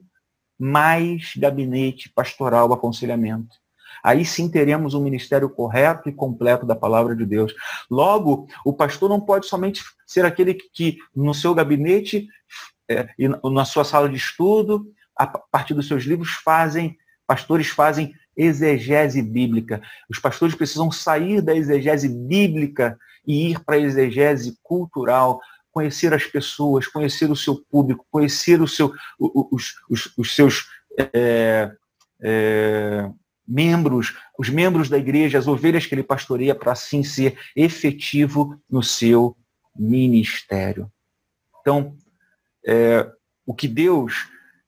mais 0.57 1.33
gabinete 1.35 2.07
pastoral, 2.07 2.71
aconselhamento. 2.71 3.57
Aí 4.01 4.23
sim 4.23 4.49
teremos 4.49 4.93
um 4.93 5.03
ministério 5.03 5.49
correto 5.49 6.07
e 6.07 6.13
completo 6.13 6.65
da 6.65 6.77
palavra 6.77 7.13
de 7.13 7.25
Deus. 7.25 7.53
Logo, 7.91 8.47
o 8.63 8.71
pastor 8.71 9.09
não 9.09 9.19
pode 9.19 9.47
somente 9.47 9.83
ser 10.07 10.23
aquele 10.23 10.53
que, 10.53 10.97
no 11.13 11.33
seu 11.33 11.53
gabinete 11.53 12.25
é, 12.89 13.05
na 13.43 13.65
sua 13.65 13.83
sala 13.83 14.07
de 14.07 14.15
estudo, 14.15 14.89
a 15.13 15.27
partir 15.27 15.73
dos 15.73 15.89
seus 15.89 16.03
livros, 16.05 16.29
fazem, 16.35 16.97
pastores 17.27 17.67
fazem 17.67 18.13
exegese 18.35 19.21
bíblica. 19.21 19.81
Os 20.09 20.19
pastores 20.19 20.55
precisam 20.55 20.91
sair 20.91 21.41
da 21.41 21.55
exegese 21.55 22.07
bíblica 22.07 22.97
e 23.25 23.51
ir 23.51 23.59
para 23.59 23.75
a 23.75 23.79
exegese 23.79 24.57
cultural, 24.63 25.41
conhecer 25.71 26.13
as 26.13 26.25
pessoas, 26.25 26.87
conhecer 26.87 27.29
o 27.29 27.35
seu 27.35 27.63
público, 27.69 28.05
conhecer 28.09 28.61
o 28.61 28.67
seu, 28.67 28.93
os, 29.19 29.75
os, 29.89 30.13
os 30.17 30.35
seus 30.35 30.65
é, 31.13 31.71
é, 32.21 33.09
membros, 33.47 34.15
os 34.37 34.49
membros 34.49 34.89
da 34.89 34.97
igreja, 34.97 35.37
as 35.37 35.47
ovelhas 35.47 35.85
que 35.85 35.95
ele 35.95 36.03
pastoreia, 36.03 36.55
para 36.55 36.71
assim 36.71 37.03
ser 37.03 37.37
efetivo 37.55 38.59
no 38.69 38.83
seu 38.83 39.35
ministério. 39.75 40.91
Então, 41.61 41.95
é, 42.65 43.09
o 43.45 43.53
que 43.53 43.67
Deus 43.67 44.27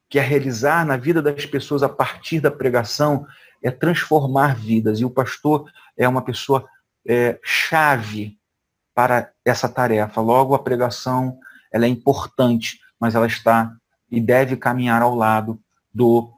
quer 0.10 0.24
realizar 0.24 0.86
na 0.86 0.98
vida 0.98 1.22
das 1.22 1.46
pessoas 1.46 1.84
a 1.84 1.90
partir 1.90 2.40
da 2.40 2.52
pregação 2.52 3.26
é 3.62 3.70
transformar 3.72 4.56
vidas. 4.56 5.00
E 5.00 5.06
o 5.06 5.10
pastor 5.10 5.72
é 5.98 6.08
uma 6.08 6.22
pessoa 6.22 6.68
é, 7.08 7.40
chave 7.44 8.38
para 8.94 9.32
essa 9.46 9.70
tarefa. 9.70 10.22
Logo, 10.22 10.54
a 10.56 10.60
pregação 10.60 11.38
ela 11.72 11.86
é 11.86 11.90
importante, 11.90 12.80
mas 13.00 13.16
ela 13.16 13.28
está 13.28 13.74
e 14.10 14.20
deve 14.20 14.58
caminhar 14.58 15.02
ao 15.02 15.16
lado 15.16 15.60
do 15.94 16.34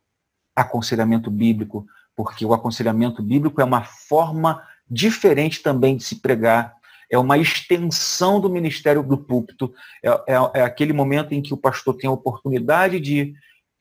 aconselhamento 0.56 1.32
bíblico, 1.32 1.86
porque 2.16 2.46
o 2.46 2.54
aconselhamento 2.54 3.24
bíblico 3.24 3.60
é 3.60 3.64
uma 3.64 3.84
forma 3.84 4.62
diferente 4.90 5.64
também 5.64 5.98
de 5.98 6.04
se 6.04 6.18
pregar, 6.18 6.76
é 7.10 7.18
uma 7.18 7.38
extensão 7.38 8.40
do 8.40 8.50
ministério 8.50 9.02
do 9.02 9.18
púlpito, 9.18 9.74
é, 10.04 10.10
é, 10.10 10.36
é 10.56 10.62
aquele 10.62 10.94
momento 10.94 11.34
em 11.34 11.42
que 11.42 11.54
o 11.54 11.58
pastor 11.58 11.96
tem 11.96 12.08
a 12.08 12.14
oportunidade 12.14 13.00
de 13.00 13.34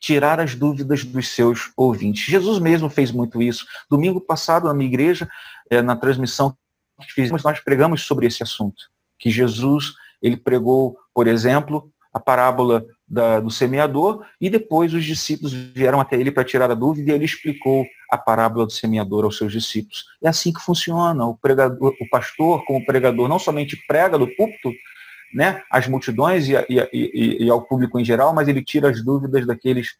tirar 0.03 0.37
as 0.37 0.53
dúvidas 0.53 1.05
dos 1.05 1.29
seus 1.29 1.71
ouvintes. 1.77 2.25
Jesus 2.25 2.59
mesmo 2.59 2.89
fez 2.89 3.09
muito 3.09 3.41
isso. 3.41 3.65
Domingo 3.89 4.19
passado, 4.19 4.67
na 4.67 4.73
minha 4.73 4.89
igreja, 4.89 5.29
é, 5.69 5.81
na 5.81 5.95
transmissão 5.95 6.53
que 6.99 7.13
fizemos, 7.13 7.41
nós 7.41 7.61
pregamos 7.61 8.01
sobre 8.01 8.27
esse 8.27 8.43
assunto. 8.43 8.83
Que 9.17 9.31
Jesus, 9.31 9.93
ele 10.21 10.35
pregou, 10.35 10.97
por 11.13 11.25
exemplo, 11.25 11.89
a 12.13 12.19
parábola 12.19 12.85
da, 13.07 13.39
do 13.39 13.49
semeador, 13.49 14.25
e 14.41 14.49
depois 14.49 14.93
os 14.93 15.05
discípulos 15.05 15.53
vieram 15.53 16.01
até 16.01 16.17
ele 16.17 16.31
para 16.31 16.43
tirar 16.43 16.69
a 16.69 16.75
dúvida, 16.75 17.09
e 17.09 17.15
ele 17.15 17.23
explicou 17.23 17.85
a 18.11 18.17
parábola 18.17 18.65
do 18.65 18.73
semeador 18.73 19.23
aos 19.23 19.37
seus 19.37 19.53
discípulos. 19.53 20.03
É 20.21 20.27
assim 20.27 20.51
que 20.51 20.59
funciona. 20.59 21.25
O 21.25 21.37
pregador, 21.37 21.93
o 21.97 22.09
pastor, 22.09 22.65
como 22.65 22.85
pregador, 22.85 23.29
não 23.29 23.39
somente 23.39 23.77
prega 23.87 24.17
do 24.17 24.27
púlpito, 24.35 24.69
né, 25.33 25.61
às 25.71 25.87
multidões 25.87 26.47
e, 26.47 26.53
e, 26.69 26.89
e, 26.93 27.45
e 27.45 27.49
ao 27.49 27.61
público 27.61 27.99
em 27.99 28.05
geral, 28.05 28.33
mas 28.33 28.47
ele 28.47 28.63
tira 28.63 28.89
as 28.89 29.03
dúvidas 29.03 29.45
daqueles 29.45 29.95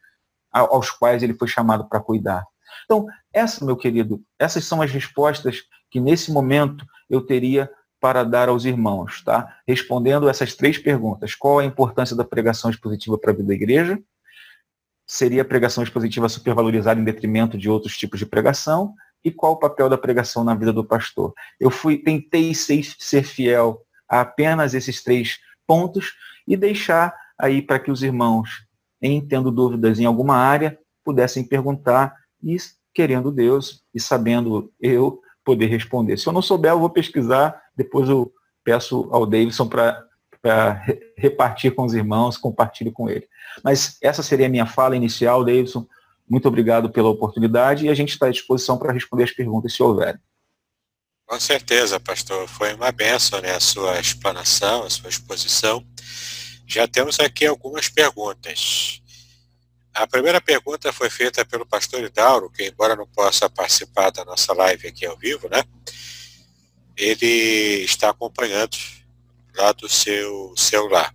aos 0.51 0.91
quais 0.91 1.23
ele 1.23 1.33
foi 1.33 1.47
chamado 1.47 1.89
para 1.89 1.99
cuidar. 1.99 2.45
Então, 2.85 3.07
essa, 3.33 3.65
meu 3.65 3.75
querido, 3.75 4.21
essas 4.37 4.65
são 4.65 4.81
as 4.81 4.91
respostas 4.91 5.63
que 5.89 5.99
nesse 5.99 6.31
momento 6.31 6.85
eu 7.09 7.21
teria 7.21 7.69
para 7.99 8.23
dar 8.23 8.49
aos 8.49 8.65
irmãos, 8.65 9.23
tá? 9.23 9.57
Respondendo 9.67 10.27
essas 10.27 10.53
três 10.55 10.77
perguntas. 10.77 11.35
Qual 11.35 11.59
a 11.59 11.65
importância 11.65 12.15
da 12.15 12.25
pregação 12.25 12.69
expositiva 12.69 13.17
para 13.17 13.31
a 13.31 13.33
vida 13.33 13.47
da 13.47 13.53
igreja? 13.53 13.97
Seria 15.07 15.41
a 15.41 15.45
pregação 15.45 15.83
expositiva 15.83 16.27
supervalorizada 16.27 16.99
em 16.99 17.03
detrimento 17.03 17.57
de 17.57 17.69
outros 17.69 17.97
tipos 17.97 18.19
de 18.19 18.25
pregação? 18.25 18.93
E 19.23 19.31
qual 19.31 19.53
o 19.53 19.59
papel 19.59 19.87
da 19.87 19.97
pregação 19.97 20.43
na 20.43 20.53
vida 20.53 20.73
do 20.73 20.83
pastor? 20.83 21.33
Eu 21.59 21.71
fui, 21.71 21.97
tentei 21.97 22.53
ser, 22.53 22.83
ser 22.83 23.23
fiel 23.23 23.82
a 24.13 24.21
apenas 24.21 24.73
esses 24.73 25.03
três 25.03 25.39
pontos 25.65 26.13
e 26.47 26.55
deixar 26.55 27.15
aí 27.37 27.61
para 27.61 27.79
que 27.79 27.91
os 27.91 28.03
irmãos, 28.03 28.65
em 29.01 29.19
tendo 29.25 29.51
dúvidas 29.51 29.99
em 29.99 30.05
alguma 30.05 30.35
área, 30.35 30.77
pudessem 31.03 31.43
perguntar 31.43 32.15
e, 32.41 32.55
querendo 32.93 33.31
Deus 33.31 33.83
e 33.93 33.99
sabendo 33.99 34.71
eu, 34.79 35.19
poder 35.43 35.65
responder. 35.65 36.17
Se 36.17 36.27
eu 36.27 36.33
não 36.33 36.41
souber, 36.41 36.71
eu 36.71 36.79
vou 36.79 36.89
pesquisar, 36.89 37.59
depois 37.75 38.07
eu 38.07 38.31
peço 38.63 39.09
ao 39.11 39.25
Davidson 39.25 39.67
para 39.67 40.85
repartir 41.17 41.73
com 41.73 41.83
os 41.83 41.93
irmãos, 41.93 42.37
compartilhe 42.37 42.91
com 42.91 43.09
ele. 43.09 43.27
Mas 43.63 43.97
essa 44.01 44.21
seria 44.21 44.45
a 44.45 44.49
minha 44.49 44.65
fala 44.65 44.95
inicial, 44.95 45.43
Davidson. 45.43 45.85
Muito 46.29 46.47
obrigado 46.47 46.89
pela 46.89 47.09
oportunidade 47.09 47.85
e 47.85 47.89
a 47.89 47.93
gente 47.93 48.11
está 48.11 48.27
à 48.27 48.31
disposição 48.31 48.77
para 48.77 48.93
responder 48.93 49.23
as 49.23 49.31
perguntas 49.31 49.73
se 49.73 49.83
houverem. 49.83 50.19
Com 51.25 51.39
certeza, 51.39 51.99
pastor. 51.99 52.47
Foi 52.47 52.73
uma 52.73 52.91
benção 52.91 53.41
né, 53.41 53.51
a 53.51 53.59
sua 53.59 53.99
explanação, 53.99 54.83
a 54.83 54.89
sua 54.89 55.09
exposição. 55.09 55.85
Já 56.67 56.87
temos 56.87 57.19
aqui 57.19 57.45
algumas 57.45 57.89
perguntas. 57.89 59.01
A 59.93 60.07
primeira 60.07 60.41
pergunta 60.41 60.91
foi 60.91 61.09
feita 61.09 61.45
pelo 61.45 61.65
pastor 61.65 62.03
Idauro, 62.03 62.49
que 62.49 62.63
embora 62.67 62.95
não 62.95 63.07
possa 63.07 63.49
participar 63.49 64.09
da 64.09 64.25
nossa 64.25 64.51
live 64.53 64.87
aqui 64.87 65.05
ao 65.05 65.17
vivo, 65.17 65.47
né? 65.49 65.63
Ele 66.97 67.83
está 67.83 68.09
acompanhando 68.09 68.77
lá 69.55 69.71
do 69.71 69.87
seu 69.87 70.53
celular. 70.57 71.13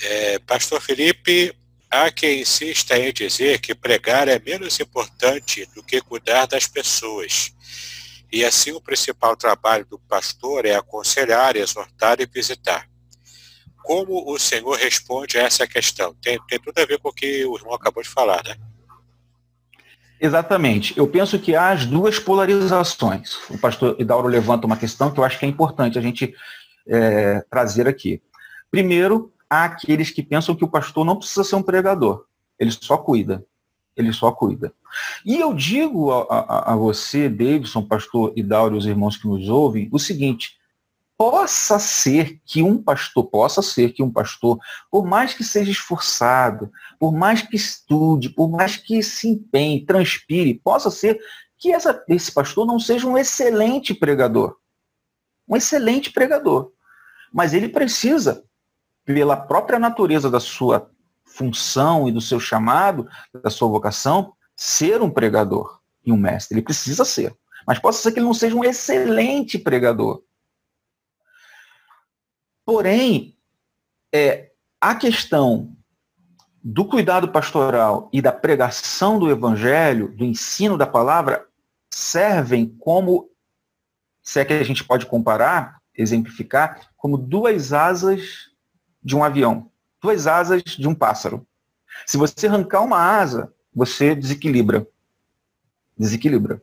É, 0.00 0.38
pastor 0.40 0.80
Felipe, 0.80 1.54
há 1.90 2.10
quem 2.10 2.40
insista 2.40 2.98
em 2.98 3.12
dizer 3.12 3.60
que 3.60 3.74
pregar 3.74 4.26
é 4.26 4.38
menos 4.38 4.80
importante 4.80 5.66
do 5.74 5.82
que 5.82 6.00
cuidar 6.00 6.46
das 6.46 6.66
pessoas. 6.66 7.52
E 8.34 8.44
assim 8.44 8.72
o 8.72 8.80
principal 8.80 9.36
trabalho 9.36 9.86
do 9.86 9.98
pastor 9.98 10.66
é 10.66 10.74
aconselhar, 10.74 11.56
exortar 11.56 12.20
e 12.20 12.26
visitar 12.26 12.86
como 13.84 14.32
o 14.32 14.38
Senhor 14.38 14.76
responde 14.78 15.38
a 15.38 15.42
essa 15.42 15.66
questão? 15.66 16.14
Tem, 16.14 16.40
tem 16.48 16.58
tudo 16.58 16.78
a 16.78 16.86
ver 16.86 16.98
com 16.98 17.10
o 17.10 17.12
que 17.12 17.44
o 17.44 17.54
irmão 17.54 17.74
acabou 17.74 18.02
de 18.02 18.08
falar, 18.08 18.42
né? 18.42 18.56
Exatamente. 20.18 20.96
Eu 20.96 21.06
penso 21.06 21.38
que 21.38 21.54
há 21.54 21.68
as 21.68 21.84
duas 21.84 22.18
polarizações. 22.18 23.36
O 23.50 23.58
pastor 23.58 23.94
Idauro 24.00 24.26
levanta 24.26 24.66
uma 24.66 24.76
questão 24.76 25.10
que 25.10 25.20
eu 25.20 25.24
acho 25.24 25.38
que 25.38 25.44
é 25.44 25.48
importante 25.48 25.98
a 25.98 26.00
gente 26.02 26.34
é, 26.88 27.44
trazer 27.50 27.86
aqui. 27.86 28.22
Primeiro, 28.70 29.30
há 29.50 29.64
aqueles 29.64 30.10
que 30.10 30.22
pensam 30.22 30.56
que 30.56 30.64
o 30.64 30.70
pastor 30.70 31.04
não 31.04 31.18
precisa 31.18 31.44
ser 31.44 31.56
um 31.56 31.62
pregador. 31.62 32.24
Ele 32.58 32.70
só 32.70 32.96
cuida. 32.96 33.44
Ele 33.96 34.12
só 34.12 34.32
cuida. 34.32 34.72
E 35.24 35.38
eu 35.38 35.54
digo 35.54 36.10
a, 36.10 36.22
a, 36.28 36.72
a 36.72 36.76
você, 36.76 37.28
Davidson, 37.28 37.86
pastor 37.86 38.32
e 38.36 38.42
os 38.72 38.86
irmãos 38.86 39.16
que 39.16 39.26
nos 39.26 39.48
ouvem, 39.48 39.88
o 39.92 39.98
seguinte: 39.98 40.58
possa 41.16 41.78
ser 41.78 42.40
que 42.44 42.62
um 42.62 42.82
pastor, 42.82 43.24
possa 43.24 43.62
ser 43.62 43.92
que 43.92 44.02
um 44.02 44.10
pastor, 44.10 44.58
por 44.90 45.06
mais 45.06 45.32
que 45.32 45.44
seja 45.44 45.70
esforçado, 45.70 46.70
por 46.98 47.12
mais 47.12 47.42
que 47.42 47.56
estude, 47.56 48.28
por 48.30 48.50
mais 48.50 48.76
que 48.76 49.02
se 49.02 49.28
empenhe, 49.28 49.84
transpire, 49.84 50.54
possa 50.54 50.90
ser 50.90 51.20
que 51.56 51.72
essa, 51.72 52.04
esse 52.08 52.32
pastor 52.32 52.66
não 52.66 52.78
seja 52.78 53.06
um 53.06 53.16
excelente 53.16 53.94
pregador. 53.94 54.56
Um 55.48 55.56
excelente 55.56 56.10
pregador. 56.10 56.72
Mas 57.32 57.54
ele 57.54 57.68
precisa, 57.68 58.44
pela 59.04 59.36
própria 59.36 59.78
natureza 59.78 60.30
da 60.30 60.40
sua 60.40 60.90
função 61.34 62.08
e 62.08 62.12
do 62.12 62.20
seu 62.20 62.38
chamado, 62.38 63.08
da 63.42 63.50
sua 63.50 63.68
vocação, 63.68 64.32
ser 64.56 65.02
um 65.02 65.10
pregador 65.10 65.80
e 66.04 66.12
um 66.12 66.16
mestre. 66.16 66.54
Ele 66.54 66.64
precisa 66.64 67.04
ser. 67.04 67.36
Mas 67.66 67.78
possa 67.78 68.00
ser 68.00 68.12
que 68.12 68.20
ele 68.20 68.26
não 68.26 68.34
seja 68.34 68.54
um 68.54 68.64
excelente 68.64 69.58
pregador. 69.58 70.22
Porém, 72.64 73.36
é, 74.12 74.52
a 74.80 74.94
questão 74.94 75.76
do 76.62 76.84
cuidado 76.84 77.28
pastoral 77.28 78.08
e 78.12 78.22
da 78.22 78.32
pregação 78.32 79.18
do 79.18 79.28
evangelho, 79.28 80.14
do 80.16 80.24
ensino 80.24 80.78
da 80.78 80.86
palavra, 80.86 81.46
servem 81.90 82.66
como, 82.78 83.28
se 84.22 84.40
é 84.40 84.44
que 84.44 84.52
a 84.52 84.62
gente 84.62 84.84
pode 84.84 85.06
comparar, 85.06 85.80
exemplificar, 85.96 86.90
como 86.96 87.18
duas 87.18 87.72
asas 87.72 88.50
de 89.02 89.16
um 89.16 89.24
avião, 89.24 89.70
duas 90.04 90.26
asas 90.26 90.62
de 90.62 90.86
um 90.86 90.94
pássaro. 90.94 91.46
Se 92.04 92.18
você 92.18 92.46
arrancar 92.46 92.82
uma 92.82 92.98
asa, 92.98 93.50
você 93.74 94.14
desequilibra. 94.14 94.86
Desequilibra. 95.96 96.60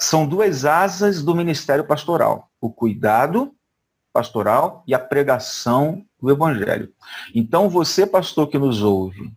São 0.00 0.26
duas 0.26 0.64
asas 0.64 1.22
do 1.22 1.36
ministério 1.36 1.84
pastoral: 1.84 2.50
o 2.60 2.68
cuidado 2.68 3.54
pastoral 4.12 4.82
e 4.88 4.92
a 4.92 4.98
pregação 4.98 6.04
do 6.20 6.30
evangelho. 6.30 6.92
Então, 7.32 7.68
você, 7.68 8.04
pastor 8.04 8.48
que 8.48 8.58
nos 8.58 8.82
ouve 8.82 9.32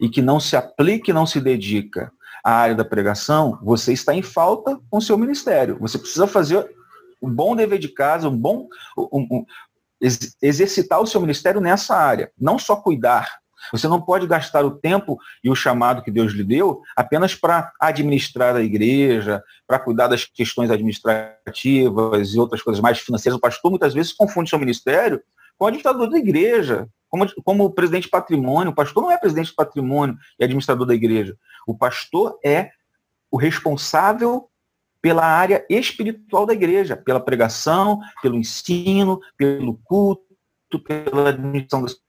e 0.00 0.08
que 0.08 0.22
não 0.22 0.38
se 0.38 0.56
aplica 0.56 1.10
e 1.10 1.14
não 1.14 1.26
se 1.26 1.40
dedica 1.40 2.12
à 2.42 2.52
área 2.52 2.76
da 2.76 2.84
pregação, 2.84 3.58
você 3.62 3.92
está 3.92 4.14
em 4.14 4.22
falta 4.22 4.80
com 4.88 4.98
o 4.98 5.02
seu 5.02 5.18
ministério. 5.18 5.76
Você 5.80 5.98
precisa 5.98 6.26
fazer 6.28 6.72
um 7.20 7.28
bom 7.28 7.56
dever 7.56 7.78
de 7.80 7.88
casa, 7.88 8.28
um 8.28 8.36
bom 8.36 8.68
um, 8.96 9.44
exercitar 10.42 11.00
o 11.00 11.06
seu 11.06 11.20
ministério 11.20 11.60
nessa 11.60 11.96
área, 11.96 12.30
não 12.38 12.58
só 12.58 12.76
cuidar, 12.76 13.28
você 13.72 13.88
não 13.88 14.00
pode 14.00 14.26
gastar 14.26 14.64
o 14.64 14.70
tempo 14.70 15.18
e 15.42 15.50
o 15.50 15.54
chamado 15.54 16.02
que 16.02 16.10
Deus 16.10 16.32
lhe 16.32 16.44
deu 16.44 16.82
apenas 16.96 17.34
para 17.34 17.72
administrar 17.80 18.54
a 18.54 18.62
igreja, 18.62 19.42
para 19.66 19.78
cuidar 19.78 20.08
das 20.08 20.24
questões 20.24 20.70
administrativas 20.70 22.34
e 22.34 22.38
outras 22.38 22.62
coisas 22.62 22.80
mais 22.80 22.98
financeiras. 22.98 23.38
O 23.38 23.40
pastor 23.40 23.70
muitas 23.70 23.94
vezes 23.94 24.12
confunde 24.12 24.50
seu 24.50 24.58
ministério 24.58 25.22
com 25.56 25.64
o 25.64 25.68
administrador 25.68 26.10
da 26.10 26.18
igreja, 26.18 26.88
como, 27.08 27.26
como 27.42 27.70
presidente 27.70 28.04
de 28.04 28.10
patrimônio. 28.10 28.72
O 28.72 28.74
pastor 28.74 29.02
não 29.02 29.10
é 29.10 29.16
presidente 29.16 29.48
de 29.48 29.54
patrimônio 29.54 30.16
e 30.38 30.44
administrador 30.44 30.86
da 30.86 30.94
igreja. 30.94 31.36
O 31.66 31.76
pastor 31.76 32.38
é 32.44 32.70
o 33.30 33.36
responsável 33.36 34.48
pela 35.04 35.22
área 35.22 35.66
espiritual 35.68 36.46
da 36.46 36.54
igreja, 36.54 36.96
pela 36.96 37.20
pregação, 37.20 38.00
pelo 38.22 38.36
ensino, 38.36 39.20
pelo 39.36 39.74
culto, 39.84 40.24
pela 40.82 41.28
administração 41.28 41.82
das 41.82 42.00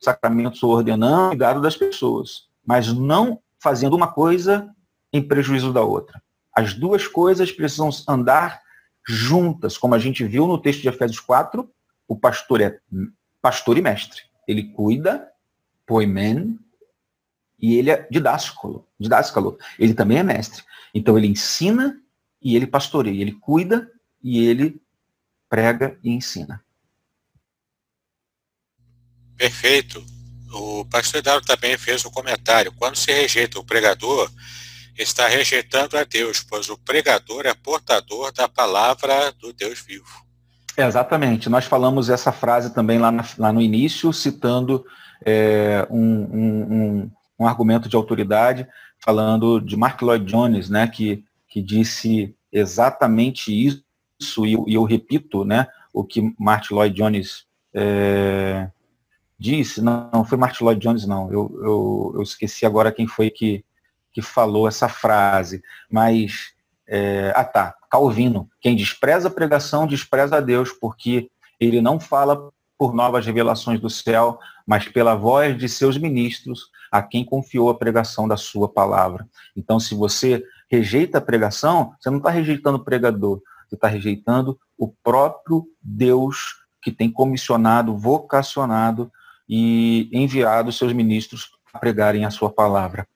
sacramentos 0.00 0.62
ordenando 0.62 1.24
o 1.24 1.28
cuidado 1.30 1.60
das 1.60 1.76
pessoas, 1.76 2.46
mas 2.64 2.92
não 2.92 3.40
fazendo 3.58 3.96
uma 3.96 4.06
coisa 4.06 4.72
em 5.12 5.20
prejuízo 5.20 5.72
da 5.72 5.82
outra. 5.82 6.22
As 6.54 6.74
duas 6.74 7.08
coisas 7.08 7.50
precisam 7.50 7.90
andar 8.06 8.62
juntas, 9.04 9.76
como 9.76 9.96
a 9.96 9.98
gente 9.98 10.22
viu 10.22 10.46
no 10.46 10.58
texto 10.58 10.82
de 10.82 10.88
Efésios 10.88 11.18
4, 11.18 11.68
o 12.06 12.16
pastor 12.16 12.60
é 12.60 12.78
pastor 13.40 13.76
e 13.76 13.82
mestre. 13.82 14.22
Ele 14.46 14.62
cuida, 14.62 15.28
poimen, 15.84 16.56
e 17.58 17.74
ele 17.74 17.90
é 17.90 18.06
didáscalo, 18.08 18.86
didáscalo. 18.96 19.58
Ele 19.76 19.92
também 19.92 20.18
é 20.18 20.22
mestre. 20.22 20.62
Então 20.94 21.18
ele 21.18 21.26
ensina 21.26 22.00
e 22.42 22.56
ele 22.56 22.66
pastoreia. 22.66 23.20
Ele 23.20 23.32
cuida 23.32 23.90
e 24.22 24.44
ele 24.46 24.80
prega 25.48 25.98
e 26.02 26.10
ensina. 26.10 26.62
Perfeito. 29.36 30.04
O 30.52 30.84
pastor 30.84 31.18
Eduardo 31.20 31.46
também 31.46 31.76
fez 31.78 32.04
um 32.04 32.10
comentário. 32.10 32.72
Quando 32.72 32.96
se 32.96 33.10
rejeita 33.12 33.58
o 33.58 33.64
pregador, 33.64 34.30
está 34.98 35.26
rejeitando 35.26 35.96
a 35.96 36.04
Deus, 36.04 36.42
pois 36.42 36.68
o 36.68 36.76
pregador 36.76 37.46
é 37.46 37.54
portador 37.54 38.32
da 38.32 38.48
palavra 38.48 39.32
do 39.32 39.52
Deus 39.52 39.80
vivo. 39.80 40.24
exatamente. 40.76 41.48
Nós 41.48 41.64
falamos 41.64 42.08
essa 42.08 42.32
frase 42.32 42.74
também 42.74 42.98
lá, 42.98 43.10
na, 43.10 43.24
lá 43.38 43.52
no 43.52 43.60
início, 43.60 44.12
citando 44.12 44.84
é, 45.24 45.86
um, 45.90 46.22
um, 46.22 47.10
um, 47.38 47.46
argumento 47.46 47.88
de 47.88 47.96
autoridade 47.96 48.66
falando 48.98 49.60
de 49.60 49.76
Mark 49.76 50.00
Lloyd 50.00 50.24
Jones, 50.24 50.70
né, 50.70 50.86
que, 50.86 51.24
que 51.52 51.60
disse 51.60 52.34
exatamente 52.50 53.52
isso, 53.52 54.46
e, 54.46 54.56
e 54.66 54.74
eu 54.74 54.84
repito 54.84 55.44
né, 55.44 55.66
o 55.92 56.02
que 56.02 56.34
Mark 56.38 56.70
Lloyd 56.70 56.96
Jones 56.96 57.46
é, 57.74 58.70
disse, 59.38 59.82
não, 59.82 60.08
não 60.10 60.24
foi 60.24 60.38
Mark 60.38 60.58
Lloyd 60.58 60.80
Jones, 60.80 61.06
não, 61.06 61.30
eu, 61.30 61.60
eu, 61.62 62.12
eu, 62.14 62.22
esqueci 62.22 62.64
agora 62.64 62.90
quem 62.90 63.06
foi 63.06 63.28
que, 63.28 63.62
que 64.14 64.22
falou 64.22 64.66
essa 64.66 64.88
frase, 64.88 65.62
mas, 65.90 66.54
é, 66.88 67.34
ah 67.36 67.44
tá, 67.44 67.74
Calvino, 67.90 68.48
quem 68.58 68.74
despreza 68.74 69.28
a 69.28 69.30
pregação, 69.30 69.86
despreza 69.86 70.36
a 70.36 70.40
Deus, 70.40 70.72
porque 70.72 71.30
ele 71.60 71.82
não 71.82 72.00
fala 72.00 72.50
por 72.78 72.94
novas 72.94 73.26
revelações 73.26 73.78
do 73.78 73.90
céu, 73.90 74.38
mas 74.66 74.88
pela 74.88 75.14
voz 75.14 75.58
de 75.58 75.68
seus 75.68 75.98
ministros, 75.98 76.70
a 76.90 77.02
quem 77.02 77.24
confiou 77.24 77.68
a 77.68 77.74
pregação 77.74 78.26
da 78.26 78.38
sua 78.38 78.68
palavra. 78.68 79.28
Então, 79.54 79.78
se 79.78 79.94
você 79.94 80.42
rejeita 80.72 81.18
a 81.18 81.20
pregação, 81.20 81.94
você 82.00 82.08
não 82.08 82.16
está 82.16 82.30
rejeitando 82.30 82.76
o 82.78 82.84
pregador, 82.84 83.42
você 83.68 83.74
está 83.74 83.88
rejeitando 83.88 84.58
o 84.78 84.88
próprio 84.88 85.66
Deus 85.82 86.62
que 86.80 86.90
tem 86.90 87.10
comissionado, 87.10 87.94
vocacionado 87.94 89.12
e 89.46 90.08
enviado 90.10 90.72
seus 90.72 90.94
ministros 90.94 91.50
a 91.74 91.78
pregarem 91.78 92.24
a 92.24 92.30
sua 92.30 92.50
palavra. 92.50 93.06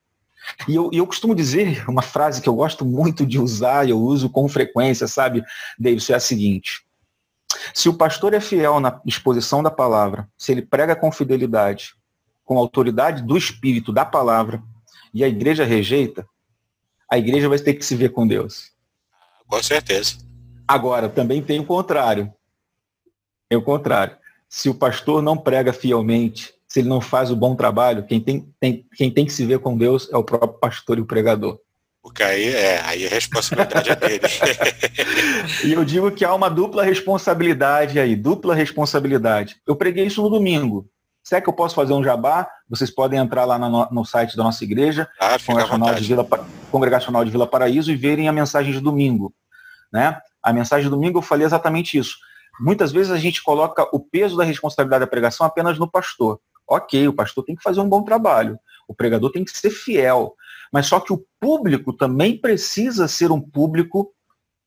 E 0.69 0.75
eu, 0.75 0.91
eu, 0.93 1.07
costumo 1.07 1.35
dizer 1.35 1.89
uma 1.89 2.03
frase 2.03 2.43
que 2.43 2.49
eu 2.49 2.55
gosto 2.55 2.85
muito 2.85 3.25
de 3.25 3.39
usar, 3.39 3.89
eu 3.89 3.99
uso 3.99 4.29
com 4.29 4.47
frequência, 4.49 5.09
sabe, 5.09 5.43
David, 5.79 6.13
é 6.13 6.17
a 6.17 6.21
seguinte: 6.21 6.85
se 7.73 7.89
o 7.89 7.95
pastor 7.95 8.35
é 8.35 8.41
fiel 8.41 8.79
na 8.81 9.01
exposição 9.07 9.63
da 9.63 9.71
palavra, 9.71 10.29
se 10.37 10.53
ele 10.53 10.63
prega 10.63 10.95
com 10.95 11.11
fidelidade, 11.11 11.95
com 12.45 12.59
autoridade 12.59 13.23
do 13.23 13.37
Espírito, 13.37 13.93
da 13.93 14.05
palavra, 14.05 14.63
e 15.13 15.25
a 15.25 15.29
igreja 15.29 15.65
rejeita, 15.65 16.29
a 17.11 17.19
igreja 17.19 17.49
vai 17.49 17.59
ter 17.59 17.75
que 17.75 17.85
se 17.85 17.95
ver 17.95 18.11
com 18.11 18.27
Deus. 18.27 18.73
Com 19.47 19.63
certeza. 19.63 20.17
Agora, 20.67 21.09
também 21.09 21.43
tem 21.43 21.61
o 21.61 21.65
contrário. 21.65 22.33
É 23.49 23.57
o 23.57 23.63
contrário. 23.63 24.17
Se 24.49 24.69
o 24.69 24.75
pastor 24.75 25.23
não 25.23 25.37
prega 25.37 25.73
fielmente, 25.73 26.55
se 26.67 26.81
ele 26.81 26.89
não 26.89 27.01
faz 27.01 27.31
o 27.31 27.37
bom 27.37 27.55
trabalho, 27.55 28.05
quem 28.05 28.21
tem, 28.21 28.53
tem, 28.59 28.87
quem 28.97 29.11
tem 29.11 29.25
que 29.25 29.33
se 29.33 29.45
ver 29.45 29.61
com 29.61 29.77
Deus 29.77 30.09
é 30.13 30.17
o 30.17 30.25
próprio 30.25 30.59
pastor 30.59 30.99
e 30.99 31.01
o 31.01 31.07
pregador. 31.07 31.59
Porque 32.03 32.23
aí, 32.23 32.55
é, 32.55 32.81
aí 32.83 33.07
a 33.07 33.09
responsabilidade 33.09 33.91
é 33.91 33.97
dele. 33.97 34.21
e 35.65 35.73
eu 35.73 35.85
digo 35.85 36.11
que 36.13 36.25
há 36.25 36.33
uma 36.35 36.49
dupla 36.49 36.85
responsabilidade 36.85 37.99
aí, 37.99 38.15
dupla 38.15 38.55
responsabilidade. 38.55 39.57
Eu 39.67 39.75
preguei 39.75 40.07
isso 40.07 40.23
no 40.23 40.31
domingo. 40.31 40.89
Será 41.27 41.41
que 41.41 41.49
eu 41.49 41.53
posso 41.53 41.75
fazer 41.75 41.93
um 41.93 42.05
jabá? 42.05 42.49
Vocês 42.69 42.89
podem 42.89 43.19
entrar 43.19 43.45
lá 43.45 43.59
no, 43.59 43.91
no 43.91 44.05
site 44.05 44.37
da 44.37 44.45
nossa 44.45 44.63
igreja, 44.63 45.11
ah, 45.21 45.37
Congregacional, 45.45 45.95
de 45.97 46.05
Vila, 46.05 46.29
Congregacional 46.71 47.25
de 47.25 47.33
Vila 47.33 47.49
Paraíso, 47.49 47.91
e 47.91 47.97
verem 47.97 48.29
a 48.29 48.33
mensagem 48.33 48.73
de 48.73 48.79
domingo. 48.79 49.35
Né? 49.93 50.17
A 50.41 50.53
mensagem 50.53 50.85
de 50.85 50.91
domingo 50.91 51.19
eu 51.19 51.23
falei 51.23 51.45
exatamente 51.45 51.99
isso. 51.99 52.17
Muitas 52.61 52.93
vezes 52.93 53.11
a 53.11 53.19
gente 53.19 53.43
coloca 53.43 53.89
o 53.93 53.99
peso 53.99 54.37
da 54.37 54.45
responsabilidade 54.45 55.01
da 55.01 55.07
pregação 55.09 55.45
apenas 55.45 55.81
no 55.81 55.91
pastor. 55.91 56.39
Ok, 56.65 57.09
o 57.09 57.13
pastor 57.13 57.43
tem 57.43 57.57
que 57.57 57.63
fazer 57.63 57.81
um 57.81 57.89
bom 57.89 58.05
trabalho, 58.05 58.57
o 58.87 58.95
pregador 58.95 59.33
tem 59.33 59.45
que 59.45 59.51
ser 59.51 59.71
fiel, 59.71 60.33
mas 60.73 60.87
só 60.87 61.01
que 61.01 61.13
o 61.13 61.27
público 61.41 61.93
também 61.93 62.41
precisa 62.41 63.09
ser 63.09 63.33
um 63.33 63.41
público 63.41 64.13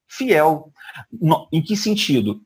fiel. 0.10 0.74
No, 1.10 1.48
em 1.54 1.62
que 1.62 1.78
sentido? 1.78 2.42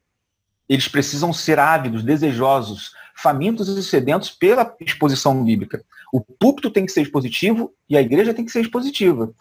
Eles 0.69 0.87
precisam 0.87 1.33
ser 1.33 1.57
ávidos, 1.57 2.03
desejosos, 2.03 2.91
famintos 3.15 3.67
e 3.67 3.83
sedentos 3.83 4.29
pela 4.29 4.75
exposição 4.79 5.43
bíblica. 5.43 5.83
O 6.11 6.21
púlpito 6.21 6.69
tem 6.69 6.85
que 6.85 6.91
ser 6.91 7.01
expositivo 7.01 7.73
e 7.89 7.97
a 7.97 8.01
igreja 8.01 8.33
tem 8.33 8.45
que 8.45 8.51
ser 8.51 8.61
expositiva. 8.61 9.33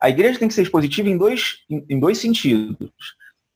A 0.00 0.08
igreja 0.08 0.38
tem 0.38 0.48
que 0.48 0.54
ser 0.54 0.62
expositiva 0.62 1.08
em 1.08 1.16
dois, 1.16 1.58
em, 1.68 1.84
em 1.88 2.00
dois 2.00 2.18
sentidos. 2.18 2.90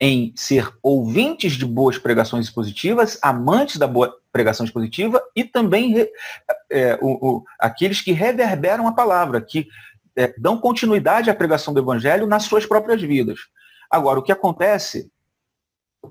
Em 0.00 0.32
ser 0.34 0.68
ouvintes 0.82 1.52
de 1.52 1.64
boas 1.64 1.96
pregações 1.96 2.46
expositivas, 2.46 3.18
amantes 3.22 3.76
da 3.76 3.86
boa 3.86 4.12
pregação 4.32 4.66
expositiva 4.66 5.22
e 5.36 5.44
também 5.44 6.08
é, 6.70 6.98
o, 7.00 7.36
o, 7.36 7.44
aqueles 7.58 8.00
que 8.00 8.10
reverberam 8.10 8.88
a 8.88 8.92
palavra, 8.92 9.40
que 9.40 9.68
é, 10.16 10.34
dão 10.38 10.58
continuidade 10.58 11.30
à 11.30 11.34
pregação 11.34 11.72
do 11.72 11.80
evangelho 11.80 12.26
nas 12.26 12.44
suas 12.44 12.66
próprias 12.66 13.00
vidas. 13.00 13.38
Agora, 13.90 14.18
o 14.18 14.22
que 14.22 14.32
acontece, 14.32 15.10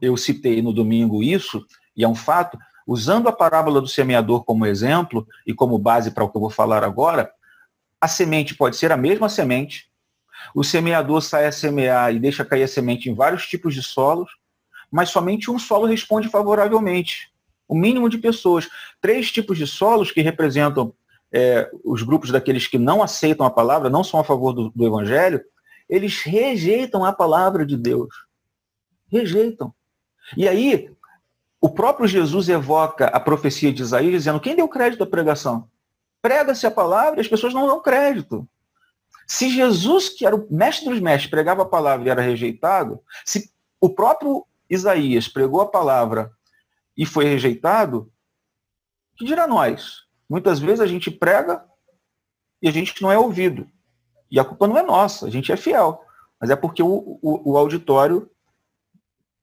eu 0.02 0.16
citei 0.16 0.62
no 0.62 0.72
domingo 0.72 1.24
isso, 1.24 1.66
e 1.96 2.04
é 2.04 2.08
um 2.08 2.16
fato, 2.16 2.58
usando 2.92 3.30
a 3.30 3.32
parábola 3.32 3.80
do 3.80 3.88
semeador 3.88 4.44
como 4.44 4.66
exemplo 4.66 5.26
e 5.48 5.54
como 5.54 5.80
base 5.80 6.12
para 6.12 6.26
o 6.26 6.30
que 6.30 6.36
eu 6.36 6.42
vou 6.42 6.50
falar 6.50 6.84
agora, 6.84 7.32
a 8.02 8.08
semente 8.08 8.54
pode 8.54 8.76
ser 8.76 8.92
a 8.92 8.98
mesma 8.98 9.30
semente, 9.30 9.90
o 10.54 10.62
semeador 10.62 11.22
sai 11.22 11.46
a 11.46 11.54
semear 11.54 12.14
e 12.14 12.20
deixa 12.20 12.44
cair 12.44 12.64
a 12.64 12.68
semente 12.68 13.10
em 13.10 13.14
vários 13.14 13.48
tipos 13.48 13.74
de 13.74 13.82
solos, 13.82 14.30
mas 14.92 15.10
somente 15.10 15.50
um 15.50 15.58
solo 15.58 15.86
responde 15.86 16.28
favoravelmente. 16.28 17.32
O 17.66 17.76
mínimo 17.76 18.10
de 18.10 18.18
pessoas. 18.18 18.68
Três 19.00 19.32
tipos 19.32 19.58
de 19.58 19.66
solos 19.66 20.12
que 20.12 20.20
representam 20.20 20.94
é, 21.32 21.72
os 21.86 22.04
grupos 22.04 22.30
daqueles 22.30 22.68
que 22.68 22.78
não 22.78 23.02
aceitam 23.02 23.46
a 23.46 23.50
palavra, 23.50 23.90
não 23.90 24.04
são 24.04 24.20
a 24.20 24.24
favor 24.26 24.52
do, 24.52 24.70
do 24.70 24.86
evangelho, 24.86 25.42
eles 25.88 26.22
rejeitam 26.24 27.06
a 27.06 27.14
palavra 27.14 27.66
de 27.66 27.78
Deus. 27.78 28.14
Rejeitam. 29.10 29.74
E 30.36 30.46
aí, 30.46 30.92
o 31.62 31.70
próprio 31.70 32.08
Jesus 32.08 32.50
evoca 32.50 33.06
a 33.06 33.20
profecia 33.20 33.72
de 33.72 33.84
Isaías 33.84 34.12
dizendo: 34.12 34.40
quem 34.40 34.56
deu 34.56 34.68
crédito 34.68 35.04
à 35.04 35.08
pregação? 35.08 35.70
Prega-se 36.20 36.66
a 36.66 36.72
palavra 36.72 37.20
e 37.20 37.22
as 37.22 37.28
pessoas 37.28 37.54
não 37.54 37.68
dão 37.68 37.80
crédito. 37.80 38.48
Se 39.28 39.50
Jesus, 39.50 40.10
que 40.10 40.26
era 40.26 40.36
o 40.36 40.48
mestre 40.50 40.90
dos 40.90 41.00
mestres, 41.00 41.30
pregava 41.30 41.62
a 41.62 41.66
palavra 41.66 42.08
e 42.08 42.10
era 42.10 42.22
rejeitado, 42.22 43.00
se 43.24 43.52
o 43.80 43.90
próprio 43.90 44.46
Isaías 44.70 45.28
pregou 45.28 45.62
a 45.62 45.68
palavra 45.68 46.32
e 46.98 47.06
foi 47.06 47.26
rejeitado, 47.26 48.12
que 49.16 49.24
dirá 49.24 49.46
nós? 49.46 50.02
Muitas 50.28 50.60
vezes 50.60 50.82
a 50.82 50.88
gente 50.88 51.12
prega 51.12 51.64
e 52.62 52.68
a 52.68 52.72
gente 52.72 53.00
não 53.02 53.12
é 53.12 53.18
ouvido. 53.18 53.68
E 54.30 54.40
a 54.40 54.46
culpa 54.46 54.68
não 54.68 54.78
é 54.78 54.82
nossa, 54.82 55.28
a 55.28 55.30
gente 55.30 55.52
é 55.52 55.58
fiel. 55.58 56.04
Mas 56.40 56.50
é 56.50 56.56
porque 56.56 56.82
o, 56.82 57.20
o, 57.22 57.52
o 57.52 57.58
auditório 57.58 58.31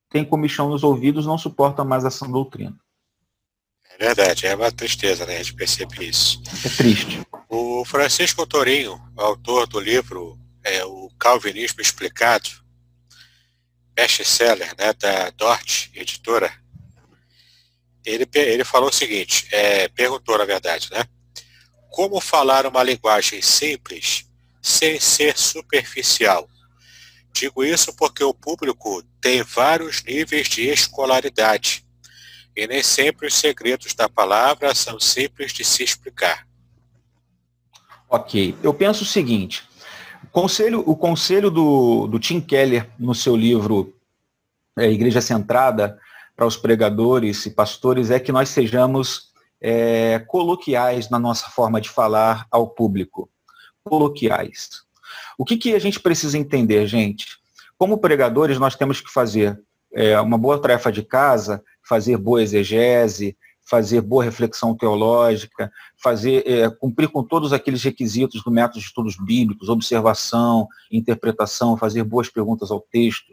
tem 0.08 0.24
comichão 0.24 0.68
nos 0.68 0.82
ouvidos, 0.82 1.26
não 1.26 1.38
suporta 1.38 1.84
mais 1.84 2.04
a 2.04 2.10
sã 2.10 2.30
doutrina. 2.30 2.76
É 3.90 3.98
verdade, 3.98 4.46
é 4.46 4.54
uma 4.54 4.70
tristeza, 4.70 5.26
né? 5.26 5.34
A 5.34 5.38
gente 5.38 5.54
percebe 5.54 6.08
isso. 6.08 6.40
É 6.64 6.68
triste. 6.68 7.20
O 7.48 7.84
Francisco 7.84 8.46
Torinho, 8.46 9.00
autor 9.16 9.66
do 9.66 9.80
livro 9.80 10.38
é, 10.62 10.84
O 10.84 11.10
Calvinismo 11.18 11.80
Explicado, 11.80 12.48
best-seller 13.94 14.74
né, 14.78 14.92
da 14.92 15.30
Dort, 15.30 15.90
editora, 15.94 16.52
ele, 18.04 18.28
ele 18.32 18.64
falou 18.64 18.88
o 18.88 18.92
seguinte, 18.92 19.48
é, 19.50 19.88
perguntou 19.88 20.38
na 20.38 20.44
verdade, 20.44 20.88
né? 20.92 21.04
Como 21.90 22.20
falar 22.20 22.66
uma 22.66 22.82
linguagem 22.82 23.42
simples 23.42 24.24
sem 24.62 25.00
ser 25.00 25.36
superficial? 25.36 26.48
Digo 27.38 27.62
isso 27.62 27.94
porque 27.94 28.24
o 28.24 28.34
público 28.34 29.00
tem 29.20 29.44
vários 29.44 30.02
níveis 30.02 30.48
de 30.48 30.68
escolaridade 30.68 31.86
e 32.56 32.66
nem 32.66 32.82
sempre 32.82 33.28
os 33.28 33.34
segredos 33.36 33.94
da 33.94 34.08
palavra 34.08 34.74
são 34.74 34.98
simples 34.98 35.52
de 35.52 35.64
se 35.64 35.84
explicar. 35.84 36.48
Ok, 38.10 38.56
eu 38.60 38.74
penso 38.74 39.04
o 39.04 39.06
seguinte, 39.06 39.62
o 40.24 40.26
conselho, 40.26 40.82
o 40.84 40.96
conselho 40.96 41.48
do, 41.48 42.08
do 42.08 42.18
Tim 42.18 42.40
Keller 42.40 42.90
no 42.98 43.14
seu 43.14 43.36
livro 43.36 43.94
é, 44.76 44.90
Igreja 44.90 45.20
Centrada, 45.20 45.96
para 46.34 46.44
os 46.44 46.56
pregadores 46.56 47.46
e 47.46 47.50
pastores 47.50 48.10
é 48.10 48.18
que 48.18 48.32
nós 48.32 48.48
sejamos 48.48 49.28
é, 49.60 50.18
coloquiais 50.26 51.08
na 51.08 51.20
nossa 51.20 51.48
forma 51.50 51.80
de 51.80 51.88
falar 51.88 52.48
ao 52.50 52.68
público. 52.68 53.30
Coloquiais. 53.84 54.87
O 55.38 55.44
que, 55.44 55.56
que 55.56 55.72
a 55.74 55.78
gente 55.78 56.00
precisa 56.00 56.36
entender, 56.36 56.84
gente? 56.88 57.38
Como 57.78 57.98
pregadores, 57.98 58.58
nós 58.58 58.74
temos 58.74 59.00
que 59.00 59.10
fazer 59.10 59.58
é, 59.94 60.20
uma 60.20 60.36
boa 60.36 60.60
tarefa 60.60 60.90
de 60.90 61.04
casa, 61.04 61.62
fazer 61.88 62.16
boa 62.16 62.42
exegese, 62.42 63.36
fazer 63.68 64.00
boa 64.00 64.24
reflexão 64.24 64.74
teológica, 64.74 65.70
fazer 66.02 66.42
é, 66.44 66.68
cumprir 66.68 67.08
com 67.08 67.22
todos 67.22 67.52
aqueles 67.52 67.84
requisitos 67.84 68.42
do 68.42 68.50
método 68.50 68.80
de 68.80 68.86
estudos 68.86 69.16
bíblicos, 69.16 69.68
observação, 69.68 70.66
interpretação, 70.90 71.76
fazer 71.76 72.02
boas 72.02 72.28
perguntas 72.28 72.72
ao 72.72 72.80
texto, 72.80 73.30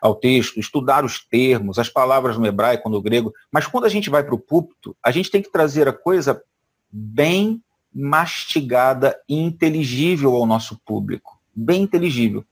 ao 0.00 0.14
texto, 0.14 0.60
estudar 0.60 1.04
os 1.04 1.26
termos, 1.26 1.78
as 1.78 1.88
palavras 1.88 2.38
no 2.38 2.46
hebraico, 2.46 2.88
no 2.88 3.02
grego, 3.02 3.32
mas 3.50 3.66
quando 3.66 3.84
a 3.84 3.88
gente 3.88 4.08
vai 4.08 4.22
para 4.22 4.34
o 4.34 4.38
púlpito, 4.38 4.96
a 5.02 5.10
gente 5.10 5.30
tem 5.30 5.42
que 5.42 5.50
trazer 5.50 5.88
a 5.88 5.92
coisa 5.92 6.40
bem 6.88 7.60
mastigada 7.92 9.18
e 9.28 9.36
inteligível 9.36 10.34
ao 10.36 10.46
nosso 10.46 10.78
público, 10.84 11.37
bem 11.58 11.82
inteligível. 11.82 12.44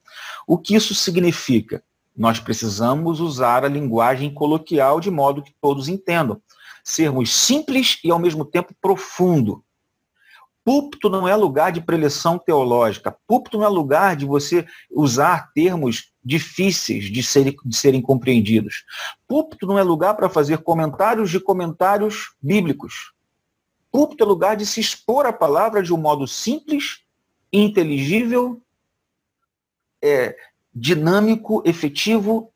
O 0.47 0.59
que 0.59 0.75
isso 0.75 0.95
significa? 0.95 1.83
Nós 2.17 2.41
precisamos 2.41 3.21
usar 3.21 3.65
a 3.65 3.69
linguagem 3.69 4.33
coloquial 4.33 5.01
de 5.01 5.11
modo 5.11 5.43
que 5.43 5.55
todos 5.61 5.89
entendam. 5.89 6.41
sermos 6.83 7.35
simples 7.35 7.99
e 8.05 8.13
ao 8.13 8.19
mesmo 8.19 8.45
tempo 8.45 8.73
profundo. 8.81 9.65
Púlpito 10.65 11.09
não 11.09 11.27
é 11.27 11.35
lugar 11.35 11.73
de 11.73 11.81
preleção 11.81 12.39
teológica. 12.39 13.17
Púlpito 13.27 13.59
não 13.59 13.65
é 13.65 13.69
lugar 13.69 14.17
de 14.17 14.25
você 14.25 14.67
usar 14.91 15.53
termos 15.53 16.13
difíceis 16.25 17.05
de 17.05 17.23
serem, 17.23 17.57
de 17.65 17.77
serem 17.77 18.03
compreendidos. 18.03 18.85
Púlpito 19.29 19.67
não 19.67 19.79
é 19.79 19.83
lugar 19.83 20.15
para 20.15 20.29
fazer 20.29 20.59
comentários 20.59 21.31
de 21.31 21.39
comentários 21.39 22.35
bíblicos. 22.41 23.13
Púlpito 23.93 24.25
é 24.25 24.27
lugar 24.27 24.57
de 24.57 24.67
se 24.67 24.81
expor 24.81 25.27
a 25.27 25.33
palavra 25.33 25.83
de 25.83 25.93
um 25.93 25.97
modo 25.97 26.27
simples, 26.27 27.01
inteligível, 27.53 28.61
é, 30.07 30.37
dinâmico, 30.75 31.63
efetivo, 31.65 32.53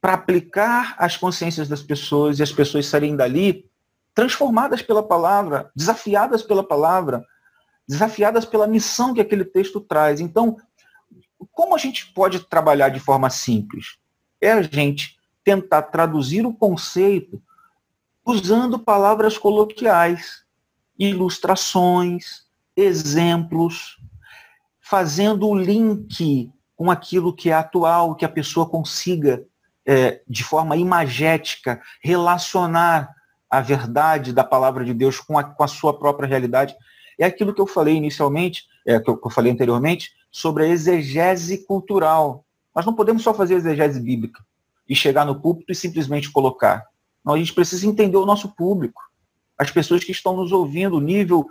para 0.00 0.14
aplicar 0.14 0.94
as 0.98 1.16
consciências 1.16 1.68
das 1.68 1.82
pessoas 1.82 2.38
e 2.38 2.42
as 2.42 2.52
pessoas 2.52 2.86
saírem 2.86 3.16
dali 3.16 3.68
transformadas 4.14 4.80
pela 4.80 5.02
palavra, 5.02 5.70
desafiadas 5.74 6.42
pela 6.42 6.62
palavra, 6.62 7.24
desafiadas 7.88 8.44
pela 8.44 8.66
missão 8.66 9.12
que 9.12 9.20
aquele 9.20 9.44
texto 9.44 9.80
traz. 9.80 10.20
Então, 10.20 10.56
como 11.52 11.74
a 11.74 11.78
gente 11.78 12.12
pode 12.12 12.40
trabalhar 12.40 12.88
de 12.88 13.00
forma 13.00 13.28
simples? 13.28 13.98
É 14.40 14.52
a 14.52 14.62
gente 14.62 15.18
tentar 15.44 15.82
traduzir 15.82 16.46
o 16.46 16.54
conceito 16.54 17.42
usando 18.24 18.78
palavras 18.78 19.36
coloquiais, 19.36 20.44
ilustrações, 20.98 22.46
exemplos, 22.76 23.98
fazendo 24.80 25.48
o 25.48 25.54
link 25.54 26.50
com 26.76 26.90
aquilo 26.90 27.34
que 27.34 27.50
é 27.50 27.54
atual, 27.54 28.14
que 28.14 28.24
a 28.24 28.28
pessoa 28.28 28.68
consiga, 28.68 29.42
é, 29.84 30.20
de 30.28 30.44
forma 30.44 30.76
imagética, 30.76 31.80
relacionar 32.02 33.14
a 33.50 33.60
verdade 33.60 34.32
da 34.32 34.44
palavra 34.44 34.84
de 34.84 34.92
Deus 34.92 35.18
com 35.18 35.38
a, 35.38 35.44
com 35.44 35.64
a 35.64 35.68
sua 35.68 35.98
própria 35.98 36.28
realidade 36.28 36.76
é 37.18 37.24
aquilo 37.24 37.54
que 37.54 37.60
eu 37.60 37.66
falei 37.66 37.94
inicialmente, 37.94 38.64
é, 38.86 39.00
que, 39.00 39.08
eu, 39.08 39.16
que 39.16 39.26
eu 39.26 39.30
falei 39.30 39.50
anteriormente, 39.50 40.12
sobre 40.30 40.64
a 40.64 40.68
exegese 40.68 41.64
cultural. 41.64 42.44
Nós 42.74 42.84
não 42.84 42.94
podemos 42.94 43.22
só 43.22 43.32
fazer 43.32 43.54
exegese 43.54 43.98
bíblica 44.00 44.44
e 44.88 44.94
chegar 44.94 45.24
no 45.24 45.40
púlpito 45.40 45.72
e 45.72 45.74
simplesmente 45.74 46.30
colocar. 46.30 46.84
Não, 47.24 47.34
a 47.34 47.38
gente 47.38 47.54
precisa 47.54 47.86
entender 47.86 48.16
o 48.16 48.26
nosso 48.26 48.54
público, 48.54 49.02
as 49.58 49.70
pessoas 49.70 50.04
que 50.04 50.12
estão 50.12 50.36
nos 50.36 50.52
ouvindo, 50.52 50.96
o 50.96 51.00
nível 51.00 51.48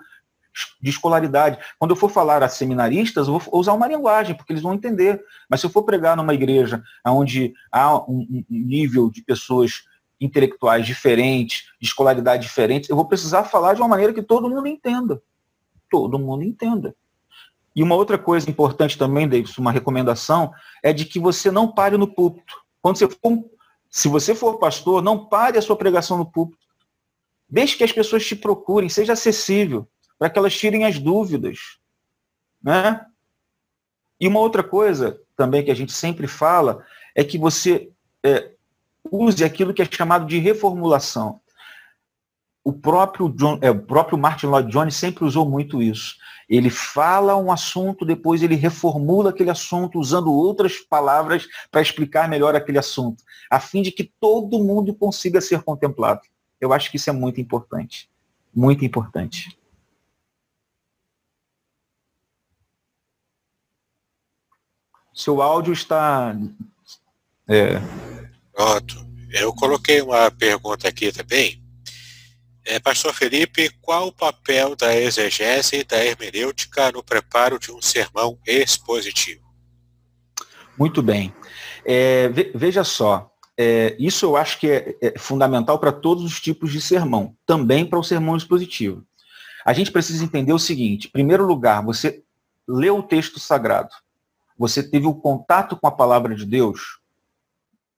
de 0.81 0.89
escolaridade. 0.89 1.57
Quando 1.77 1.91
eu 1.91 1.95
for 1.95 2.09
falar 2.09 2.43
a 2.43 2.49
seminaristas, 2.49 3.27
eu 3.27 3.37
vou 3.37 3.59
usar 3.59 3.73
uma 3.73 3.87
linguagem, 3.87 4.35
porque 4.35 4.53
eles 4.53 4.63
vão 4.63 4.73
entender. 4.73 5.23
Mas 5.49 5.59
se 5.59 5.65
eu 5.65 5.69
for 5.69 5.83
pregar 5.83 6.15
numa 6.15 6.33
igreja 6.33 6.83
onde 7.05 7.53
há 7.71 7.95
um, 7.97 8.25
um 8.29 8.45
nível 8.49 9.09
de 9.09 9.21
pessoas 9.21 9.83
intelectuais 10.19 10.85
diferentes, 10.85 11.65
de 11.79 11.87
escolaridade 11.87 12.43
diferente, 12.43 12.89
eu 12.89 12.95
vou 12.95 13.05
precisar 13.05 13.43
falar 13.43 13.73
de 13.73 13.81
uma 13.81 13.87
maneira 13.87 14.13
que 14.13 14.21
todo 14.21 14.49
mundo 14.49 14.67
entenda 14.67 15.21
todo 15.89 16.19
mundo 16.19 16.43
entenda. 16.43 16.95
E 17.75 17.83
uma 17.83 17.95
outra 17.95 18.17
coisa 18.17 18.49
importante 18.49 18.97
também, 18.97 19.27
Davis, 19.27 19.57
uma 19.57 19.71
recomendação, 19.71 20.53
é 20.83 20.93
de 20.93 21.05
que 21.05 21.19
você 21.19 21.51
não 21.51 21.71
pare 21.71 21.97
no 21.97 22.07
púlpito. 22.07 22.55
Quando 22.81 22.97
você 22.97 23.09
for, 23.09 23.45
se 23.89 24.07
você 24.07 24.35
for 24.35 24.57
pastor, 24.57 25.01
não 25.01 25.25
pare 25.25 25.57
a 25.57 25.61
sua 25.61 25.75
pregação 25.75 26.17
no 26.17 26.25
púlpito. 26.25 26.65
Deixe 27.49 27.77
que 27.77 27.83
as 27.83 27.91
pessoas 27.91 28.25
te 28.25 28.35
procurem, 28.35 28.89
seja 28.89 29.13
acessível, 29.13 29.87
para 30.17 30.29
que 30.29 30.37
elas 30.39 30.57
tirem 30.57 30.85
as 30.85 30.99
dúvidas. 30.99 31.77
Né? 32.61 33.05
E 34.19 34.27
uma 34.27 34.39
outra 34.39 34.63
coisa 34.63 35.19
também 35.35 35.63
que 35.63 35.71
a 35.71 35.75
gente 35.75 35.93
sempre 35.93 36.27
fala 36.27 36.85
é 37.13 37.23
que 37.23 37.37
você 37.37 37.89
é, 38.23 38.51
use 39.11 39.43
aquilo 39.43 39.73
que 39.73 39.81
é 39.81 39.85
chamado 39.85 40.25
de 40.25 40.37
reformulação 40.37 41.41
o 42.65 42.73
próprio, 42.73 43.29
John, 43.29 43.59
é, 43.61 43.69
o 43.69 43.79
próprio 43.79 44.17
Martin 44.17 44.47
Lloyd 44.47 44.71
Jones 44.71 44.95
sempre 44.95 45.23
usou 45.23 45.47
muito 45.47 45.83
isso. 45.83 46.15
Ele 46.49 46.71
fala 46.71 47.37
um 47.37 47.51
assunto, 47.51 48.03
depois 48.03 48.41
ele 48.41 48.55
reformula 48.55 49.29
aquele 49.29 49.51
assunto 49.51 49.99
usando 49.99 50.33
outras 50.33 50.77
palavras 50.77 51.47
para 51.69 51.81
explicar 51.81 52.27
melhor 52.27 52.55
aquele 52.55 52.79
assunto, 52.79 53.23
a 53.51 53.59
fim 53.59 53.83
de 53.83 53.91
que 53.91 54.11
todo 54.19 54.63
mundo 54.63 54.95
consiga 54.95 55.39
ser 55.39 55.61
contemplado. 55.61 56.21
Eu 56.59 56.73
acho 56.73 56.89
que 56.89 56.97
isso 56.97 57.09
é 57.09 57.13
muito 57.13 57.39
importante. 57.39 58.09
Muito 58.53 58.83
importante. 58.83 59.55
Seu 65.15 65.41
áudio 65.41 65.73
está. 65.73 66.35
É... 67.47 67.79
Pronto. 68.53 69.05
Eu 69.31 69.53
coloquei 69.53 70.01
uma 70.01 70.29
pergunta 70.29 70.87
aqui 70.87 71.11
também 71.11 71.65
é, 72.65 72.79
Pastor 72.79 73.13
Felipe, 73.13 73.69
qual 73.79 74.07
o 74.07 74.11
papel 74.11 74.75
da 74.75 74.95
exegese 74.95 75.77
e 75.77 75.83
da 75.83 76.03
hermenêutica 76.03 76.91
no 76.91 77.03
preparo 77.03 77.59
de 77.59 77.71
um 77.71 77.79
sermão 77.79 78.39
expositivo? 78.45 79.45
Muito 80.77 81.01
bem. 81.03 81.31
É, 81.85 82.27
veja 82.55 82.83
só, 82.83 83.31
é, 83.55 83.95
isso 83.99 84.25
eu 84.25 84.35
acho 84.35 84.59
que 84.59 84.67
é, 84.67 84.95
é 84.99 85.19
fundamental 85.19 85.77
para 85.77 85.91
todos 85.91 86.23
os 86.23 86.41
tipos 86.41 86.71
de 86.71 86.81
sermão, 86.81 87.35
também 87.45 87.85
para 87.85 87.99
o 87.99 88.03
sermão 88.03 88.35
expositivo. 88.35 89.05
A 89.63 89.71
gente 89.71 89.91
precisa 89.91 90.23
entender 90.23 90.51
o 90.51 90.59
seguinte: 90.59 91.07
em 91.07 91.11
primeiro 91.11 91.45
lugar, 91.45 91.83
você 91.85 92.23
leu 92.67 92.97
o 92.97 93.03
texto 93.03 93.39
sagrado, 93.39 93.93
você 94.57 94.81
teve 94.81 95.07
o 95.07 95.15
contato 95.15 95.77
com 95.77 95.87
a 95.87 95.91
palavra 95.91 96.35
de 96.35 96.45
Deus, 96.45 96.99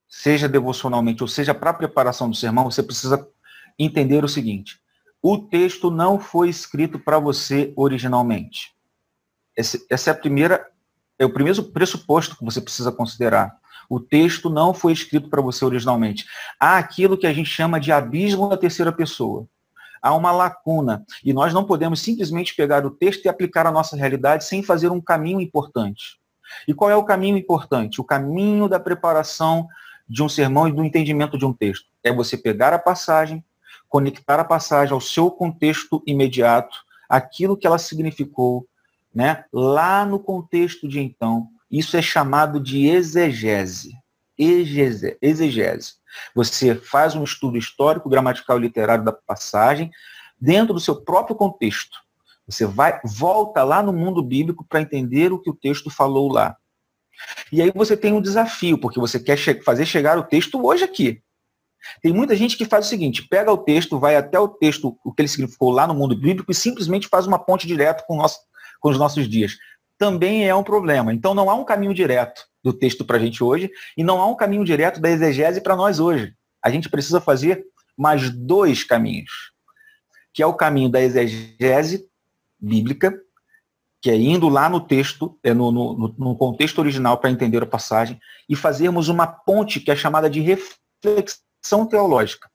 seja 0.08 0.48
devocionalmente 0.48 1.22
ou 1.22 1.28
seja 1.28 1.54
para 1.54 1.72
a 1.72 1.74
preparação 1.74 2.30
do 2.30 2.36
sermão, 2.36 2.70
você 2.70 2.82
precisa 2.82 3.28
entender 3.78 4.24
o 4.24 4.30
seguinte: 4.30 4.80
o 5.22 5.38
texto 5.38 5.92
não 5.92 6.20
foi 6.20 6.50
escrito 6.50 7.00
para 7.00 7.20
você 7.20 7.74
originalmente. 7.76 8.76
Esse, 9.56 9.86
essa 9.90 10.12
é 10.12 10.14
a 10.14 10.18
primeira, 10.18 10.68
é 11.18 11.26
o 11.26 11.34
primeiro 11.34 11.64
pressuposto 11.64 12.38
que 12.38 12.46
você 12.46 12.62
precisa 12.62 12.92
considerar. 12.92 13.58
O 13.90 14.00
texto 14.00 14.50
não 14.50 14.74
foi 14.74 14.92
escrito 14.92 15.30
para 15.30 15.42
você 15.42 15.64
originalmente. 15.64 16.26
Há 16.60 16.78
aquilo 16.78 17.18
que 17.18 17.26
a 17.26 17.34
gente 17.34 17.50
chama 17.50 17.80
de 17.80 17.92
abismo 17.92 18.50
da 18.50 18.58
terceira 18.58 18.92
pessoa. 18.92 19.48
Há 20.02 20.14
uma 20.14 20.32
lacuna. 20.32 21.06
E 21.24 21.34
nós 21.34 21.54
não 21.54 21.64
podemos 21.64 22.02
simplesmente 22.02 22.54
pegar 22.54 22.86
o 22.86 22.92
texto 22.92 23.26
e 23.26 23.30
aplicar 23.30 23.66
a 23.66 23.72
nossa 23.72 23.96
realidade 23.96 24.44
sem 24.44 24.62
fazer 24.62 24.92
um 24.92 25.02
caminho 25.02 25.40
importante. 25.42 26.20
E 26.68 26.74
qual 26.74 26.90
é 26.90 26.96
o 26.96 27.04
caminho 27.04 27.38
importante? 27.38 28.02
O 28.02 28.04
caminho 28.04 28.68
da 28.68 28.80
preparação 28.80 29.68
de 30.08 30.24
um 30.24 30.30
sermão 30.30 30.68
e 30.68 30.72
do 30.72 30.84
entendimento 30.84 31.38
de 31.38 31.46
um 31.46 31.54
texto. 31.54 31.86
É 32.04 32.12
você 32.12 32.38
pegar 32.38 32.74
a 32.74 32.80
passagem, 32.80 33.44
conectar 33.90 34.40
a 34.40 34.46
passagem 34.46 34.94
ao 34.94 35.02
seu 35.02 35.30
contexto 35.30 36.02
imediato, 36.06 36.78
aquilo 37.10 37.58
que 37.58 37.68
ela 37.68 37.78
significou, 37.78 38.68
né, 39.14 39.46
lá 39.52 40.06
no 40.06 40.20
contexto 40.20 40.88
de 40.88 41.00
então. 41.00 41.48
Isso 41.70 41.98
é 41.98 42.02
chamado 42.02 42.60
de 42.60 42.88
exegese. 42.88 43.94
Exegese. 44.38 45.96
Você 46.36 46.76
faz 46.76 47.16
um 47.16 47.24
estudo 47.24 47.58
histórico, 47.58 48.10
gramatical 48.10 48.58
e 48.58 48.62
literário 48.62 49.04
da 49.04 49.12
passagem 49.12 49.92
dentro 50.40 50.74
do 50.74 50.80
seu 50.80 50.96
próprio 50.96 51.36
contexto. 51.36 51.98
Você 52.48 52.66
vai, 52.66 53.00
volta 53.04 53.64
lá 53.64 53.84
no 53.84 53.92
mundo 53.92 54.24
bíblico 54.24 54.66
para 54.68 54.82
entender 54.82 55.34
o 55.34 55.40
que 55.40 55.50
o 55.50 55.56
texto 55.56 55.90
falou 55.90 56.32
lá. 56.32 56.56
E 57.52 57.62
aí 57.62 57.72
você 57.74 57.98
tem 57.98 58.14
um 58.14 58.22
desafio, 58.22 58.78
porque 58.78 59.00
você 59.00 59.20
quer 59.20 59.38
che 59.38 59.62
fazer 59.64 59.86
chegar 59.86 60.18
o 60.18 60.24
texto 60.24 60.64
hoje 60.66 60.84
aqui. 60.84 61.22
Tem 62.02 62.14
muita 62.14 62.36
gente 62.36 62.58
que 62.58 62.66
faz 62.66 62.86
o 62.86 62.90
seguinte: 62.90 63.28
pega 63.28 63.52
o 63.52 63.58
texto, 63.58 64.00
vai 64.00 64.16
até 64.16 64.40
o 64.40 64.48
texto, 64.48 64.98
o 65.04 65.14
que 65.14 65.22
ele 65.22 65.28
significou 65.28 65.72
lá 65.72 65.88
no 65.88 65.94
mundo 65.94 66.16
bíblico, 66.16 66.52
e 66.52 66.56
simplesmente 66.56 67.08
faz 67.08 67.28
uma 67.28 67.40
ponte 67.40 67.68
direto 67.68 68.06
com, 68.08 68.18
com 68.80 68.90
os 68.90 68.98
nossos 68.98 69.28
dias. 69.28 69.58
Também 69.98 70.48
é 70.48 70.54
um 70.54 70.64
problema. 70.64 71.14
Então 71.14 71.34
não 71.34 71.50
há 71.50 71.56
um 71.56 71.66
caminho 71.66 71.94
direto 71.94 72.46
do 72.64 72.72
texto 72.72 73.04
para 73.04 73.18
a 73.18 73.20
gente 73.20 73.44
hoje, 73.44 73.70
e 73.98 74.04
não 74.04 74.22
há 74.22 74.28
um 74.28 74.36
caminho 74.36 74.64
direto 74.64 75.02
da 75.02 75.10
exegese 75.10 75.62
para 75.62 75.76
nós 75.76 76.00
hoje. 76.00 76.34
A 76.64 76.70
gente 76.70 76.90
precisa 76.90 77.20
fazer 77.20 77.66
mais 77.98 78.30
dois 78.30 78.84
caminhos, 78.84 79.52
que 80.34 80.44
é 80.44 80.46
o 80.46 80.54
caminho 80.54 80.90
da 80.90 81.02
exegese 81.02 82.08
bíblica, 82.60 83.14
que 84.02 84.12
é 84.12 84.16
indo 84.16 84.48
lá 84.48 84.70
no 84.70 84.80
texto, 84.80 85.38
é 85.44 85.54
no, 85.54 85.72
no, 85.72 86.16
no 86.18 86.36
contexto 86.36 86.80
original 86.80 87.18
para 87.18 87.32
entender 87.32 87.64
a 87.64 87.68
passagem, 87.68 88.20
e 88.48 88.56
fazermos 88.56 89.10
uma 89.10 89.28
ponte 89.28 89.80
que 89.80 89.92
é 89.92 89.96
chamada 89.96 90.30
de 90.30 90.40
reflexão 90.40 91.86
teológica, 91.88 92.50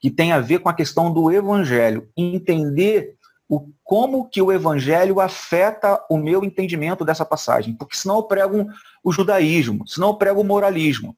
que 0.00 0.10
tem 0.10 0.32
a 0.32 0.40
ver 0.40 0.60
com 0.60 0.68
a 0.68 0.74
questão 0.74 1.12
do 1.12 1.30
evangelho, 1.30 2.08
entender 2.16 3.16
o, 3.48 3.68
como 3.82 4.28
que 4.28 4.40
o 4.40 4.52
evangelho 4.52 5.20
afeta 5.20 6.02
o 6.08 6.16
meu 6.16 6.44
entendimento 6.44 7.04
dessa 7.04 7.24
passagem, 7.24 7.74
porque 7.74 7.96
senão 7.96 8.16
eu 8.16 8.22
prego 8.22 8.66
o 9.02 9.12
judaísmo, 9.12 9.86
senão 9.86 10.08
eu 10.08 10.14
prego 10.14 10.40
o 10.40 10.44
moralismo, 10.44 11.16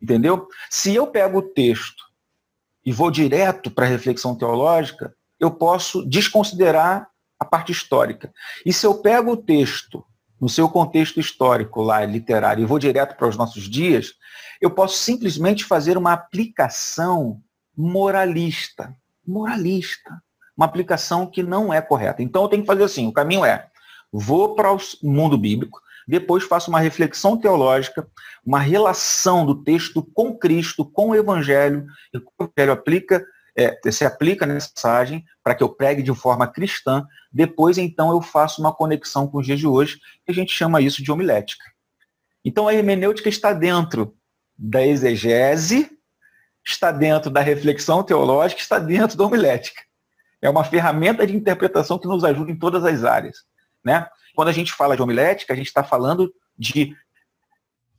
entendeu? 0.00 0.48
Se 0.70 0.94
eu 0.94 1.06
pego 1.06 1.38
o 1.38 1.42
texto 1.42 2.04
e 2.84 2.92
vou 2.92 3.10
direto 3.10 3.70
para 3.70 3.86
a 3.86 3.88
reflexão 3.88 4.34
teológica, 4.34 5.14
eu 5.38 5.50
posso 5.50 6.04
desconsiderar 6.04 7.08
a 7.44 7.48
parte 7.48 7.70
histórica. 7.72 8.32
E 8.64 8.72
se 8.72 8.86
eu 8.86 8.94
pego 8.94 9.32
o 9.32 9.36
texto 9.36 10.04
no 10.40 10.48
seu 10.48 10.68
contexto 10.68 11.20
histórico 11.20 11.82
lá, 11.82 12.04
literário, 12.04 12.62
e 12.62 12.66
vou 12.66 12.78
direto 12.78 13.16
para 13.16 13.28
os 13.28 13.36
nossos 13.36 13.68
dias, 13.68 14.14
eu 14.60 14.70
posso 14.70 14.96
simplesmente 14.98 15.64
fazer 15.64 15.96
uma 15.96 16.12
aplicação 16.12 17.40
moralista. 17.76 18.94
moralista, 19.26 20.22
uma 20.56 20.66
aplicação 20.66 21.26
que 21.26 21.42
não 21.42 21.72
é 21.72 21.80
correta. 21.80 22.22
Então 22.22 22.42
eu 22.42 22.48
tenho 22.48 22.62
que 22.62 22.66
fazer 22.66 22.84
assim, 22.84 23.06
o 23.06 23.12
caminho 23.12 23.44
é, 23.44 23.68
vou 24.12 24.54
para 24.54 24.72
o 24.72 24.78
mundo 25.02 25.38
bíblico, 25.38 25.80
depois 26.06 26.44
faço 26.44 26.70
uma 26.70 26.80
reflexão 26.80 27.36
teológica, 27.36 28.06
uma 28.44 28.58
relação 28.58 29.46
do 29.46 29.62
texto 29.62 30.02
com 30.02 30.36
Cristo, 30.36 30.84
com 30.84 31.10
o 31.10 31.14
Evangelho, 31.14 31.86
e 32.12 32.18
o 32.18 32.22
Evangelho 32.38 32.72
aplica, 32.72 33.26
é, 33.56 33.78
se 33.90 34.04
aplica 34.04 34.46
nessa 34.46 34.70
mensagem, 34.74 35.24
para 35.42 35.54
que 35.54 35.62
eu 35.62 35.68
pregue 35.68 36.02
de 36.02 36.14
forma 36.14 36.46
cristã, 36.46 37.06
depois 37.32 37.78
então 37.78 38.10
eu 38.10 38.20
faço 38.20 38.60
uma 38.60 38.74
conexão 38.74 39.26
com 39.26 39.38
os 39.38 39.46
dias 39.46 39.58
de 39.58 39.66
hoje, 39.66 40.00
que 40.24 40.32
a 40.32 40.34
gente 40.34 40.52
chama 40.52 40.80
isso 40.80 41.02
de 41.02 41.12
homilética. 41.12 41.64
Então 42.44 42.68
a 42.68 42.74
hermenêutica 42.74 43.28
está 43.28 43.52
dentro 43.52 44.16
da 44.56 44.84
exegese, 44.84 45.90
está 46.64 46.90
dentro 46.90 47.30
da 47.30 47.40
reflexão 47.40 48.02
teológica, 48.02 48.60
está 48.60 48.78
dentro 48.78 49.16
da 49.16 49.24
homilética. 49.24 49.82
É 50.40 50.48
uma 50.48 50.64
ferramenta 50.64 51.26
de 51.26 51.34
interpretação 51.34 51.98
que 51.98 52.08
nos 52.08 52.24
ajuda 52.24 52.50
em 52.50 52.58
todas 52.58 52.84
as 52.84 53.04
áreas. 53.04 53.38
Né? 53.82 54.06
Quando 54.34 54.48
a 54.48 54.52
gente 54.52 54.72
fala 54.72 54.96
de 54.96 55.02
homilética, 55.02 55.52
a 55.52 55.56
gente 55.56 55.66
está 55.66 55.82
falando 55.82 56.32
de 56.56 56.96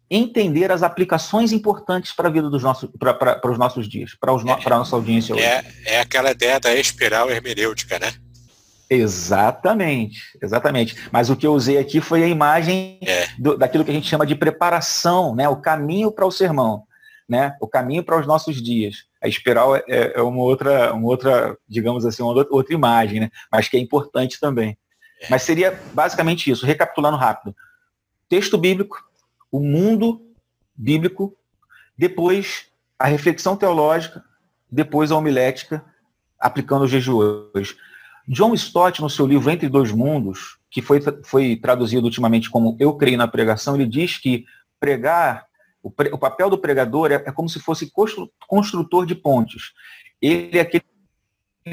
entender 0.10 0.72
as 0.72 0.84
aplicações 0.84 1.51
importantes 1.51 2.14
para 2.14 2.28
a 2.28 2.32
vida 2.32 2.49
dos 2.49 2.62
nossos, 2.62 2.89
para 2.99 3.51
os 3.51 3.58
nossos 3.58 3.88
dias, 3.88 4.16
para, 4.20 4.34
os 4.34 4.43
no, 4.43 4.58
para 4.62 4.76
a 4.76 4.80
nossa 4.80 4.95
audiência 4.95 5.34
hoje. 5.34 5.43
É, 5.43 5.64
é 5.86 5.99
aquela 5.99 6.32
ideia 6.32 6.60
da 6.60 6.76
espiral 6.76 7.30
hermenêutica, 7.30 7.97
né? 7.97 8.14
Exatamente, 8.89 10.22
exatamente. 10.41 10.95
Mas 11.12 11.30
o 11.30 11.36
que 11.36 11.47
eu 11.47 11.53
usei 11.53 11.78
aqui 11.78 11.99
foi 11.99 12.24
a 12.24 12.28
imagem 12.28 12.99
é. 13.01 13.28
do, 13.39 13.58
daquilo 13.58 13.84
que 13.84 13.91
a 13.91 13.93
gente 13.93 14.08
chama 14.08 14.26
de 14.26 14.36
preparação, 14.36 15.36
né? 15.36 15.49
O 15.49 15.56
caminho 15.56 16.12
para 16.12 16.26
o 16.26 16.32
sermão, 16.32 16.84
né? 17.28 17.56
O 17.60 17.68
caminho 17.68 18.03
para 18.03 18.20
os 18.20 18.28
nossos 18.28 18.62
dias. 18.62 19.06
A 19.22 19.28
espiral 19.28 19.76
é, 19.76 19.84
é 19.88 20.22
uma 20.22 20.43
outra, 20.43 20.93
uma 20.93 21.08
outra, 21.08 21.58
digamos 21.68 22.06
assim, 22.06 22.22
uma 22.22 22.45
outra 22.51 22.76
imagem, 22.76 23.22
né? 23.22 23.32
Mas 23.51 23.68
que 23.68 23.76
é 23.76 23.80
importante 23.80 24.39
também. 24.39 24.78
É. 25.22 25.28
Mas 25.32 25.41
seria 25.41 25.80
basicamente 25.93 26.51
isso, 26.51 26.66
recapitulando 26.66 27.18
rápido. 27.18 27.56
Texto 28.30 28.56
bíblico, 28.56 29.03
o 29.51 29.59
mundo 29.59 30.21
bíblico, 30.75 31.35
depois 31.97 32.67
a 32.99 33.05
reflexão 33.05 33.55
teológica, 33.55 34.23
depois 34.71 35.11
a 35.11 35.17
homilética, 35.17 35.83
aplicando 36.39 36.85
os 36.85 37.07
hoje. 37.07 37.75
John 38.27 38.53
Stott, 38.53 39.01
no 39.01 39.09
seu 39.09 39.25
livro 39.27 39.49
Entre 39.49 39.69
Dois 39.69 39.91
Mundos, 39.91 40.57
que 40.69 40.81
foi, 40.81 40.99
foi 41.23 41.55
traduzido 41.55 42.05
ultimamente 42.05 42.49
como 42.49 42.75
Eu 42.79 42.95
Creio 42.95 43.17
na 43.17 43.27
Pregação, 43.27 43.75
ele 43.75 43.85
diz 43.85 44.17
que 44.17 44.45
pregar, 44.79 45.45
o, 45.81 45.91
pre, 45.91 46.09
o 46.11 46.17
papel 46.17 46.49
do 46.49 46.57
pregador 46.57 47.11
é, 47.11 47.15
é, 47.15 47.31
como 47.31 47.47
se 47.47 47.59
fosse 47.59 47.91
construtor 48.47 49.05
de 49.05 49.15
pontes. 49.15 49.73
Ele 50.21 50.57
é 50.57 50.61
aquele 50.61 50.83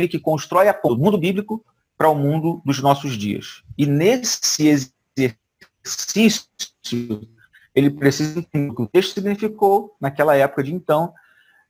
que 0.08 0.18
constrói 0.18 0.68
a 0.68 0.74
ponte 0.74 0.96
do 0.96 1.02
mundo 1.02 1.18
bíblico 1.18 1.64
para 1.96 2.08
o 2.08 2.14
mundo 2.14 2.62
dos 2.64 2.80
nossos 2.80 3.16
dias. 3.16 3.62
E 3.76 3.86
nesse 3.86 4.68
exercício, 5.84 6.46
ele 7.74 7.90
precisa 7.90 8.38
entender 8.38 8.70
o 8.70 8.74
que 8.74 8.82
o 8.82 8.86
texto 8.86 9.14
significou 9.14 9.96
naquela 10.00 10.36
época 10.36 10.62
de 10.62 10.74
então 10.74 11.12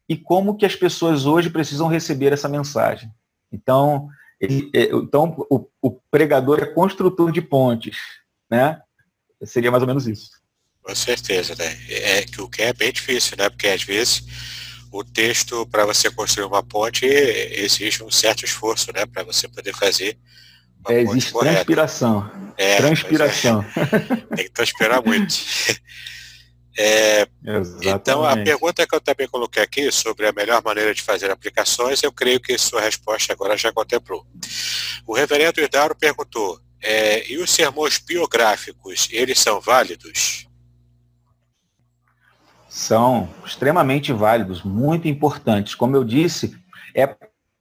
e 0.09 0.16
como 0.16 0.57
que 0.57 0.66
as 0.66 0.74
pessoas 0.74 1.26
hoje 1.26 1.48
precisam 1.48 1.88
receber 1.88 2.32
essa 2.32 2.48
mensagem. 2.48 3.11
Então, 3.50 4.09
ele, 4.40 4.70
é, 4.74 4.84
então 4.84 5.36
o, 5.48 5.66
o, 5.80 5.90
pregador 6.11 6.59
é 6.61 6.66
construtor 6.66 7.30
de 7.30 7.40
pontes, 7.40 7.96
né? 8.50 8.80
Seria 9.44 9.70
mais 9.70 9.82
ou 9.82 9.86
menos 9.86 10.07
isso. 10.07 10.30
Com 10.82 10.94
certeza, 10.94 11.55
né? 11.55 11.78
É 11.88 12.22
que 12.22 12.40
o 12.40 12.48
que 12.48 12.62
é 12.62 12.72
bem 12.72 12.92
difícil, 12.92 13.36
né? 13.36 13.48
Porque 13.48 13.68
às 13.68 13.84
vezes 13.84 14.24
o 14.90 15.05
texto 15.05 15.66
para 15.68 15.86
você 15.86 16.11
construir 16.11 16.44
uma 16.44 16.62
ponte 16.62 17.07
exige 17.07 18.03
um 18.03 18.11
certo 18.11 18.44
esforço, 18.44 18.92
né? 18.92 19.07
Para 19.07 19.22
você 19.22 19.48
poder 19.48 19.74
fazer 19.74 20.18
é, 20.89 21.01
existe 21.01 21.33
transpiração. 21.33 22.30
É, 22.57 22.76
transpiração. 22.76 23.64
É. 23.76 24.37
Tem 24.37 24.45
que 24.45 24.51
transpirar 24.51 25.03
muito. 25.05 25.35
É, 26.76 27.28
então, 27.83 28.24
a 28.24 28.35
pergunta 28.37 28.87
que 28.87 28.95
eu 28.95 29.01
também 29.01 29.28
coloquei 29.28 29.62
aqui 29.62 29.93
sobre 29.93 30.26
a 30.26 30.33
melhor 30.33 30.62
maneira 30.64 30.95
de 30.95 31.03
fazer 31.03 31.30
aplicações, 31.30 32.03
eu 32.03 32.11
creio 32.11 32.41
que 32.41 32.57
sua 32.57 32.80
resposta 32.80 33.33
agora 33.33 33.57
já 33.57 33.72
contemplou. 33.72 34.26
O 35.07 35.14
reverendo 35.14 35.61
Idaro 35.61 35.95
perguntou, 35.95 36.59
é, 36.80 37.30
e 37.30 37.39
os 37.39 37.51
sermões 37.51 37.99
biográficos, 37.99 39.09
eles 39.11 39.39
são 39.39 39.61
válidos? 39.61 40.49
São 42.68 43.28
extremamente 43.45 44.12
válidos, 44.12 44.62
muito 44.62 45.07
importantes. 45.07 45.74
Como 45.74 45.95
eu 45.95 46.03
disse, 46.03 46.57
é 46.95 47.14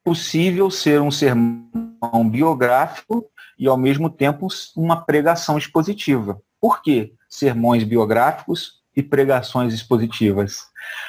possível 0.04 0.72
ser 0.72 1.02
um 1.02 1.12
sermão 1.12 1.91
biográfico 2.30 3.26
e, 3.58 3.68
ao 3.68 3.78
mesmo 3.78 4.10
tempo, 4.10 4.48
uma 4.76 5.02
pregação 5.02 5.58
expositiva. 5.58 6.42
Por 6.60 6.82
quê? 6.82 7.14
Sermões 7.30 7.84
biográficos 7.84 8.82
e 8.96 9.02
pregações 9.02 9.74
expositivas. 9.74 10.68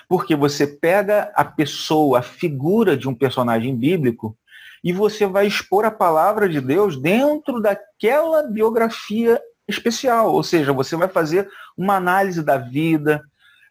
Porque 0.09 0.36
você 0.36 0.66
pega 0.66 1.32
a 1.34 1.45
pessoa, 1.45 2.18
a 2.18 2.22
figura 2.22 2.97
de 2.97 3.09
um 3.09 3.14
personagem 3.14 3.76
bíblico, 3.76 4.36
e 4.84 4.93
você 4.93 5.26
vai 5.26 5.47
expor 5.47 5.84
a 5.84 5.90
palavra 5.90 6.49
de 6.49 6.61
Deus 6.61 7.01
dentro 7.01 7.61
daquela 7.61 8.43
biografia 8.43 9.40
especial. 9.68 10.32
Ou 10.32 10.43
seja, 10.43 10.72
você 10.72 10.97
vai 10.97 11.09
fazer 11.09 11.49
uma 11.76 11.97
análise 11.97 12.43
da 12.43 12.59
vida, 12.59 13.22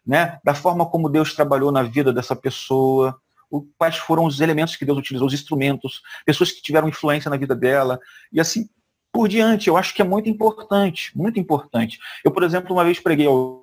né, 0.06 0.38
da 0.42 0.54
forma 0.54 0.86
como 0.86 1.08
Deus 1.08 1.34
trabalhou 1.34 1.70
na 1.70 1.82
vida 1.82 2.12
dessa 2.12 2.34
pessoa, 2.34 3.16
o, 3.52 3.68
quais 3.76 3.98
foram 3.98 4.24
os 4.24 4.40
elementos 4.40 4.74
que 4.74 4.84
Deus 4.84 4.98
utilizou, 4.98 5.28
os 5.28 5.34
instrumentos, 5.34 6.00
pessoas 6.24 6.50
que 6.50 6.62
tiveram 6.62 6.88
influência 6.88 7.30
na 7.30 7.36
vida 7.36 7.54
dela, 7.54 8.00
e 8.32 8.40
assim 8.40 8.68
por 9.12 9.28
diante. 9.28 9.68
Eu 9.68 9.76
acho 9.76 9.94
que 9.94 10.00
é 10.00 10.04
muito 10.04 10.28
importante, 10.28 11.16
muito 11.16 11.38
importante. 11.38 12.00
Eu, 12.24 12.30
por 12.30 12.42
exemplo, 12.42 12.74
uma 12.74 12.82
vez 12.82 12.98
preguei 12.98 13.26
aos 13.26 13.60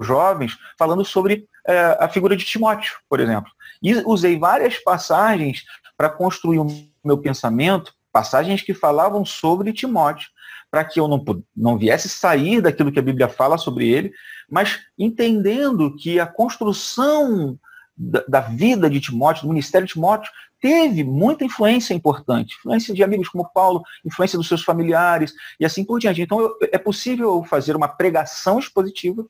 jovens 0.00 0.58
falando 0.76 1.04
sobre 1.04 1.46
é, 1.64 1.96
a 2.00 2.08
figura 2.08 2.36
de 2.36 2.44
Timóteo, 2.44 2.98
por 3.08 3.20
exemplo. 3.20 3.50
E 3.80 3.94
usei 4.04 4.36
várias 4.36 4.76
passagens 4.78 5.64
para 5.96 6.10
construir 6.10 6.58
o 6.58 6.66
meu 7.04 7.18
pensamento, 7.18 7.94
passagens 8.12 8.60
que 8.60 8.74
falavam 8.74 9.24
sobre 9.24 9.72
Timóteo, 9.72 10.28
para 10.70 10.84
que 10.84 10.98
eu 10.98 11.06
não, 11.06 11.24
não 11.56 11.78
viesse 11.78 12.08
sair 12.08 12.60
daquilo 12.60 12.90
que 12.90 12.98
a 12.98 13.02
Bíblia 13.02 13.28
fala 13.28 13.56
sobre 13.56 13.88
ele, 13.88 14.12
mas 14.50 14.80
entendendo 14.98 15.96
que 15.96 16.18
a 16.18 16.26
construção 16.26 17.58
da, 17.98 18.24
da, 18.28 18.40
vida 18.40 18.88
de 18.88 19.00
Timóteo, 19.00 19.42
do 19.42 19.48
ministério 19.48 19.86
de 19.86 19.94
Timóteo, 19.94 20.30
teve 20.60 21.02
muita 21.02 21.44
influência 21.44 21.94
importante. 21.94 22.54
Influência 22.56 22.94
de 22.94 23.02
amigos 23.02 23.28
como 23.28 23.50
Paulo, 23.52 23.82
influência 24.04 24.38
dos 24.38 24.46
seus 24.46 24.62
familiares 24.62 25.34
e 25.58 25.66
assim 25.66 25.84
por 25.84 25.98
diante. 25.98 26.22
Então, 26.22 26.40
eu, 26.40 26.56
é 26.72 26.78
possível 26.78 27.42
fazer 27.44 27.74
uma 27.74 27.88
pregação 27.88 28.58
expositiva 28.58 29.26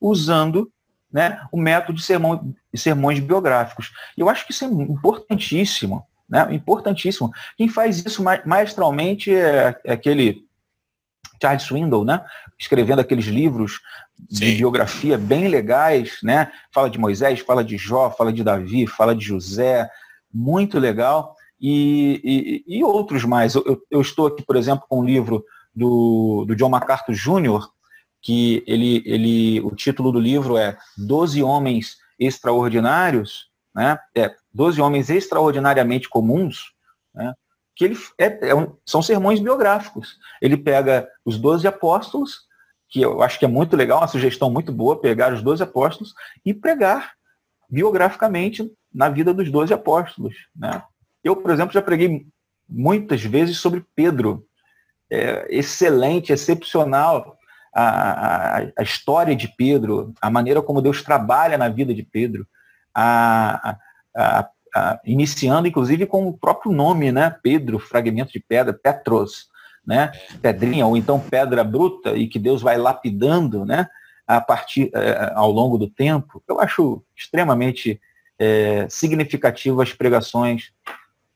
usando 0.00 0.70
né, 1.12 1.44
o 1.50 1.58
método 1.58 1.98
de, 1.98 2.04
sermão, 2.04 2.54
sermões 2.74 3.18
biográficos. 3.18 3.92
Eu 4.16 4.28
acho 4.28 4.46
que 4.46 4.52
isso 4.52 4.64
é 4.64 4.68
importantíssimo. 4.68 6.06
Né, 6.28 6.46
importantíssimo. 6.54 7.32
Quem 7.56 7.68
faz 7.68 8.06
isso 8.06 8.22
maestralmente 8.46 9.34
é, 9.34 9.76
é 9.84 9.92
aquele 9.92 10.46
Charles 11.40 11.62
Swindoll, 11.62 12.04
né? 12.04 12.24
escrevendo 12.60 13.00
aqueles 13.00 13.24
livros 13.24 13.80
Sim. 14.28 14.44
de 14.44 14.56
biografia 14.56 15.16
bem 15.16 15.48
legais, 15.48 16.18
né? 16.22 16.52
Fala 16.70 16.90
de 16.90 16.98
Moisés, 16.98 17.40
fala 17.40 17.64
de 17.64 17.78
Jó, 17.78 18.10
fala 18.10 18.30
de 18.30 18.44
Davi, 18.44 18.86
fala 18.86 19.16
de 19.16 19.24
José, 19.24 19.88
muito 20.32 20.78
legal. 20.78 21.34
E, 21.58 22.62
e, 22.68 22.78
e 22.78 22.84
outros 22.84 23.24
mais. 23.24 23.54
Eu, 23.54 23.82
eu, 23.90 24.00
estou 24.00 24.26
aqui, 24.26 24.42
por 24.42 24.56
exemplo, 24.56 24.84
com 24.88 25.00
um 25.00 25.04
livro 25.04 25.42
do, 25.74 26.44
do 26.46 26.54
John 26.54 26.68
MacArthur 26.68 27.14
Jr., 27.14 27.66
que 28.22 28.62
ele, 28.66 29.02
ele, 29.06 29.60
o 29.62 29.74
título 29.74 30.12
do 30.12 30.20
livro 30.20 30.58
é 30.58 30.76
Doze 30.96 31.42
Homens 31.42 31.96
Extraordinários, 32.18 33.48
né? 33.74 33.98
É, 34.14 34.34
Doze 34.52 34.80
Homens 34.82 35.08
Extraordinariamente 35.08 36.08
Comuns, 36.10 36.72
né? 37.14 37.32
Que 37.80 37.84
ele 37.86 37.98
é, 38.18 38.50
é 38.50 38.54
um, 38.54 38.76
são 38.84 39.00
sermões 39.00 39.40
biográficos. 39.40 40.18
Ele 40.42 40.58
pega 40.58 41.08
os 41.24 41.38
doze 41.38 41.66
apóstolos, 41.66 42.40
que 42.90 43.00
eu 43.00 43.22
acho 43.22 43.38
que 43.38 43.46
é 43.46 43.48
muito 43.48 43.74
legal, 43.74 44.00
uma 44.00 44.06
sugestão 44.06 44.50
muito 44.50 44.70
boa, 44.70 45.00
pegar 45.00 45.32
os 45.32 45.42
doze 45.42 45.62
apóstolos 45.62 46.12
e 46.44 46.52
pregar 46.52 47.14
biograficamente 47.70 48.70
na 48.92 49.08
vida 49.08 49.32
dos 49.32 49.50
doze 49.50 49.72
apóstolos. 49.72 50.34
Né? 50.54 50.82
Eu, 51.24 51.34
por 51.34 51.50
exemplo, 51.50 51.72
já 51.72 51.80
preguei 51.80 52.26
muitas 52.68 53.22
vezes 53.22 53.56
sobre 53.56 53.82
Pedro. 53.94 54.46
É, 55.10 55.46
excelente, 55.48 56.34
excepcional 56.34 57.34
a, 57.74 57.82
a, 57.82 58.58
a, 58.78 58.82
história 58.82 59.34
de 59.34 59.48
Pedro, 59.48 60.12
a 60.20 60.28
maneira 60.28 60.60
como 60.60 60.82
Deus 60.82 61.02
trabalha 61.02 61.56
na 61.56 61.70
vida 61.70 61.94
de 61.94 62.02
Pedro, 62.02 62.46
a, 62.94 63.78
a, 64.14 64.48
iniciando 65.04 65.68
inclusive 65.68 66.06
com 66.06 66.26
o 66.28 66.32
próprio 66.32 66.72
nome, 66.72 67.10
né? 67.12 67.34
Pedro, 67.42 67.78
fragmento 67.78 68.32
de 68.32 68.40
pedra, 68.40 68.72
Petros, 68.72 69.48
né? 69.86 70.12
Pedrinha, 70.40 70.86
ou 70.86 70.96
então 70.96 71.18
pedra 71.18 71.64
bruta, 71.64 72.10
e 72.16 72.26
que 72.26 72.38
Deus 72.38 72.62
vai 72.62 72.76
lapidando, 72.76 73.64
né? 73.64 73.88
A 74.26 74.40
partir, 74.40 74.90
é, 74.94 75.32
ao 75.34 75.50
longo 75.50 75.76
do 75.76 75.88
tempo. 75.88 76.42
Eu 76.48 76.60
acho 76.60 77.02
extremamente 77.16 78.00
é, 78.38 78.86
significativo 78.88 79.82
as 79.82 79.92
pregações 79.92 80.70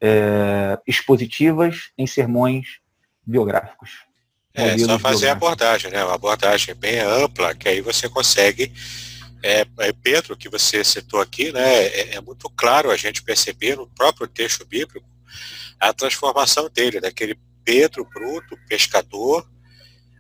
é, 0.01 0.79
expositivas 0.87 1.91
em 1.99 2.07
sermões 2.07 2.79
biográficos. 3.27 4.05
É, 4.55 4.79
só 4.79 4.99
fazer 4.99 5.29
a 5.29 5.33
abordagem, 5.33 5.91
né? 5.91 6.05
Uma 6.05 6.15
abordagem 6.15 6.75
bem 6.75 7.01
ampla, 7.01 7.55
que 7.55 7.69
aí 7.69 7.81
você 7.81 8.09
consegue. 8.09 8.73
É, 9.47 9.67
é 9.81 9.93
Pedro, 9.93 10.37
que 10.37 10.49
você 10.49 10.83
citou 10.83 11.21
aqui, 11.21 11.53
né? 11.53 11.85
É, 11.85 12.17
é, 12.17 12.21
muito 12.21 12.49
claro 12.51 12.91
a 12.91 12.97
gente 12.97 13.23
perceber 13.23 13.77
no 13.77 13.87
próprio 13.87 14.27
texto 14.27 14.65
bíblico 14.65 15.07
a 15.79 15.93
transformação 15.93 16.71
dele, 16.71 16.99
daquele 16.99 17.39
Pedro 17.63 18.09
bruto, 18.13 18.57
pescador, 18.67 19.47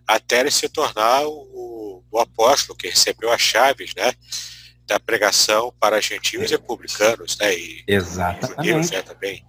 até 0.06 0.40
ele 0.40 0.50
se 0.50 0.68
tornar 0.68 1.26
o, 1.26 2.04
o 2.10 2.18
apóstolo 2.18 2.76
que 2.76 2.88
recebeu 2.88 3.32
as 3.32 3.40
chaves, 3.40 3.94
né? 3.96 4.12
Da 4.86 5.00
pregação 5.00 5.72
para 5.80 6.02
gentios 6.02 6.52
e 6.52 6.58
publicanos, 6.58 7.38
né? 7.38 7.56
E, 7.56 7.82
Exatamente. 7.88 8.60
E 8.60 8.66
judeus, 8.66 8.90
né, 8.90 9.00
também 9.00 9.44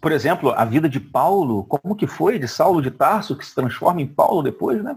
por 0.00 0.12
exemplo, 0.12 0.50
a 0.50 0.64
vida 0.64 0.88
de 0.88 1.00
Paulo, 1.00 1.64
como 1.64 1.96
que 1.96 2.06
foi 2.06 2.38
de 2.38 2.46
Saulo 2.46 2.80
de 2.80 2.90
Tarso, 2.90 3.36
que 3.36 3.44
se 3.44 3.54
transforma 3.54 4.00
em 4.00 4.06
Paulo 4.06 4.42
depois, 4.42 4.82
né? 4.82 4.96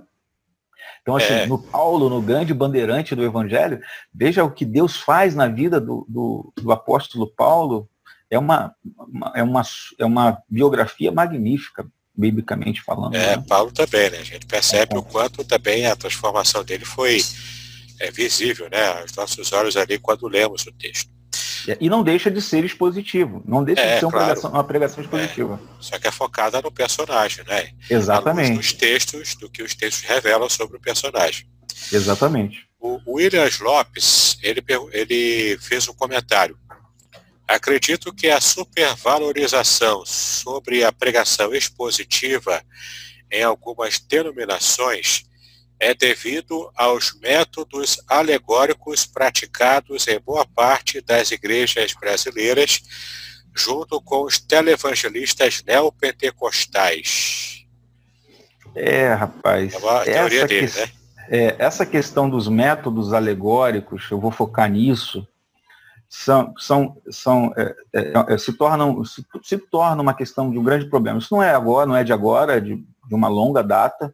Então, 1.01 1.15
assim, 1.15 1.33
é. 1.33 1.45
no 1.45 1.57
Paulo, 1.57 2.09
no 2.09 2.21
grande 2.21 2.53
bandeirante 2.53 3.15
do 3.15 3.23
Evangelho, 3.23 3.79
veja 4.13 4.43
o 4.43 4.51
que 4.51 4.65
Deus 4.65 4.97
faz 4.97 5.33
na 5.35 5.47
vida 5.47 5.79
do, 5.79 6.05
do, 6.07 6.53
do 6.55 6.71
apóstolo 6.71 7.27
Paulo. 7.27 7.89
É 8.29 8.37
uma, 8.37 8.73
uma, 8.85 9.33
é, 9.35 9.43
uma, 9.43 9.61
é 9.99 10.05
uma 10.05 10.37
biografia 10.47 11.11
magnífica, 11.11 11.85
biblicamente 12.15 12.81
falando. 12.81 13.15
É, 13.15 13.37
né? 13.37 13.43
Paulo 13.47 13.71
também, 13.71 14.09
né? 14.09 14.19
A 14.19 14.23
gente 14.23 14.45
percebe 14.45 14.95
é. 14.95 14.97
o 14.97 15.03
quanto 15.03 15.43
também 15.43 15.85
a 15.85 15.95
transformação 15.95 16.63
dele 16.63 16.85
foi 16.85 17.19
é, 17.99 18.11
visível, 18.11 18.69
né? 18.69 19.01
Aos 19.01 19.13
nossos 19.15 19.51
olhos 19.51 19.75
ali 19.75 19.97
quando 19.97 20.27
lemos 20.27 20.65
o 20.65 20.71
texto. 20.71 21.20
E 21.79 21.89
não 21.89 22.03
deixa 22.03 22.29
de 22.31 22.41
ser 22.41 22.63
expositivo, 22.63 23.41
não 23.45 23.63
deixa 23.63 23.81
é, 23.81 23.93
de 23.93 23.99
ser 23.99 24.05
uma, 24.05 24.11
claro. 24.11 24.25
pregação, 24.27 24.51
uma 24.51 24.63
pregação 24.63 25.03
expositiva. 25.03 25.59
É, 25.61 25.75
só 25.79 25.99
que 25.99 26.07
é 26.07 26.11
focada 26.11 26.61
no 26.61 26.71
personagem, 26.71 27.43
né? 27.45 27.71
Exatamente. 27.89 28.57
Nos 28.57 28.73
textos, 28.73 29.35
do 29.35 29.49
que 29.49 29.63
os 29.63 29.75
textos 29.75 30.07
revelam 30.07 30.49
sobre 30.49 30.77
o 30.77 30.79
personagem. 30.79 31.47
Exatamente. 31.91 32.67
O 32.79 32.99
Williams 33.15 33.59
Lopes, 33.59 34.37
ele, 34.41 34.63
ele 34.91 35.57
fez 35.59 35.87
um 35.87 35.93
comentário. 35.93 36.57
Acredito 37.47 38.13
que 38.13 38.29
a 38.29 38.39
supervalorização 38.39 40.03
sobre 40.05 40.83
a 40.83 40.91
pregação 40.91 41.53
expositiva 41.53 42.63
em 43.31 43.43
algumas 43.43 43.99
denominações 43.99 45.25
é 45.81 45.95
devido 45.95 46.71
aos 46.75 47.19
métodos 47.19 47.99
alegóricos 48.07 49.03
praticados 49.03 50.07
em 50.07 50.19
boa 50.19 50.45
parte 50.45 51.01
das 51.01 51.31
igrejas 51.31 51.95
brasileiras, 51.99 52.83
junto 53.53 53.99
com 53.99 54.23
os 54.23 54.37
televangelistas 54.37 55.63
neopentecostais. 55.65 57.65
É, 58.75 59.11
rapaz. 59.11 59.73
É 59.73 59.77
uma 59.79 59.99
teoria 60.01 60.45
dele, 60.45 60.67
que, 60.67 60.79
né? 60.79 60.91
É, 61.27 61.55
essa 61.57 61.83
questão 61.83 62.29
dos 62.29 62.47
métodos 62.47 63.11
alegóricos, 63.11 64.05
eu 64.11 64.19
vou 64.19 64.29
focar 64.29 64.69
nisso, 64.69 65.27
são, 66.07 66.53
são, 66.59 67.01
são 67.09 67.51
é, 67.57 67.75
é, 67.91 68.33
é, 68.35 68.37
se, 68.37 68.53
tornam, 68.53 69.03
se, 69.03 69.25
se 69.41 69.57
torna 69.57 69.99
uma 69.99 70.13
questão 70.13 70.51
de 70.51 70.59
um 70.59 70.63
grande 70.63 70.85
problema. 70.85 71.17
Isso 71.17 71.33
não 71.33 71.41
é 71.41 71.55
agora, 71.55 71.87
não 71.87 71.95
é 71.95 72.03
de 72.03 72.13
agora, 72.13 72.57
é 72.57 72.59
de, 72.59 72.75
de 72.75 73.15
uma 73.15 73.27
longa 73.27 73.63
data 73.63 74.13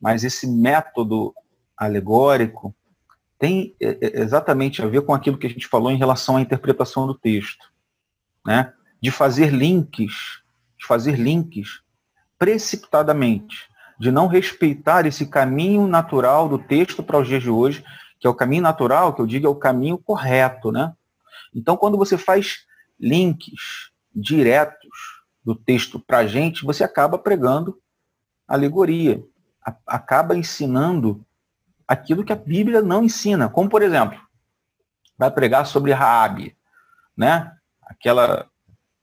mas 0.00 0.24
esse 0.24 0.46
método 0.46 1.34
alegórico 1.76 2.74
tem 3.38 3.74
é, 3.80 3.90
é, 4.00 4.20
exatamente 4.20 4.82
a 4.82 4.86
ver 4.86 5.02
com 5.02 5.14
aquilo 5.14 5.38
que 5.38 5.46
a 5.46 5.50
gente 5.50 5.66
falou 5.66 5.90
em 5.90 5.96
relação 5.96 6.36
à 6.36 6.40
interpretação 6.40 7.06
do 7.06 7.14
texto, 7.14 7.70
né? 8.44 8.72
De 9.00 9.10
fazer 9.10 9.52
links, 9.52 10.42
de 10.76 10.86
fazer 10.86 11.16
links 11.16 11.80
precipitadamente, 12.38 13.68
de 13.98 14.10
não 14.10 14.26
respeitar 14.26 15.06
esse 15.06 15.26
caminho 15.26 15.86
natural 15.86 16.48
do 16.48 16.58
texto 16.58 17.02
para 17.02 17.18
os 17.18 17.28
dias 17.28 17.42
de 17.42 17.50
hoje, 17.50 17.84
que 18.18 18.26
é 18.26 18.30
o 18.30 18.34
caminho 18.34 18.62
natural, 18.62 19.14
que 19.14 19.20
eu 19.20 19.26
digo 19.26 19.46
é 19.46 19.50
o 19.50 19.54
caminho 19.54 19.98
correto, 19.98 20.72
né? 20.72 20.92
Então, 21.54 21.76
quando 21.76 21.96
você 21.96 22.18
faz 22.18 22.66
links 22.98 23.90
diretos 24.14 25.22
do 25.44 25.54
texto 25.54 26.00
para 26.00 26.18
a 26.18 26.26
gente, 26.26 26.64
você 26.64 26.82
acaba 26.82 27.18
pregando 27.18 27.78
alegoria, 28.46 29.22
acaba 29.86 30.36
ensinando 30.36 31.24
aquilo 31.86 32.24
que 32.24 32.32
a 32.32 32.36
Bíblia 32.36 32.82
não 32.82 33.04
ensina. 33.04 33.48
Como, 33.48 33.70
por 33.70 33.82
exemplo, 33.82 34.20
vai 35.16 35.30
pregar 35.30 35.66
sobre 35.66 35.92
Raabe, 35.92 36.56
né? 37.16 37.52
Aquela 37.82 38.46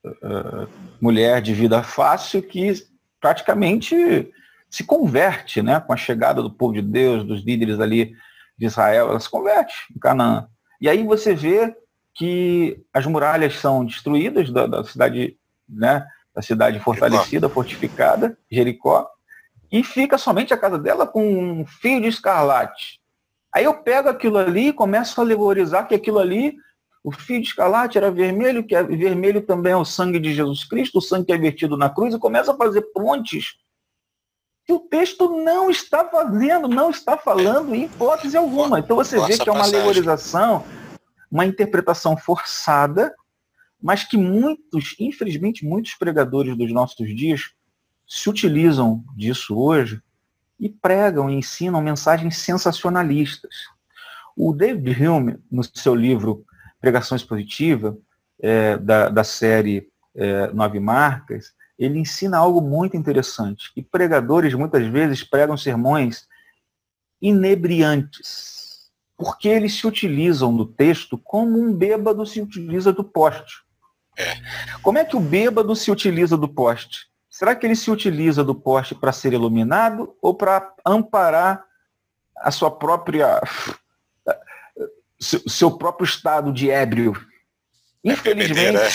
uh, 0.05 0.69
mulher 1.01 1.41
de 1.41 1.53
vida 1.53 1.81
fácil 1.81 2.43
que 2.43 2.73
praticamente 3.19 4.31
se 4.69 4.83
converte, 4.83 5.61
né? 5.61 5.79
Com 5.79 5.93
a 5.93 5.97
chegada 5.97 6.41
do 6.41 6.51
povo 6.51 6.73
de 6.73 6.81
Deus, 6.81 7.23
dos 7.23 7.43
líderes 7.43 7.79
ali 7.79 8.15
de 8.57 8.67
Israel, 8.67 9.09
ela 9.09 9.19
se 9.19 9.29
converte 9.29 9.73
em 9.95 9.99
Canaã. 9.99 10.47
E 10.79 10.87
aí 10.87 11.03
você 11.03 11.33
vê 11.33 11.75
que 12.13 12.81
as 12.93 13.05
muralhas 13.05 13.57
são 13.57 13.83
destruídas 13.83 14.49
da, 14.51 14.67
da 14.67 14.83
cidade, 14.83 15.37
né? 15.67 16.07
Da 16.33 16.41
cidade 16.41 16.79
fortalecida, 16.79 17.49
fortificada, 17.49 18.37
Jericó, 18.51 19.09
e 19.71 19.83
fica 19.83 20.17
somente 20.17 20.53
a 20.53 20.57
casa 20.57 20.77
dela 20.77 21.07
com 21.07 21.25
um 21.25 21.65
fio 21.65 22.01
de 22.01 22.07
escarlate. 22.07 22.99
Aí 23.53 23.63
eu 23.63 23.73
pego 23.73 24.09
aquilo 24.09 24.37
ali 24.37 24.67
e 24.67 24.73
começo 24.73 25.19
a 25.19 25.23
alegorizar 25.23 25.87
que 25.87 25.95
aquilo 25.95 26.19
ali, 26.19 26.55
o 27.03 27.11
fio 27.11 27.41
de 27.41 27.47
escarlate 27.47 27.97
era 27.97 28.11
vermelho, 28.11 28.65
que 28.65 28.75
é 28.75 28.83
vermelho 28.83 29.41
também 29.41 29.73
é 29.73 29.77
o 29.77 29.85
sangue 29.85 30.19
de 30.19 30.33
Jesus 30.33 30.63
Cristo, 30.65 30.97
o 30.97 31.01
sangue 31.01 31.27
que 31.27 31.33
é 31.33 31.37
vertido 31.37 31.77
na 31.77 31.89
cruz, 31.89 32.13
e 32.13 32.19
começo 32.19 32.51
a 32.51 32.57
fazer 32.57 32.81
pontes 32.93 33.55
que 34.65 34.73
o 34.73 34.79
texto 34.79 35.29
não 35.43 35.69
está 35.69 36.03
fazendo, 36.03 36.67
não 36.67 36.89
está 36.89 37.17
falando 37.17 37.73
em 37.73 37.85
hipótese 37.85 38.35
alguma. 38.35 38.79
Então 38.79 38.95
você 38.95 39.19
vê 39.25 39.37
que 39.37 39.47
é 39.47 39.51
uma 39.51 39.63
alegorização, 39.63 40.65
uma 41.31 41.45
interpretação 41.45 42.17
forçada, 42.17 43.15
mas 43.81 44.03
que 44.03 44.17
muitos, 44.17 44.95
infelizmente, 44.99 45.63
muitos 45.63 45.93
pregadores 45.93 46.57
dos 46.57 46.71
nossos 46.73 47.15
dias 47.15 47.54
se 48.07 48.29
utilizam 48.29 49.03
disso 49.15 49.57
hoje 49.57 50.01
e 50.59 50.69
pregam 50.69 51.29
e 51.29 51.35
ensinam 51.35 51.81
mensagens 51.81 52.37
sensacionalistas. 52.37 53.55
O 54.35 54.53
David 54.53 55.03
Hume, 55.03 55.37
no 55.51 55.63
seu 55.63 55.95
livro 55.95 56.45
Pregação 56.79 57.15
Expositiva, 57.15 57.97
é, 58.39 58.77
da, 58.77 59.09
da 59.09 59.23
série 59.23 59.89
é, 60.13 60.47
Nove 60.47 60.79
Marcas, 60.79 61.53
ele 61.77 61.99
ensina 61.99 62.37
algo 62.37 62.61
muito 62.61 62.95
interessante, 62.95 63.73
que 63.73 63.81
pregadores 63.81 64.53
muitas 64.53 64.85
vezes 64.87 65.23
pregam 65.23 65.57
sermões 65.57 66.27
inebriantes, 67.21 68.89
porque 69.17 69.47
eles 69.47 69.73
se 69.73 69.87
utilizam 69.87 70.55
do 70.55 70.65
texto 70.65 71.17
como 71.17 71.59
um 71.59 71.73
bêbado 71.73 72.25
se 72.25 72.41
utiliza 72.41 72.93
do 72.93 73.03
poste. 73.03 73.63
É. 74.17 74.35
Como 74.81 74.97
é 74.97 75.03
que 75.03 75.15
o 75.15 75.19
bêbado 75.19 75.75
se 75.75 75.91
utiliza 75.91 76.37
do 76.37 76.47
poste? 76.47 77.09
Será 77.37 77.53
que 77.53 77.67
ele 77.67 77.75
se 77.75 77.91
utiliza 77.91 78.45
do 78.45 78.55
poste 78.55 78.95
para 78.95 79.11
ser 79.11 79.33
iluminado 79.33 80.15
ou 80.21 80.33
para 80.33 80.73
amparar 80.85 81.65
a 82.37 82.49
sua 82.49 82.71
própria 82.71 83.41
seu 85.19 85.77
próprio 85.77 86.05
estado 86.05 86.53
de 86.53 86.71
ébrio? 86.71 87.13
É 88.05 88.13
Infelizmente, 88.13 88.77
né? 88.77 88.87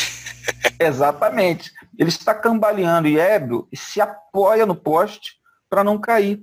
exatamente. 0.80 1.70
Ele 1.98 2.08
está 2.08 2.34
cambaleando 2.34 3.08
e 3.08 3.18
ébrio 3.18 3.68
e 3.70 3.76
se 3.76 4.00
apoia 4.00 4.64
no 4.64 4.74
poste 4.74 5.38
para 5.68 5.84
não 5.84 5.98
cair, 5.98 6.42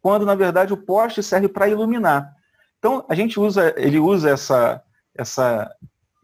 quando 0.00 0.24
na 0.24 0.34
verdade 0.34 0.72
o 0.72 0.78
poste 0.78 1.22
serve 1.22 1.48
para 1.48 1.68
iluminar. 1.68 2.34
Então 2.78 3.04
a 3.10 3.14
gente 3.14 3.38
usa, 3.38 3.74
ele 3.76 3.98
usa 3.98 4.30
essa 4.30 4.82
essa 5.14 5.70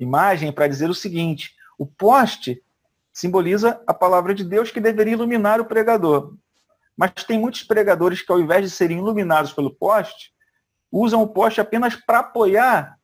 imagem 0.00 0.50
para 0.50 0.68
dizer 0.68 0.88
o 0.88 0.94
seguinte: 0.94 1.54
o 1.76 1.84
poste 1.84 2.62
simboliza 3.12 3.80
a 3.86 3.92
palavra 3.92 4.34
de 4.34 4.42
Deus 4.42 4.70
que 4.70 4.80
deveria 4.80 5.12
iluminar 5.12 5.60
o 5.60 5.66
pregador. 5.66 6.34
Mas 6.96 7.12
tem 7.26 7.38
muitos 7.38 7.62
pregadores 7.62 8.22
que, 8.22 8.32
ao 8.32 8.40
invés 8.40 8.64
de 8.64 8.70
serem 8.70 8.98
iluminados 8.98 9.52
pelo 9.52 9.70
poste, 9.70 10.32
usam 10.90 11.22
o 11.22 11.28
poste 11.28 11.60
apenas 11.60 11.94
para 11.94 12.20
apoiar 12.20 12.98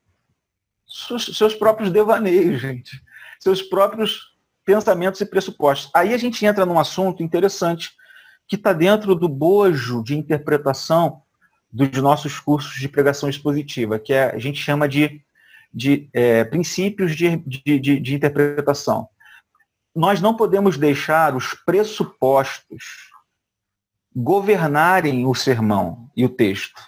seus 0.86 1.54
próprios 1.54 1.90
devaneios, 1.90 2.60
gente. 2.60 3.02
Seus 3.40 3.62
próprios 3.62 4.36
pensamentos 4.64 5.20
e 5.20 5.26
pressupostos. 5.26 5.90
Aí 5.94 6.12
a 6.12 6.18
gente 6.18 6.44
entra 6.44 6.66
num 6.66 6.78
assunto 6.78 7.22
interessante 7.22 7.92
que 8.46 8.56
está 8.56 8.72
dentro 8.72 9.14
do 9.14 9.28
bojo 9.28 10.02
de 10.02 10.16
interpretação 10.16 11.22
dos 11.70 11.90
nossos 12.02 12.40
cursos 12.40 12.80
de 12.80 12.88
pregação 12.88 13.28
expositiva, 13.28 13.98
que 13.98 14.12
é, 14.12 14.34
a 14.34 14.38
gente 14.38 14.58
chama 14.58 14.88
de, 14.88 15.22
de 15.72 16.08
é, 16.14 16.44
princípios 16.44 17.14
de, 17.14 17.36
de, 17.36 17.78
de, 17.78 18.00
de 18.00 18.14
interpretação 18.14 19.08
nós 19.98 20.20
não 20.20 20.32
podemos 20.32 20.78
deixar 20.78 21.34
os 21.34 21.54
pressupostos 21.54 23.10
governarem 24.14 25.26
o 25.26 25.34
sermão 25.34 26.08
e 26.16 26.24
o 26.24 26.28
texto. 26.28 26.80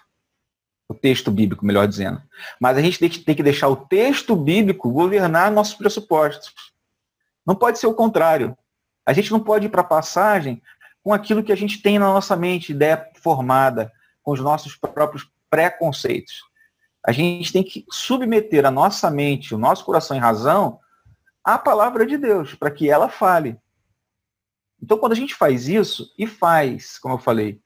O 0.88 0.94
texto 0.94 1.28
bíblico, 1.28 1.66
melhor 1.66 1.88
dizendo. 1.88 2.22
Mas 2.60 2.78
a 2.78 2.80
gente 2.80 3.00
tem 3.24 3.34
que 3.34 3.42
deixar 3.42 3.66
o 3.66 3.74
texto 3.74 4.36
bíblico 4.36 4.92
governar 4.92 5.50
nossos 5.50 5.74
pressupostos. 5.74 6.54
Não 7.44 7.56
pode 7.56 7.80
ser 7.80 7.88
o 7.88 7.94
contrário. 7.94 8.56
A 9.04 9.12
gente 9.12 9.32
não 9.32 9.40
pode 9.40 9.66
ir 9.66 9.70
para 9.70 9.80
a 9.80 9.84
passagem 9.84 10.62
com 11.02 11.12
aquilo 11.12 11.42
que 11.42 11.52
a 11.52 11.56
gente 11.56 11.82
tem 11.82 11.98
na 11.98 12.06
nossa 12.06 12.36
mente, 12.36 12.70
ideia 12.70 13.10
formada, 13.20 13.90
com 14.22 14.30
os 14.30 14.40
nossos 14.40 14.76
próprios 14.76 15.28
preconceitos. 15.50 16.42
A 17.04 17.10
gente 17.10 17.52
tem 17.52 17.64
que 17.64 17.84
submeter 17.90 18.64
a 18.64 18.70
nossa 18.70 19.10
mente, 19.10 19.52
o 19.52 19.58
nosso 19.58 19.84
coração 19.84 20.16
e 20.16 20.20
razão 20.20 20.78
à 21.44 21.58
palavra 21.58 22.06
de 22.06 22.16
Deus, 22.16 22.54
para 22.54 22.70
que 22.70 22.90
ela 22.90 23.08
fale. 23.08 23.56
Então, 24.82 24.98
quando 24.98 25.12
a 25.12 25.16
gente 25.16 25.34
faz 25.34 25.68
isso, 25.68 26.12
e 26.18 26.26
faz, 26.26 26.98
como 26.98 27.14
eu 27.14 27.18
falei, 27.18 27.60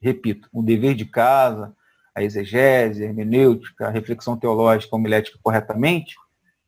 repito, 0.00 0.48
o 0.52 0.62
dever 0.62 0.94
de 0.94 1.04
casa, 1.04 1.74
a 2.14 2.22
exegese, 2.22 3.02
a 3.02 3.06
hermenêutica, 3.06 3.86
a 3.86 3.90
reflexão 3.90 4.36
teológica, 4.36 4.94
a 4.94 4.98
homilética 4.98 5.38
corretamente, 5.42 6.16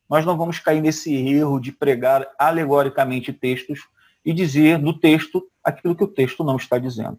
nós 0.08 0.24
não 0.26 0.36
vamos 0.36 0.58
cair 0.58 0.80
nesse 0.80 1.14
erro 1.14 1.60
de 1.60 1.70
pregar 1.70 2.26
alegoricamente 2.38 3.32
textos 3.32 3.80
e 4.24 4.32
dizer 4.32 4.78
no 4.78 4.98
texto 4.98 5.48
aquilo 5.62 5.94
que 5.94 6.04
o 6.04 6.08
texto 6.08 6.42
não 6.42 6.56
está 6.56 6.78
dizendo. 6.78 7.18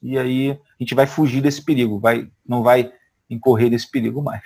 E 0.00 0.16
aí 0.16 0.52
a 0.52 0.82
gente 0.82 0.94
vai 0.94 1.06
fugir 1.06 1.42
desse 1.42 1.64
perigo, 1.64 1.98
vai, 1.98 2.30
não 2.46 2.62
vai 2.62 2.92
incorrer 3.28 3.68
desse 3.68 3.90
perigo 3.90 4.22
mais. 4.22 4.44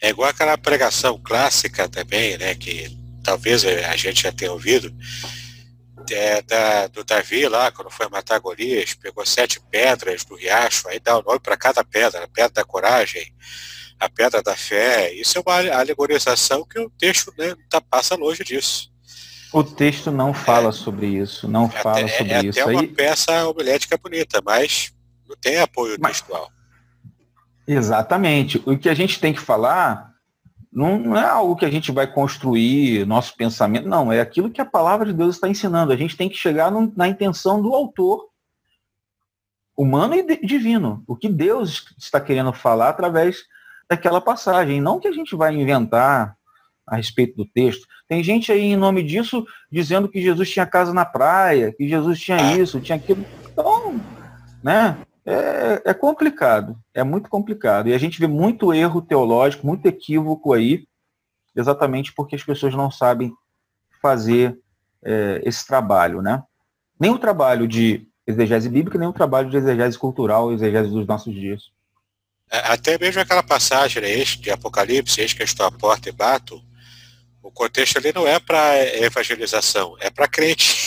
É 0.00 0.08
igual 0.08 0.30
aquela 0.30 0.56
pregação 0.56 1.20
clássica 1.22 1.88
também, 1.88 2.38
né, 2.38 2.54
que 2.54 3.03
talvez 3.24 3.64
a 3.64 3.96
gente 3.96 4.22
já 4.22 4.30
tenha 4.30 4.52
ouvido, 4.52 4.94
é, 6.10 6.42
da, 6.42 6.86
do 6.88 7.02
Davi 7.02 7.48
lá, 7.48 7.72
quando 7.72 7.90
foi 7.90 8.08
matar 8.08 8.38
Golias, 8.38 8.94
pegou 8.94 9.24
sete 9.24 9.60
pedras 9.70 10.24
do 10.24 10.36
riacho, 10.36 10.86
aí 10.88 11.00
dá 11.00 11.18
o 11.18 11.22
nome 11.22 11.40
para 11.40 11.56
cada 11.56 11.82
pedra, 11.82 12.24
a 12.24 12.28
pedra 12.28 12.50
da 12.50 12.64
coragem, 12.64 13.32
a 13.98 14.08
pedra 14.08 14.42
da 14.42 14.54
fé. 14.54 15.12
Isso 15.14 15.38
é 15.38 15.42
uma 15.44 15.78
alegorização 15.78 16.64
que 16.64 16.78
o 16.78 16.90
texto 16.90 17.32
né, 17.38 17.54
tá, 17.70 17.80
passa 17.80 18.14
longe 18.14 18.44
disso. 18.44 18.92
O 19.52 19.62
texto 19.62 20.10
não 20.10 20.34
fala 20.34 20.68
é, 20.70 20.72
sobre 20.72 21.06
isso, 21.06 21.48
não 21.48 21.66
é 21.66 21.82
fala 21.82 22.08
sobre 22.08 22.32
é 22.32 22.44
isso. 22.44 22.58
É 22.58 22.62
até 22.62 22.72
uma 22.72 22.86
peça 22.88 23.48
homilética 23.48 23.96
bonita, 23.96 24.42
mas 24.44 24.92
não 25.26 25.36
tem 25.36 25.58
apoio 25.58 25.96
mas, 25.98 26.20
textual. 26.20 26.50
Exatamente. 27.66 28.62
O 28.66 28.76
que 28.76 28.88
a 28.88 28.94
gente 28.94 29.18
tem 29.18 29.32
que 29.32 29.40
falar 29.40 30.13
não, 30.74 30.98
não, 30.98 31.16
é 31.16 31.24
algo 31.24 31.54
que 31.54 31.64
a 31.64 31.70
gente 31.70 31.92
vai 31.92 32.06
construir 32.06 33.06
nosso 33.06 33.36
pensamento, 33.36 33.88
não, 33.88 34.12
é 34.12 34.20
aquilo 34.20 34.50
que 34.50 34.60
a 34.60 34.66
palavra 34.66 35.06
de 35.06 35.12
Deus 35.12 35.36
está 35.36 35.48
ensinando. 35.48 35.92
A 35.92 35.96
gente 35.96 36.16
tem 36.16 36.28
que 36.28 36.36
chegar 36.36 36.70
no, 36.70 36.92
na 36.96 37.06
intenção 37.06 37.62
do 37.62 37.72
autor 37.72 38.28
humano 39.76 40.14
e 40.14 40.46
divino, 40.46 41.02
o 41.06 41.16
que 41.16 41.28
Deus 41.28 41.94
está 41.98 42.20
querendo 42.20 42.52
falar 42.52 42.90
através 42.90 43.44
daquela 43.88 44.20
passagem, 44.20 44.80
não 44.80 44.98
que 44.98 45.08
a 45.08 45.12
gente 45.12 45.36
vai 45.36 45.54
inventar 45.54 46.36
a 46.86 46.96
respeito 46.96 47.36
do 47.36 47.46
texto. 47.46 47.86
Tem 48.08 48.22
gente 48.22 48.52
aí 48.52 48.60
em 48.60 48.76
nome 48.76 49.02
disso 49.02 49.44
dizendo 49.70 50.08
que 50.08 50.20
Jesus 50.20 50.50
tinha 50.50 50.66
casa 50.66 50.92
na 50.92 51.04
praia, 51.04 51.72
que 51.72 51.88
Jesus 51.88 52.20
tinha 52.20 52.38
é. 52.38 52.56
isso, 52.58 52.80
tinha 52.80 52.96
aquilo. 52.96 53.24
Então, 53.50 54.00
né? 54.62 54.96
É, 55.26 55.90
é, 55.90 55.94
complicado, 55.94 56.78
é 56.92 57.02
muito 57.02 57.30
complicado. 57.30 57.88
E 57.88 57.94
a 57.94 57.98
gente 57.98 58.20
vê 58.20 58.26
muito 58.26 58.74
erro 58.74 59.00
teológico, 59.00 59.66
muito 59.66 59.86
equívoco 59.86 60.52
aí, 60.52 60.86
exatamente 61.56 62.12
porque 62.12 62.36
as 62.36 62.42
pessoas 62.42 62.74
não 62.74 62.90
sabem 62.90 63.32
fazer 64.02 64.58
é, 65.02 65.40
esse 65.44 65.66
trabalho, 65.66 66.20
né? 66.20 66.42
Nem 67.00 67.10
o 67.10 67.18
trabalho 67.18 67.66
de 67.66 68.06
exegese 68.26 68.68
bíblica, 68.68 68.98
nem 68.98 69.08
o 69.08 69.12
trabalho 69.12 69.50
de 69.50 69.56
exegese 69.56 69.98
cultural, 69.98 70.52
exegese 70.52 70.90
dos 70.90 71.06
nossos 71.06 71.34
dias. 71.34 71.70
É, 72.50 72.58
até 72.72 72.98
mesmo 72.98 73.20
aquela 73.20 73.42
passagem 73.42 74.02
né, 74.02 74.24
de 74.24 74.50
Apocalipse, 74.50 75.20
eis 75.20 75.32
que 75.32 75.42
estou 75.42 75.66
à 75.66 75.72
porta 75.72 76.08
e 76.08 76.12
bato, 76.12 76.62
o 77.42 77.50
contexto 77.50 77.98
ali 77.98 78.12
não 78.12 78.26
é 78.26 78.38
para 78.38 78.78
evangelização, 79.02 79.96
é 80.00 80.10
para 80.10 80.28
crente. 80.28 80.82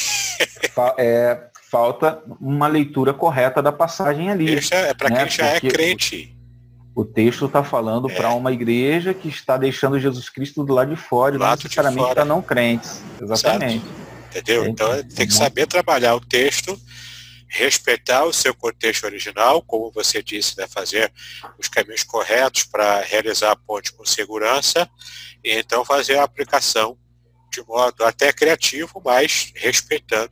É, 0.97 1.49
falta 1.69 2.21
uma 2.39 2.67
leitura 2.67 3.13
correta 3.13 3.61
da 3.61 3.71
passagem 3.71 4.29
ali. 4.29 4.55
Isso 4.55 4.73
é, 4.73 4.89
é 4.89 4.93
para 4.93 5.09
né? 5.09 5.23
quem 5.23 5.29
já 5.29 5.45
é 5.45 5.51
Porque 5.53 5.67
é 5.67 5.71
crente. 5.71 6.37
O 6.95 7.05
texto 7.05 7.45
está 7.45 7.63
falando 7.63 8.09
é. 8.09 8.15
para 8.15 8.33
uma 8.33 8.51
igreja 8.51 9.13
que 9.13 9.27
está 9.27 9.57
deixando 9.57 9.99
Jesus 9.99 10.29
Cristo 10.29 10.63
do 10.63 10.73
lado 10.73 10.89
de 10.89 10.99
fora, 10.99 11.35
e 11.35 11.37
não 11.37 11.49
necessariamente 11.51 12.13
para 12.13 12.25
não 12.25 12.41
crentes. 12.41 13.01
Exatamente. 13.21 13.85
Certo. 13.85 14.07
Entendeu? 14.31 14.63
É, 14.63 14.67
então 14.69 15.03
tem 15.03 15.27
que 15.27 15.33
saber 15.33 15.67
trabalhar 15.67 16.15
o 16.15 16.19
texto, 16.19 16.79
respeitar 17.47 18.23
o 18.25 18.33
seu 18.33 18.53
contexto 18.55 19.03
original, 19.03 19.61
como 19.61 19.91
você 19.91 20.23
disse, 20.23 20.57
né, 20.57 20.65
fazer 20.67 21.11
os 21.59 21.67
caminhos 21.67 22.03
corretos 22.03 22.63
para 22.63 23.01
realizar 23.01 23.51
a 23.51 23.55
ponte 23.55 23.93
com 23.93 24.03
segurança, 24.03 24.89
e 25.43 25.51
então 25.51 25.85
fazer 25.85 26.17
a 26.17 26.23
aplicação 26.23 26.97
de 27.51 27.63
modo 27.65 28.03
até 28.03 28.33
criativo, 28.33 29.01
mas 29.05 29.51
respeitando 29.55 30.31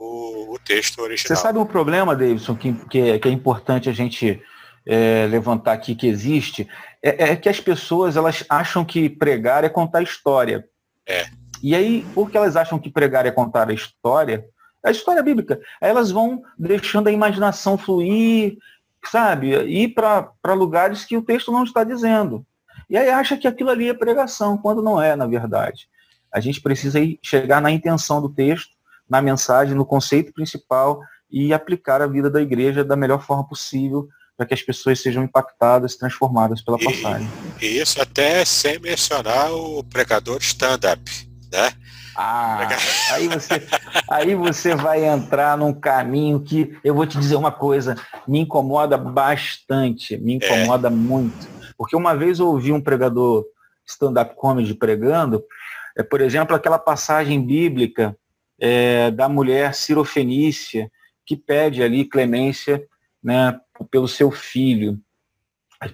o, 0.00 0.54
o 0.54 0.58
texto 0.58 1.00
original. 1.02 1.36
Você 1.36 1.36
sabe 1.36 1.58
um 1.58 1.66
problema, 1.66 2.16
Davidson, 2.16 2.56
que, 2.56 2.72
que, 2.86 3.18
que 3.18 3.28
é 3.28 3.30
importante 3.30 3.88
a 3.90 3.92
gente 3.92 4.42
é, 4.86 5.26
levantar 5.30 5.72
aqui 5.72 5.94
que 5.94 6.06
existe? 6.06 6.66
É, 7.02 7.30
é, 7.30 7.36
que 7.36 7.48
as 7.48 7.60
pessoas 7.60 8.16
elas 8.16 8.42
acham 8.48 8.84
que 8.84 9.10
pregar 9.10 9.62
é 9.62 9.68
contar 9.68 10.02
história. 10.02 10.66
É. 11.06 11.26
E 11.62 11.74
aí, 11.74 12.06
porque 12.14 12.36
elas 12.36 12.56
acham 12.56 12.78
que 12.78 12.90
pregar 12.90 13.26
é 13.26 13.30
contar 13.30 13.68
a 13.68 13.74
história, 13.74 14.46
a 14.82 14.90
história 14.90 15.22
bíblica, 15.22 15.60
aí 15.78 15.90
elas 15.90 16.10
vão 16.10 16.42
deixando 16.58 17.08
a 17.08 17.12
imaginação 17.12 17.76
fluir, 17.76 18.56
sabe? 19.04 19.54
Ir 19.66 19.88
para 19.88 20.54
lugares 20.54 21.04
que 21.04 21.18
o 21.18 21.22
texto 21.22 21.52
não 21.52 21.64
está 21.64 21.84
dizendo. 21.84 22.46
E 22.88 22.96
aí 22.96 23.10
acha 23.10 23.36
que 23.36 23.46
aquilo 23.46 23.68
ali 23.68 23.90
é 23.90 23.94
pregação, 23.94 24.56
quando 24.56 24.82
não 24.82 25.00
é, 25.00 25.14
na 25.14 25.26
verdade. 25.26 25.86
A 26.32 26.40
gente 26.40 26.62
precisa 26.62 26.98
ir, 26.98 27.18
chegar 27.22 27.60
na 27.60 27.70
intenção 27.70 28.22
do 28.22 28.28
texto 28.30 28.79
na 29.10 29.20
mensagem, 29.20 29.74
no 29.74 29.84
conceito 29.84 30.32
principal 30.32 31.00
e 31.30 31.52
aplicar 31.52 32.00
a 32.00 32.06
vida 32.06 32.30
da 32.30 32.40
igreja 32.40 32.84
da 32.84 32.96
melhor 32.96 33.22
forma 33.22 33.46
possível 33.46 34.08
para 34.36 34.46
que 34.46 34.54
as 34.54 34.62
pessoas 34.62 35.00
sejam 35.00 35.22
impactadas, 35.22 35.96
transformadas 35.96 36.62
pela 36.62 36.78
passagem. 36.78 37.28
E 37.60 37.78
isso 37.78 38.00
até 38.00 38.42
sem 38.44 38.78
mencionar 38.78 39.52
o 39.52 39.84
pregador 39.84 40.38
stand-up, 40.40 41.02
né? 41.52 41.72
Ah, 42.16 42.68
aí 43.12 43.28
você, 43.28 43.66
aí 44.08 44.34
você 44.34 44.74
vai 44.74 45.04
entrar 45.04 45.58
num 45.58 45.74
caminho 45.74 46.40
que 46.40 46.74
eu 46.82 46.94
vou 46.94 47.06
te 47.06 47.18
dizer 47.18 47.36
uma 47.36 47.52
coisa, 47.52 47.96
me 48.26 48.40
incomoda 48.40 48.96
bastante, 48.96 50.16
me 50.16 50.34
incomoda 50.34 50.88
é. 50.88 50.90
muito. 50.90 51.48
Porque 51.76 51.94
uma 51.94 52.16
vez 52.16 52.38
eu 52.38 52.46
ouvi 52.46 52.72
um 52.72 52.80
pregador 52.80 53.44
stand-up 53.86 54.34
comedy 54.36 54.74
pregando, 54.74 55.44
é, 55.96 56.02
por 56.02 56.20
exemplo, 56.20 56.54
aquela 56.54 56.78
passagem 56.78 57.44
bíblica 57.44 58.16
é, 58.60 59.10
da 59.10 59.28
mulher 59.28 59.74
cirofenícia, 59.74 60.90
que 61.24 61.36
pede 61.36 61.82
ali 61.82 62.04
clemência 62.04 62.86
né, 63.22 63.58
pelo 63.90 64.06
seu 64.06 64.30
filho, 64.30 65.00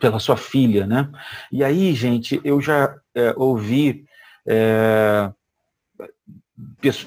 pela 0.01 0.19
sua 0.19 0.37
filha. 0.37 0.87
Né? 0.87 1.11
E 1.53 1.63
aí, 1.63 1.95
gente, 1.95 2.41
eu 2.45 2.61
já 2.61 2.97
é, 3.15 3.33
ouvi 3.37 4.05
é, 4.47 5.31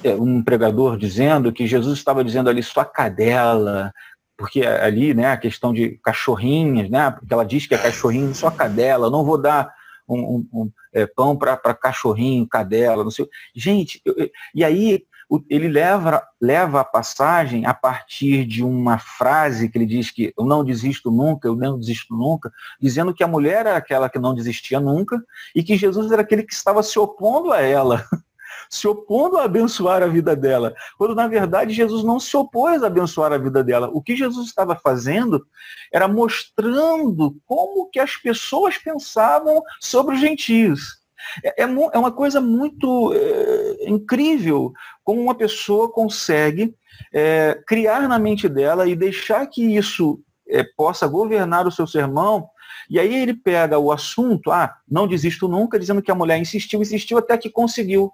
é, 0.04 0.16
um 0.16 0.44
pregador 0.44 0.98
dizendo 0.98 1.52
que 1.52 1.68
Jesus 1.68 1.98
estava 1.98 2.24
dizendo 2.24 2.50
ali 2.50 2.64
sua 2.64 2.86
cadela, 2.86 3.92
porque 4.38 4.66
ali, 4.66 5.14
né, 5.14 5.32
a 5.32 5.38
questão 5.38 5.74
de 5.74 6.00
cachorrinhas, 6.04 6.90
né, 6.90 7.12
porque 7.12 7.34
ela 7.34 7.44
diz 7.44 7.68
que 7.68 7.76
é 7.76 7.78
cachorrinho, 7.78 8.34
sua 8.34 8.52
cadela, 8.52 9.10
não 9.10 9.26
vou 9.26 9.38
dar 9.38 9.74
um, 10.08 10.20
um, 10.20 10.48
um 10.54 10.72
é, 10.94 11.06
pão 11.06 11.36
para 11.36 11.58
cachorrinho, 11.74 12.48
cadela, 12.48 13.04
não 13.04 13.12
sei. 13.12 13.28
Gente, 13.54 14.02
eu, 14.06 14.16
e 14.56 14.64
aí 14.64 15.04
ele 15.48 15.68
leva, 15.68 16.24
leva 16.42 16.82
a 16.82 16.84
passagem 16.84 17.66
a 17.66 17.74
partir 17.74 18.46
de 18.46 18.64
uma 18.64 18.98
frase 18.98 19.70
que 19.70 19.78
ele 19.78 19.86
diz 19.86 20.10
que 20.10 20.34
eu 20.36 20.44
não 20.44 20.64
desisto 20.64 21.12
nunca, 21.12 21.48
eu 21.48 21.56
não 21.56 21.78
desisto 21.78 22.16
nunca, 22.16 22.52
dizendo 22.82 23.14
que 23.14 23.24
a 23.24 23.28
mulher 23.28 23.68
era 23.68 23.78
aquela 23.78 24.10
que 24.10 24.18
não 24.18 24.34
desistia 24.34 24.80
nunca 24.80 25.24
e 25.56 25.62
que 25.62 25.78
Jesus 25.78 26.12
era 26.12 26.24
aquele 26.24 26.44
que 26.44 26.54
estava 26.54 26.82
se 26.82 26.98
opondo 26.98 27.52
a 27.52 27.62
ela, 27.62 28.04
se 28.70 28.88
opondo 28.88 29.38
a 29.38 29.44
abençoar 29.44 30.02
a 30.02 30.08
vida 30.08 30.36
dela, 30.36 30.74
quando 30.98 31.14
na 31.14 31.28
verdade 31.28 31.74
Jesus 31.74 32.04
não 32.04 32.20
se 32.20 32.36
opôs 32.36 32.82
a 32.82 32.88
abençoar 32.88 33.32
a 33.32 33.38
vida 33.38 33.64
dela. 33.64 33.90
O 33.94 34.02
que 34.02 34.16
Jesus 34.16 34.48
estava 34.48 34.76
fazendo 34.76 35.46
era 35.94 36.08
mostrando 36.08 37.36
como 37.46 37.90
que 37.90 38.00
as 38.00 38.16
pessoas 38.16 38.78
pensavam 38.78 39.62
sobre 39.80 40.16
os 40.16 40.22
gentios. 40.22 40.99
É, 41.44 41.64
é, 41.64 41.66
é 41.66 41.98
uma 41.98 42.12
coisa 42.12 42.42
muito 42.42 43.14
é, 43.14 43.90
incrível 43.90 44.74
como 45.04 45.22
uma 45.22 45.36
pessoa 45.36 45.92
consegue 45.92 46.76
é, 47.14 47.62
criar 47.68 48.08
na 48.08 48.20
mente 48.20 48.48
dela 48.48 48.88
e 48.88 48.96
deixar 48.96 49.46
que 49.48 49.64
isso 49.76 50.22
é, 50.48 50.64
possa 50.64 51.08
governar 51.08 51.68
o 51.68 51.72
seu 51.72 51.88
sermão. 51.88 52.50
E 52.90 53.00
aí 53.00 53.14
ele 53.14 53.34
pega 53.34 53.78
o 53.78 53.92
assunto, 53.92 54.52
ah, 54.52 54.76
não 54.90 55.08
desisto 55.08 55.48
nunca, 55.48 55.80
dizendo 55.80 56.02
que 56.02 56.12
a 56.12 56.16
mulher 56.16 56.40
insistiu, 56.40 56.82
insistiu 56.82 57.18
até 57.18 57.38
que 57.38 57.50
conseguiu. 57.50 58.12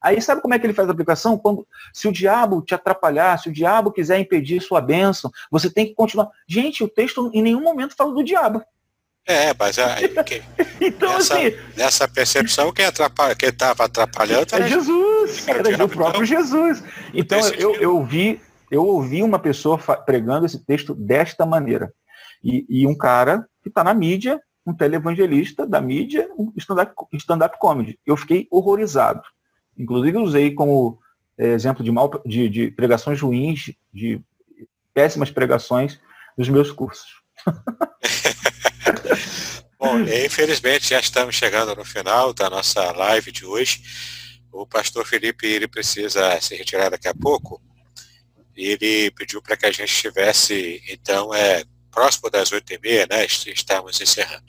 Aí 0.00 0.20
sabe 0.20 0.42
como 0.42 0.52
é 0.52 0.58
que 0.58 0.66
ele 0.66 0.74
faz 0.74 0.86
a 0.86 0.92
aplicação? 0.92 1.38
Quando, 1.38 1.66
se 1.92 2.06
o 2.06 2.12
diabo 2.12 2.60
te 2.60 2.74
atrapalhar, 2.74 3.38
se 3.38 3.48
o 3.48 3.52
diabo 3.52 3.90
quiser 3.90 4.18
impedir 4.18 4.60
sua 4.60 4.80
bênção, 4.80 5.30
você 5.50 5.70
tem 5.70 5.86
que 5.86 5.94
continuar. 5.94 6.30
Gente, 6.46 6.84
o 6.84 6.88
texto 6.88 7.30
em 7.32 7.42
nenhum 7.42 7.62
momento 7.62 7.96
fala 7.96 8.12
do 8.12 8.22
diabo. 8.22 8.62
É, 9.26 9.54
mas 9.58 9.78
aí, 9.78 10.08
que, 10.24 10.42
então, 10.80 11.14
nessa, 11.14 11.34
assim, 11.34 11.56
nessa 11.76 12.08
percepção, 12.08 12.72
quem 12.72 12.86
estava 12.86 13.84
atrapalhando 13.84 14.46
é 14.54 14.68
Jesus. 14.68 15.14
Jesus, 15.14 15.48
era 15.48 15.76
do 15.76 15.88
próprio 15.88 16.24
Jesus. 16.24 16.82
Então 17.12 17.40
eu, 17.50 17.74
eu 17.76 18.04
vi 18.04 18.40
eu 18.70 18.84
ouvi 18.84 19.22
uma 19.22 19.38
pessoa 19.38 19.78
pregando 19.78 20.46
esse 20.46 20.58
texto 20.58 20.94
desta 20.94 21.46
maneira. 21.46 21.92
E, 22.42 22.66
e 22.68 22.86
um 22.86 22.94
cara 22.96 23.46
que 23.62 23.68
está 23.68 23.84
na 23.84 23.94
mídia, 23.94 24.40
um 24.66 24.74
televangelista 24.74 25.66
da 25.66 25.80
mídia, 25.80 26.28
um 26.36 26.52
stand-up 26.56 26.92
stand 27.12 27.38
comedy. 27.58 27.98
Eu 28.04 28.16
fiquei 28.16 28.48
horrorizado. 28.50 29.22
Inclusive 29.78 30.18
usei 30.18 30.52
como 30.52 30.98
é, 31.38 31.48
exemplo 31.48 31.84
de, 31.84 31.92
mal, 31.92 32.10
de, 32.26 32.48
de 32.48 32.70
pregações 32.70 33.20
ruins, 33.20 33.72
de 33.92 34.20
péssimas 34.92 35.30
pregações 35.30 36.00
dos 36.36 36.48
meus 36.48 36.72
cursos. 36.72 37.22
Bom, 39.78 40.00
infelizmente 40.00 40.88
já 40.88 41.00
estamos 41.00 41.34
chegando 41.34 41.74
no 41.74 41.84
final 41.84 42.32
da 42.32 42.48
nossa 42.48 42.90
live 42.92 43.30
de 43.30 43.44
hoje. 43.44 43.82
O 44.52 44.66
pastor 44.66 45.06
Felipe 45.06 45.46
ele 45.46 45.66
precisa 45.66 46.40
se 46.40 46.54
retirar 46.54 46.90
daqui 46.90 47.08
a 47.08 47.14
pouco. 47.14 47.60
Ele 48.56 49.10
pediu 49.10 49.42
para 49.42 49.56
que 49.56 49.66
a 49.66 49.70
gente 49.72 49.92
estivesse, 49.92 50.80
então, 50.88 51.34
é, 51.34 51.64
próximo 51.90 52.30
das 52.30 52.52
oito 52.52 52.72
e 52.72 52.78
meia, 52.78 53.06
né? 53.10 53.24
Estamos 53.26 54.00
encerrando. 54.00 54.44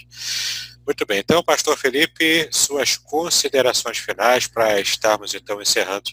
Muito 0.85 1.05
bem, 1.07 1.19
então, 1.19 1.43
pastor 1.43 1.75
Felipe, 1.75 2.47
suas 2.51 2.95
considerações 2.95 3.97
finais 3.97 4.45
para 4.45 4.79
estarmos, 4.79 5.33
então, 5.33 5.59
encerrando 5.59 6.11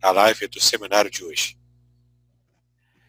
a 0.00 0.10
live 0.10 0.48
do 0.48 0.60
seminário 0.60 1.10
de 1.10 1.22
hoje. 1.22 1.58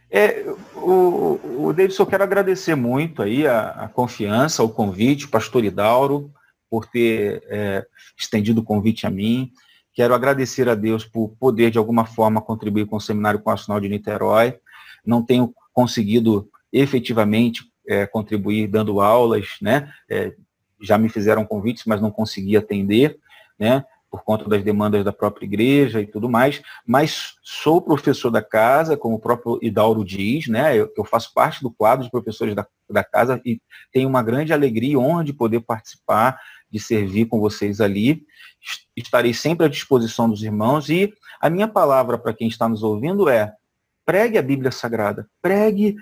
É, 0.10 0.46
o, 0.76 1.68
o 1.68 1.74
Davidson, 1.74 2.04
eu 2.04 2.08
quero 2.08 2.24
agradecer 2.24 2.76
muito 2.76 3.22
aí 3.22 3.48
a, 3.48 3.70
a 3.70 3.88
confiança, 3.88 4.64
o 4.64 4.70
convite, 4.70 5.26
o 5.26 5.30
pastor 5.30 5.64
Idauro, 5.64 6.32
por 6.70 6.86
ter 6.86 7.44
é, 7.48 7.86
estendido 8.18 8.62
o 8.62 8.64
convite 8.64 9.06
a 9.06 9.10
mim. 9.10 9.52
Quero 9.94 10.14
agradecer 10.14 10.68
a 10.68 10.76
Deus 10.76 11.06
por 11.06 11.30
poder, 11.40 11.72
de 11.72 11.78
alguma 11.78 12.06
forma, 12.06 12.42
contribuir 12.42 12.86
com 12.86 12.98
o 12.98 13.02
Seminário 13.02 13.42
Nacional 13.46 13.80
de 13.80 13.90
Niterói. 13.90 14.58
Não 15.06 15.24
tenho 15.24 15.54
conseguido 15.74 16.50
efetivamente 16.72 17.64
é, 17.88 18.06
contribuir 18.06 18.68
dando 18.68 19.00
aulas, 19.00 19.56
né? 19.62 19.92
É, 20.10 20.34
já 20.82 20.98
me 20.98 21.08
fizeram 21.08 21.46
convites, 21.46 21.84
mas 21.86 22.02
não 22.02 22.12
consegui 22.12 22.58
atender, 22.58 23.18
né? 23.58 23.86
Por 24.16 24.24
conta 24.24 24.48
das 24.48 24.64
demandas 24.64 25.04
da 25.04 25.12
própria 25.12 25.46
igreja 25.46 26.00
e 26.00 26.08
tudo 26.08 26.30
mais, 26.30 26.62
mas 26.86 27.36
sou 27.44 27.82
professor 27.82 28.30
da 28.30 28.42
casa, 28.42 28.96
como 28.96 29.16
o 29.16 29.20
próprio 29.20 29.60
Idauro 29.62 30.06
diz, 30.06 30.48
né? 30.48 30.78
Eu, 30.78 30.92
eu 30.98 31.04
faço 31.04 31.34
parte 31.34 31.62
do 31.62 31.70
quadro 31.70 32.06
de 32.06 32.12
professores 32.12 32.56
da, 32.56 32.66
da 32.90 33.04
casa 33.04 33.42
e 33.46 33.62
tenho 33.92 34.08
uma 34.08 34.24
grande 34.24 34.54
alegria 34.54 34.94
e 34.94 34.98
honra 34.98 35.24
de 35.24 35.34
poder 35.34 35.60
participar, 35.60 36.40
de 36.72 36.80
servir 36.80 37.26
com 37.26 37.40
vocês 37.40 37.82
ali 37.82 38.26
estarei 38.96 39.34
sempre 39.34 39.66
à 39.66 39.70
disposição 39.70 40.30
dos 40.30 40.42
irmãos 40.42 40.90
e 40.90 41.14
a 41.40 41.50
minha 41.50 41.68
palavra 41.68 42.18
para 42.18 42.34
quem 42.34 42.48
está 42.48 42.68
nos 42.68 42.84
ouvindo 42.84 43.30
é: 43.30 43.54
pregue 44.06 44.38
a 44.38 44.42
Bíblia 44.42 44.72
Sagrada, 44.72 45.30
pregue 45.42 45.96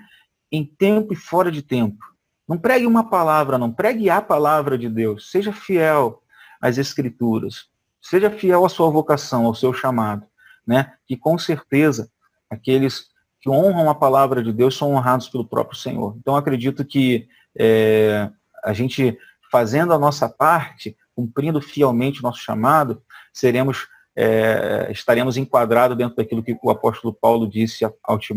em 0.50 0.64
tempo 0.64 1.12
e 1.12 1.16
fora 1.16 1.50
de 1.50 1.62
tempo. 1.62 2.04
Não 2.46 2.58
pregue 2.58 2.86
uma 2.86 3.08
palavra, 3.08 3.58
não 3.58 3.72
pregue 3.72 4.10
a 4.10 4.20
palavra 4.20 4.76
de 4.76 4.88
Deus. 4.88 5.30
Seja 5.30 5.52
fiel 5.52 6.22
às 6.60 6.78
Escrituras. 6.78 7.68
Seja 8.04 8.30
fiel 8.30 8.66
à 8.66 8.68
sua 8.68 8.90
vocação, 8.90 9.46
ao 9.46 9.54
seu 9.54 9.72
chamado, 9.72 10.26
né? 10.66 10.92
Que 11.06 11.16
com 11.16 11.38
certeza 11.38 12.10
aqueles 12.50 13.06
que 13.40 13.48
honram 13.48 13.88
a 13.88 13.94
palavra 13.94 14.42
de 14.42 14.52
Deus 14.52 14.76
são 14.76 14.92
honrados 14.92 15.30
pelo 15.30 15.46
próprio 15.46 15.78
Senhor. 15.78 16.14
Então 16.18 16.36
acredito 16.36 16.84
que 16.84 17.26
é, 17.58 18.30
a 18.62 18.74
gente 18.74 19.16
fazendo 19.50 19.94
a 19.94 19.98
nossa 19.98 20.28
parte, 20.28 20.94
cumprindo 21.16 21.62
fielmente 21.62 22.20
o 22.20 22.22
nosso 22.22 22.40
chamado, 22.40 23.02
seremos, 23.32 23.86
é, 24.14 24.88
estaremos 24.90 25.38
enquadrados 25.38 25.96
dentro 25.96 26.16
daquilo 26.16 26.42
que 26.42 26.58
o 26.62 26.70
apóstolo 26.70 27.14
Paulo 27.14 27.48
disse 27.48 27.86
a, 27.86 27.92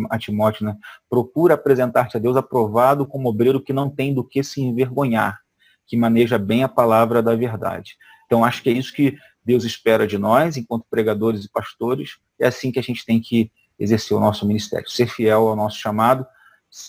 a 0.10 0.18
Timóteo, 0.18 0.65
né? 0.65 0.77
procura 1.10 1.56
apresentar-te 1.56 2.15
a 2.15 2.19
Deus 2.22 2.38
aprovado 2.38 3.06
como 3.06 3.27
obreiro 3.27 3.61
que 3.61 3.73
não 3.73 3.89
tem 3.89 4.14
do 4.14 4.23
que 4.23 4.41
se 4.44 4.61
envergonhar, 4.61 5.41
que 5.85 5.98
maneja 5.98 6.38
bem 6.38 6.64
a 6.64 6.69
palavra 6.69 7.22
da 7.22 7.35
verdade. 7.35 7.98
Então, 8.27 8.44
acho 8.44 8.61
que 8.61 8.69
é 8.69 8.73
isso 8.73 8.94
que 8.94 9.18
Deus 9.48 9.64
espera 9.64 10.06
de 10.06 10.18
nós, 10.18 10.57
enquanto 10.57 10.86
pregadores 10.90 11.45
e 11.45 11.49
pastores, 11.49 12.18
é 12.38 12.48
assim 12.48 12.69
que 12.69 12.80
a 12.80 12.84
gente 12.84 13.06
tem 13.06 13.19
que 13.19 13.49
exercer 13.80 14.15
o 14.15 14.19
nosso 14.19 14.45
ministério, 14.45 14.90
ser 14.90 15.07
fiel 15.07 15.48
ao 15.48 15.56
nosso 15.56 15.78
chamado, 15.78 16.26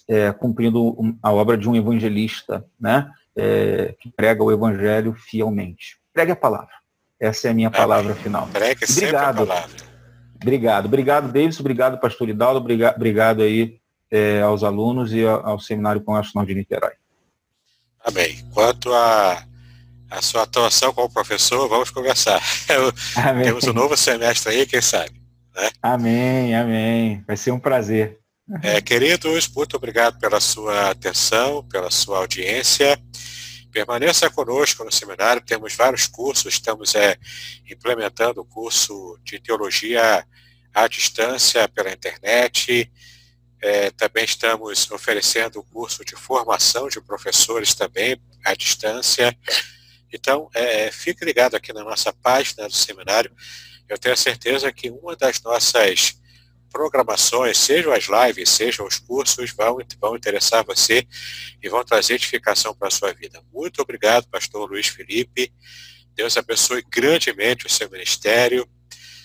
é, 0.09 0.33
cumprindo 0.33 0.97
a 1.23 1.33
obra 1.33 1.57
de 1.57 1.69
um 1.69 1.77
evangelista, 1.77 2.65
né? 2.81 3.11
é, 3.39 3.95
que 4.01 4.11
prega 4.11 4.43
o 4.43 4.51
evangelho 4.51 5.15
fielmente. 5.15 5.97
Pregue 6.13 6.33
a 6.33 6.37
palavra. 6.37 6.75
Essa 7.21 7.49
é 7.49 7.51
a 7.53 7.55
minha 7.55 7.71
palavra 7.71 8.13
Amém. 8.13 8.23
final. 8.23 8.49
Pregue 8.49 8.85
obrigado. 8.85 9.43
a 9.43 9.47
palavra. 9.47 9.77
Obrigado. 10.35 10.87
Obrigado, 10.87 11.33
Davis. 11.33 11.61
Obrigado, 11.61 12.01
pastor 12.01 12.29
Hidalgo. 12.29 12.59
Obrigado, 12.59 12.97
obrigado 12.97 13.43
aí 13.43 13.79
é, 14.11 14.43
aos 14.43 14.65
alunos 14.65 15.13
e 15.13 15.25
ao 15.25 15.61
Seminário 15.61 16.01
Congregacional 16.01 16.47
de 16.47 16.55
Niterói. 16.55 16.93
Amém. 18.05 18.45
Quanto 18.53 18.93
a, 18.93 19.45
a 20.11 20.23
sua 20.23 20.43
atuação 20.43 20.93
como 20.93 21.13
professor, 21.13 21.69
vamos 21.69 21.91
conversar. 21.91 22.43
amém. 23.17 23.45
Temos 23.45 23.65
um 23.65 23.73
novo 23.73 23.97
semestre 23.97 24.53
aí, 24.53 24.67
quem 24.67 24.81
sabe. 24.81 25.21
Né? 25.55 25.71
Amém, 25.83 26.55
amém. 26.55 27.25
Vai 27.27 27.37
ser 27.37 27.51
um 27.51 27.61
prazer. 27.61 28.19
É, 28.63 28.81
queridos, 28.81 29.47
muito 29.49 29.77
obrigado 29.77 30.19
pela 30.19 30.41
sua 30.41 30.91
atenção, 30.91 31.63
pela 31.69 31.91
sua 31.91 32.19
audiência. 32.19 32.99
Permaneça 33.71 34.31
conosco 34.31 34.83
no 34.85 34.91
seminário, 34.91 35.43
temos 35.43 35.75
vários 35.75 36.07
cursos, 36.07 36.55
estamos 36.55 36.95
é, 36.95 37.17
implementando 37.71 38.41
o 38.41 38.45
curso 38.45 39.19
de 39.23 39.39
teologia 39.39 40.25
à 40.73 40.89
distância 40.89 41.69
pela 41.69 41.93
internet, 41.93 42.91
é, 43.61 43.91
também 43.91 44.25
estamos 44.25 44.91
oferecendo 44.91 45.59
o 45.59 45.65
curso 45.65 46.05
de 46.05 46.15
formação 46.15 46.89
de 46.89 47.01
professores 47.01 47.75
também 47.75 48.21
à 48.45 48.55
distância. 48.55 49.37
Então, 50.13 50.49
é, 50.55 50.91
fique 50.91 51.25
ligado 51.25 51.55
aqui 51.55 51.73
na 51.73 51.85
nossa 51.85 52.13
página 52.13 52.67
do 52.67 52.75
seminário. 52.75 53.31
Eu 53.89 53.99
tenho 53.99 54.17
certeza 54.17 54.73
que 54.73 54.91
uma 54.91 55.17
das 55.17 55.41
nossas 55.43 56.19
programações, 56.71 57.57
sejam 57.59 57.93
as 57.93 58.05
lives, 58.05 58.51
sejam 58.51 58.87
os 58.87 58.99
cursos, 58.99 59.51
vão, 59.53 59.79
vão 60.01 60.17
interessar 60.17 60.65
você 60.65 61.07
e 61.63 61.69
vão 61.69 61.85
trazer 61.85 62.15
edificação 62.15 62.75
para 62.75 62.89
a 62.89 62.91
sua 62.91 63.13
vida. 63.13 63.43
Muito 63.53 63.81
obrigado, 63.81 64.29
pastor 64.29 64.69
Luiz 64.69 64.87
Felipe. 64.87 65.53
Deus 66.15 66.37
abençoe 66.37 66.85
grandemente 66.91 67.67
o 67.67 67.71
seu 67.71 67.89
ministério. 67.91 68.69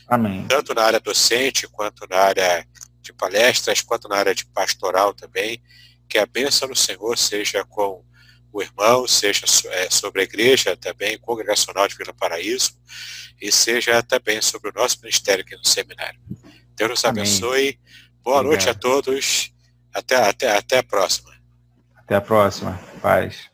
Amém. 0.07 0.45
Tanto 0.47 0.73
na 0.73 0.84
área 0.84 0.99
docente, 0.99 1.68
quanto 1.68 2.07
na 2.10 2.18
área 2.18 2.68
de 3.01 3.11
palestras, 3.11 3.81
quanto 3.81 4.07
na 4.07 4.15
área 4.15 4.35
de 4.35 4.45
pastoral 4.45 5.14
também. 5.14 5.61
Que 6.07 6.18
a 6.18 6.26
bênção 6.26 6.68
do 6.68 6.76
Senhor 6.76 7.18
seja 7.18 7.65
com 7.65 8.03
o 8.53 8.61
irmão, 8.61 9.07
seja 9.07 9.45
é, 9.71 9.89
sobre 9.89 10.21
a 10.21 10.23
igreja 10.23 10.77
também, 10.77 11.17
congregacional 11.17 11.88
de 11.88 11.95
Vila 11.95 12.13
Paraíso, 12.13 12.77
e 13.41 13.51
seja 13.51 14.01
também 14.03 14.41
sobre 14.41 14.69
o 14.69 14.73
nosso 14.73 14.99
ministério 15.01 15.43
aqui 15.43 15.55
no 15.55 15.65
seminário. 15.65 16.19
Deus 16.75 16.89
nos 16.89 17.05
abençoe. 17.05 17.80
Boa 18.21 18.38
Obrigado. 18.38 18.51
noite 18.51 18.69
a 18.69 18.73
todos. 18.73 19.53
Até, 19.93 20.15
até, 20.15 20.55
até 20.55 20.77
a 20.77 20.84
próxima. 20.84 21.34
Até 21.95 22.15
a 22.15 22.21
próxima. 22.21 22.80
Paz. 23.01 23.52